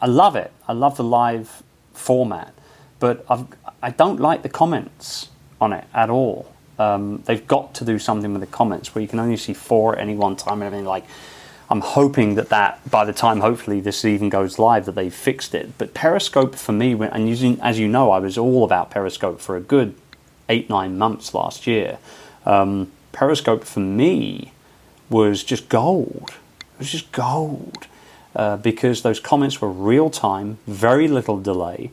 I 0.00 0.06
love 0.06 0.36
it. 0.36 0.50
I 0.66 0.72
love 0.72 0.96
the 0.96 1.04
live 1.04 1.62
format, 1.92 2.52
but 2.98 3.24
I've, 3.28 3.46
I 3.82 3.90
don't 3.90 4.20
like 4.20 4.42
the 4.42 4.48
comments 4.48 5.28
on 5.60 5.72
it 5.72 5.84
at 5.94 6.10
all. 6.10 6.50
Um, 6.78 7.22
they've 7.26 7.46
got 7.46 7.74
to 7.76 7.84
do 7.84 7.98
something 7.98 8.32
with 8.32 8.40
the 8.40 8.48
comments 8.48 8.94
where 8.94 9.02
you 9.02 9.08
can 9.08 9.20
only 9.20 9.36
see 9.36 9.54
four 9.54 9.94
at 9.94 10.00
any 10.00 10.16
one 10.16 10.34
time 10.34 10.54
and 10.54 10.64
everything. 10.64 10.86
Like, 10.86 11.04
I'm 11.70 11.82
hoping 11.82 12.34
that 12.34 12.48
that 12.48 12.90
by 12.90 13.04
the 13.04 13.12
time 13.12 13.40
hopefully 13.40 13.80
this 13.80 14.04
even 14.04 14.28
goes 14.28 14.58
live 14.58 14.86
that 14.86 14.94
they've 14.94 15.14
fixed 15.14 15.54
it. 15.54 15.78
But 15.78 15.94
Periscope 15.94 16.54
for 16.54 16.72
me, 16.72 16.92
and 16.92 17.28
using 17.28 17.60
as 17.60 17.78
you 17.78 17.86
know, 17.86 18.10
I 18.10 18.18
was 18.18 18.36
all 18.38 18.64
about 18.64 18.90
Periscope 18.90 19.40
for 19.40 19.56
a 19.56 19.60
good 19.60 19.94
eight 20.48 20.68
nine 20.68 20.98
months 20.98 21.34
last 21.34 21.66
year. 21.66 21.98
Um, 22.46 22.90
Periscope 23.14 23.64
for 23.64 23.80
me 23.80 24.52
was 25.08 25.44
just 25.44 25.68
gold. 25.68 26.32
It 26.74 26.78
was 26.80 26.90
just 26.90 27.12
gold 27.12 27.86
uh, 28.34 28.56
because 28.56 29.02
those 29.02 29.20
comments 29.20 29.60
were 29.60 29.70
real 29.70 30.10
time, 30.10 30.58
very 30.66 31.06
little 31.06 31.40
delay, 31.40 31.90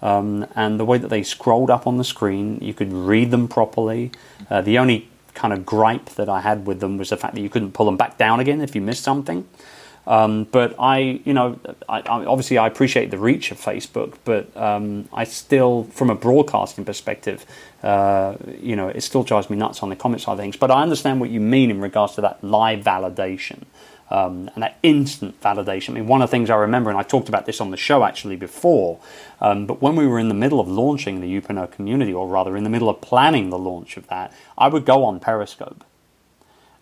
um, 0.00 0.46
and 0.54 0.78
the 0.78 0.84
way 0.84 0.98
that 0.98 1.08
they 1.08 1.24
scrolled 1.24 1.68
up 1.68 1.86
on 1.86 1.98
the 1.98 2.04
screen, 2.04 2.58
you 2.60 2.72
could 2.74 2.92
read 2.92 3.32
them 3.32 3.48
properly. 3.48 4.12
Uh, 4.48 4.62
the 4.62 4.78
only 4.78 5.08
kind 5.34 5.52
of 5.52 5.66
gripe 5.66 6.10
that 6.10 6.28
I 6.28 6.40
had 6.40 6.66
with 6.66 6.78
them 6.78 6.96
was 6.96 7.10
the 7.10 7.16
fact 7.16 7.34
that 7.34 7.40
you 7.40 7.50
couldn't 7.50 7.72
pull 7.72 7.86
them 7.86 7.96
back 7.96 8.16
down 8.16 8.38
again 8.38 8.60
if 8.60 8.74
you 8.74 8.80
missed 8.80 9.02
something. 9.02 9.46
Um, 10.06 10.44
but 10.44 10.74
I, 10.80 11.20
you 11.24 11.32
know, 11.32 11.60
I, 11.88 12.00
I, 12.00 12.24
obviously 12.24 12.58
I 12.58 12.66
appreciate 12.66 13.10
the 13.10 13.18
reach 13.18 13.52
of 13.52 13.60
Facebook, 13.60 14.16
but 14.24 14.54
um, 14.56 15.08
I 15.12 15.24
still, 15.24 15.84
from 15.84 16.10
a 16.10 16.14
broadcasting 16.14 16.84
perspective, 16.84 17.46
uh, 17.82 18.36
you 18.60 18.74
know, 18.74 18.88
it 18.88 19.02
still 19.02 19.22
drives 19.22 19.48
me 19.48 19.56
nuts 19.56 19.82
on 19.82 19.90
the 19.90 19.96
comment 19.96 20.22
side 20.22 20.32
of 20.32 20.38
things. 20.38 20.56
But 20.56 20.70
I 20.70 20.82
understand 20.82 21.20
what 21.20 21.30
you 21.30 21.40
mean 21.40 21.70
in 21.70 21.80
regards 21.80 22.16
to 22.16 22.20
that 22.22 22.42
live 22.42 22.80
validation 22.80 23.62
um, 24.12 24.50
and 24.54 24.62
that 24.62 24.78
instant 24.82 25.40
validation. 25.40 25.90
I 25.90 25.92
mean, 25.94 26.06
one 26.06 26.20
of 26.20 26.28
the 26.28 26.32
things 26.32 26.50
I 26.50 26.56
remember, 26.56 26.90
and 26.90 26.98
I 26.98 27.02
talked 27.02 27.30
about 27.30 27.46
this 27.46 27.60
on 27.62 27.70
the 27.70 27.78
show 27.78 28.04
actually 28.04 28.36
before, 28.36 29.00
um, 29.40 29.66
but 29.66 29.80
when 29.80 29.96
we 29.96 30.06
were 30.06 30.18
in 30.18 30.28
the 30.28 30.34
middle 30.34 30.60
of 30.60 30.68
launching 30.68 31.20
the 31.20 31.40
Youpreneur 31.40 31.70
community, 31.70 32.12
or 32.12 32.28
rather 32.28 32.54
in 32.56 32.64
the 32.64 32.70
middle 32.70 32.90
of 32.90 33.00
planning 33.00 33.48
the 33.50 33.58
launch 33.58 33.96
of 33.96 34.06
that, 34.08 34.32
I 34.58 34.68
would 34.68 34.84
go 34.84 35.04
on 35.04 35.18
Periscope 35.18 35.84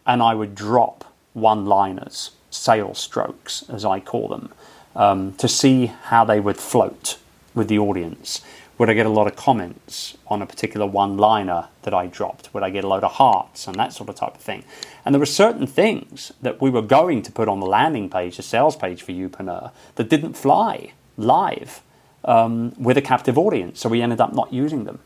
and 0.05 0.23
I 0.23 0.35
would 0.35 0.57
drop 0.57 1.05
one 1.33 1.67
liners, 1.67 2.33
sales 2.51 2.99
strokes, 2.99 3.65
as 3.69 3.85
I 3.85 4.01
call 4.01 4.29
them, 4.29 4.53
um, 4.95 5.33
to 5.35 5.49
see 5.49 5.87
how 5.87 6.25
they 6.25 6.41
would 6.41 6.57
float 6.57 7.19
with 7.55 7.69
the 7.69 7.79
audience. 7.79 8.43
Would 8.79 8.89
I 8.89 8.95
get 8.95 9.05
a 9.05 9.11
lot 9.11 9.27
of 9.27 9.37
comments 9.37 10.17
on 10.27 10.41
a 10.41 10.47
particular 10.47 10.87
one 10.87 11.19
liner 11.19 11.69
that 11.83 11.93
I 11.93 12.07
dropped? 12.07 12.55
Would 12.55 12.63
I 12.63 12.71
get 12.71 12.83
a 12.83 12.89
load 12.89 13.05
of 13.05 13.13
hearts 13.13 13.67
and 13.67 13.77
that 13.77 13.93
sort 13.93 14.09
of 14.09 14.15
type 14.15 14.35
of 14.35 14.41
thing? 14.41 14.65
And 15.05 15.15
there 15.15 15.21
were 15.21 15.27
certain 15.27 15.67
things 15.67 16.33
that 16.41 16.63
we 16.63 16.71
were 16.71 16.81
going 16.81 17.23
to 17.23 17.33
put 17.33 17.47
on 17.47 17.61
the 17.61 17.67
landing 17.67 18.09
page, 18.09 18.39
the 18.39 18.43
sales 18.43 18.77
page 18.77 19.03
for 19.03 19.13
Youpreneur, 19.13 19.71
that 19.97 20.09
didn't 20.09 20.33
fly 20.33 20.93
live 21.19 21.83
um, 22.25 22.73
with 22.79 22.97
a 22.97 23.03
captive 23.03 23.37
audience. 23.37 23.81
So 23.81 23.91
we 23.91 24.01
ended 24.01 24.21
up 24.21 24.33
not 24.33 24.53
using 24.53 24.85
them. 24.85 25.01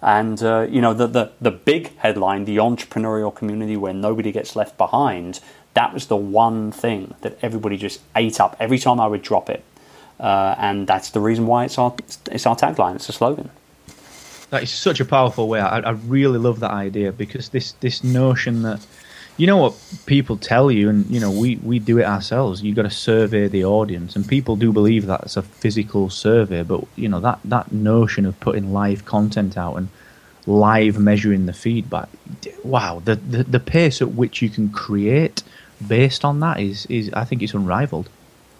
And 0.00 0.42
uh, 0.42 0.66
you 0.68 0.82
know 0.82 0.92
the, 0.92 1.06
the 1.06 1.32
the 1.40 1.50
big 1.50 1.96
headline, 1.96 2.44
the 2.44 2.58
entrepreneurial 2.58 3.34
community 3.34 3.76
where 3.76 3.94
nobody 3.94 4.32
gets 4.32 4.54
left 4.54 4.76
behind. 4.76 5.40
That 5.74 5.92
was 5.92 6.06
the 6.06 6.16
one 6.16 6.72
thing 6.72 7.14
that 7.22 7.38
everybody 7.42 7.76
just 7.76 8.00
ate 8.14 8.40
up 8.40 8.56
every 8.60 8.78
time 8.78 9.00
I 9.00 9.06
would 9.06 9.22
drop 9.22 9.50
it, 9.50 9.64
uh, 10.20 10.54
and 10.58 10.86
that's 10.86 11.10
the 11.10 11.20
reason 11.20 11.46
why 11.46 11.64
it's 11.64 11.78
our 11.78 11.94
it's 12.30 12.46
our 12.46 12.56
tagline. 12.56 12.96
It's 12.96 13.08
a 13.08 13.12
slogan. 13.12 13.50
That 14.50 14.62
is 14.62 14.70
such 14.70 15.00
a 15.00 15.04
powerful 15.04 15.48
way. 15.48 15.58
I, 15.58 15.80
I 15.80 15.90
really 15.90 16.38
love 16.38 16.60
that 16.60 16.70
idea 16.70 17.10
because 17.10 17.48
this 17.48 17.72
this 17.80 18.04
notion 18.04 18.62
that 18.62 18.86
you 19.36 19.48
know 19.48 19.56
what 19.56 19.74
people 20.06 20.36
tell 20.36 20.70
you, 20.70 20.88
and 20.88 21.06
you 21.06 21.18
know 21.18 21.30
we 21.30 21.56
we 21.56 21.80
do 21.80 21.98
it 21.98 22.04
ourselves. 22.04 22.62
You've 22.62 22.76
got 22.76 22.82
to 22.82 22.90
survey 22.90 23.48
the 23.48 23.64
audience, 23.64 24.14
and 24.14 24.26
people 24.26 24.54
do 24.54 24.72
believe 24.72 25.06
that 25.06 25.22
it's 25.22 25.36
a 25.36 25.42
physical 25.42 26.08
survey. 26.08 26.62
But 26.62 26.84
you 26.94 27.08
know 27.08 27.18
that 27.20 27.40
that 27.44 27.72
notion 27.72 28.26
of 28.26 28.38
putting 28.38 28.72
live 28.72 29.04
content 29.04 29.58
out 29.58 29.74
and 29.76 29.88
live 30.46 30.98
measuring 30.98 31.46
the 31.46 31.52
feedback. 31.52 32.08
Wow, 32.62 33.02
the 33.04 33.16
the, 33.16 33.42
the 33.42 33.60
pace 33.60 34.00
at 34.00 34.12
which 34.12 34.40
you 34.40 34.48
can 34.48 34.68
create 34.68 35.42
based 35.88 36.24
on 36.24 36.40
that 36.40 36.60
is 36.60 36.86
is 36.86 37.12
I 37.12 37.24
think 37.24 37.42
it's 37.42 37.54
unrivaled. 37.54 38.08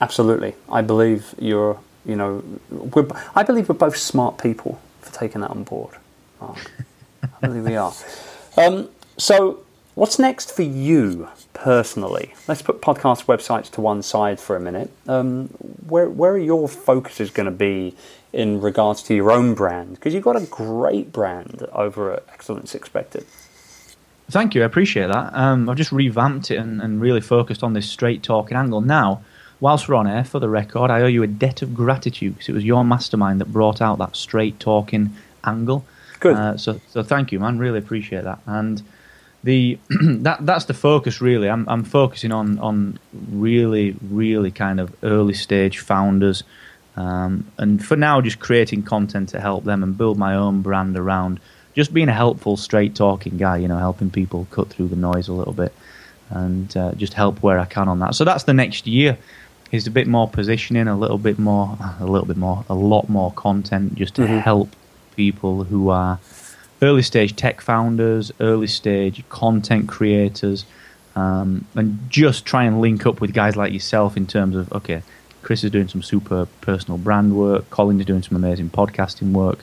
Absolutely, 0.00 0.54
I 0.70 0.82
believe 0.82 1.34
you're. 1.38 1.78
You 2.06 2.16
know, 2.16 2.44
we're, 2.68 3.06
I 3.34 3.42
believe 3.44 3.70
we're 3.70 3.76
both 3.76 3.96
smart 3.96 4.36
people 4.36 4.78
for 5.00 5.10
taking 5.10 5.40
that 5.40 5.48
on 5.50 5.64
board. 5.64 5.94
Mark. 6.38 6.70
I 7.22 7.46
believe 7.46 7.64
we 7.64 7.76
are. 7.76 7.94
Um, 8.58 8.90
so, 9.16 9.64
what's 9.94 10.18
next 10.18 10.54
for 10.54 10.62
you 10.62 11.28
personally? 11.54 12.34
Let's 12.46 12.60
put 12.60 12.82
podcast 12.82 13.24
websites 13.24 13.70
to 13.72 13.80
one 13.80 14.02
side 14.02 14.38
for 14.38 14.54
a 14.54 14.60
minute. 14.60 14.90
Um, 15.08 15.48
where 15.88 16.08
where 16.10 16.32
are 16.32 16.38
your 16.38 16.68
focuses 16.68 17.30
going 17.30 17.46
to 17.46 17.52
be 17.52 17.96
in 18.32 18.60
regards 18.60 19.02
to 19.04 19.14
your 19.14 19.30
own 19.30 19.54
brand? 19.54 19.94
Because 19.94 20.12
you've 20.12 20.24
got 20.24 20.36
a 20.36 20.46
great 20.46 21.12
brand 21.12 21.66
over 21.72 22.12
at 22.12 22.24
Excellence 22.32 22.74
Expected. 22.74 23.24
Thank 24.30 24.54
you, 24.54 24.62
I 24.62 24.64
appreciate 24.64 25.08
that. 25.08 25.34
Um, 25.34 25.68
I've 25.68 25.76
just 25.76 25.92
revamped 25.92 26.50
it 26.50 26.56
and, 26.56 26.80
and 26.80 27.00
really 27.00 27.20
focused 27.20 27.62
on 27.62 27.74
this 27.74 27.88
straight 27.88 28.22
talking 28.22 28.56
angle. 28.56 28.80
Now, 28.80 29.22
whilst 29.60 29.88
we're 29.88 29.96
on 29.96 30.06
air, 30.06 30.24
for 30.24 30.38
the 30.38 30.48
record, 30.48 30.90
I 30.90 31.02
owe 31.02 31.06
you 31.06 31.22
a 31.22 31.26
debt 31.26 31.62
of 31.62 31.74
gratitude 31.74 32.34
because 32.34 32.48
it 32.48 32.52
was 32.52 32.64
your 32.64 32.84
mastermind 32.84 33.40
that 33.40 33.52
brought 33.52 33.82
out 33.82 33.98
that 33.98 34.16
straight 34.16 34.58
talking 34.58 35.14
angle. 35.44 35.84
Good. 36.20 36.36
Uh, 36.36 36.56
so, 36.56 36.80
so 36.88 37.02
thank 37.02 37.32
you, 37.32 37.40
man. 37.40 37.58
Really 37.58 37.78
appreciate 37.78 38.24
that. 38.24 38.38
And 38.46 38.82
the 39.44 39.78
that 39.90 40.44
that's 40.44 40.64
the 40.64 40.74
focus 40.74 41.20
really. 41.20 41.48
I'm 41.48 41.68
I'm 41.68 41.84
focusing 41.84 42.32
on 42.32 42.58
on 42.58 42.98
really 43.30 43.94
really 44.02 44.50
kind 44.50 44.80
of 44.80 44.94
early 45.02 45.34
stage 45.34 45.78
founders, 45.78 46.42
um, 46.96 47.46
and 47.58 47.84
for 47.84 47.96
now 47.96 48.20
just 48.20 48.40
creating 48.40 48.82
content 48.82 49.28
to 49.30 49.40
help 49.40 49.64
them 49.64 49.82
and 49.82 49.96
build 49.96 50.18
my 50.18 50.34
own 50.34 50.62
brand 50.62 50.96
around 50.96 51.38
just 51.74 51.92
being 51.92 52.08
a 52.08 52.14
helpful, 52.14 52.56
straight 52.56 52.94
talking 52.94 53.36
guy. 53.36 53.58
You 53.58 53.68
know, 53.68 53.78
helping 53.78 54.10
people 54.10 54.46
cut 54.50 54.70
through 54.70 54.88
the 54.88 54.96
noise 54.96 55.28
a 55.28 55.32
little 55.32 55.52
bit, 55.52 55.72
and 56.30 56.74
uh, 56.76 56.92
just 56.92 57.14
help 57.14 57.42
where 57.42 57.58
I 57.58 57.66
can 57.66 57.88
on 57.88 57.98
that. 58.00 58.14
So 58.14 58.24
that's 58.24 58.44
the 58.44 58.54
next 58.54 58.86
year. 58.86 59.18
Is 59.72 59.88
a 59.88 59.90
bit 59.90 60.06
more 60.06 60.28
positioning, 60.28 60.86
a 60.86 60.96
little 60.96 61.18
bit 61.18 61.38
more, 61.38 61.76
a 62.00 62.06
little 62.06 62.26
bit 62.26 62.36
more, 62.36 62.64
a 62.68 62.74
lot 62.74 63.08
more 63.08 63.32
content, 63.32 63.96
just 63.96 64.14
to 64.16 64.26
help 64.26 64.74
people 65.16 65.64
who 65.64 65.88
are 65.88 66.20
early 66.82 67.02
stage 67.02 67.34
tech 67.34 67.60
founders, 67.60 68.30
early 68.40 68.66
stage 68.66 69.24
content 69.28 69.88
creators, 69.88 70.64
um, 71.16 71.66
and 71.74 71.98
just 72.08 72.44
try 72.44 72.64
and 72.64 72.80
link 72.80 73.06
up 73.06 73.20
with 73.20 73.32
guys 73.32 73.56
like 73.56 73.72
yourself 73.72 74.16
in 74.16 74.26
terms 74.26 74.54
of 74.54 74.72
okay, 74.72 75.02
Chris 75.42 75.64
is 75.64 75.70
doing 75.70 75.88
some 75.88 76.02
super 76.02 76.46
personal 76.60 76.98
brand 76.98 77.36
work, 77.36 77.68
Colin 77.70 77.98
is 77.98 78.06
doing 78.06 78.22
some 78.22 78.36
amazing 78.36 78.70
podcasting 78.70 79.32
work. 79.32 79.58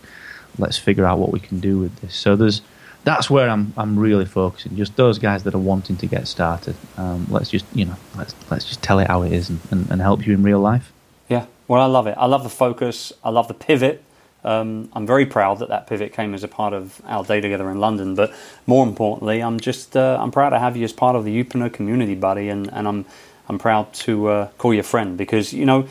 Let's 0.57 0.77
figure 0.77 1.05
out 1.05 1.19
what 1.19 1.31
we 1.31 1.39
can 1.39 1.59
do 1.59 1.79
with 1.79 1.95
this. 2.01 2.15
So 2.15 2.35
there's 2.35 2.61
that's 3.03 3.29
where 3.29 3.49
I'm 3.49 3.73
I'm 3.77 3.97
really 3.97 4.25
focusing. 4.25 4.75
Just 4.75 4.95
those 4.95 5.19
guys 5.19 5.43
that 5.43 5.55
are 5.55 5.59
wanting 5.59 5.97
to 5.97 6.07
get 6.07 6.27
started. 6.27 6.75
Um, 6.97 7.27
let's 7.29 7.49
just 7.49 7.65
you 7.73 7.85
know 7.85 7.95
let's 8.17 8.35
let's 8.49 8.65
just 8.65 8.81
tell 8.83 8.99
it 8.99 9.07
how 9.07 9.23
it 9.23 9.31
is 9.31 9.49
and, 9.49 9.59
and, 9.71 9.89
and 9.91 10.01
help 10.01 10.25
you 10.25 10.33
in 10.33 10.43
real 10.43 10.59
life. 10.59 10.91
Yeah, 11.27 11.45
well, 11.67 11.81
I 11.81 11.85
love 11.85 12.07
it. 12.07 12.15
I 12.17 12.25
love 12.25 12.43
the 12.43 12.49
focus. 12.49 13.13
I 13.23 13.29
love 13.29 13.47
the 13.47 13.53
pivot. 13.53 14.03
Um, 14.43 14.89
I'm 14.93 15.05
very 15.05 15.25
proud 15.25 15.59
that 15.59 15.69
that 15.69 15.87
pivot 15.87 16.13
came 16.13 16.33
as 16.33 16.43
a 16.43 16.47
part 16.47 16.73
of 16.73 17.01
our 17.05 17.23
day 17.23 17.41
together 17.41 17.69
in 17.69 17.79
London. 17.79 18.15
But 18.15 18.33
more 18.65 18.85
importantly, 18.85 19.41
I'm 19.41 19.59
just 19.59 19.95
uh, 19.95 20.17
I'm 20.19 20.31
proud 20.31 20.49
to 20.49 20.59
have 20.59 20.75
you 20.75 20.83
as 20.83 20.93
part 20.93 21.15
of 21.15 21.25
the 21.25 21.43
Youpreneur 21.43 21.71
community, 21.71 22.15
buddy, 22.15 22.49
and, 22.49 22.71
and 22.73 22.87
I'm 22.87 23.05
I'm 23.49 23.59
proud 23.59 23.93
to 23.93 24.27
uh, 24.27 24.47
call 24.57 24.73
you 24.73 24.79
a 24.79 24.83
friend 24.83 25.17
because 25.17 25.53
you 25.53 25.65
know 25.65 25.87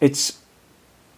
it's 0.00 0.41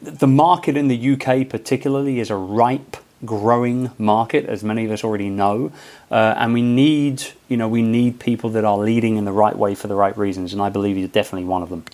the 0.05 0.27
market 0.27 0.77
in 0.77 0.89
the 0.89 1.13
UK 1.13 1.49
particularly 1.49 2.21
is 2.21 2.31
a 2.31 2.37
ripe 2.37 2.97
growing 3.25 3.91
market 3.97 4.45
as 4.47 4.63
many 4.63 4.85
of 4.85 4.91
us 4.91 5.03
already 5.03 5.31
know 5.31 5.73
uh, 6.11 6.35
and 6.37 6.53
we 6.53 6.61
need 6.61 7.23
you 7.49 7.57
know 7.57 7.69
we 7.69 7.81
need 7.81 8.21
people 8.21 8.51
that 8.51 8.65
are 8.65 8.77
leading 8.77 9.17
in 9.17 9.25
the 9.25 9.33
right 9.33 9.57
way 9.57 9.75
for 9.75 9.89
the 9.89 9.95
right 9.95 10.17
reasons 10.19 10.53
and 10.53 10.61
I 10.61 10.69
believe 10.69 10.99
you're 10.99 11.09
definitely 11.09 11.47
one 11.47 11.63
of 11.63 11.71
them 11.71 11.85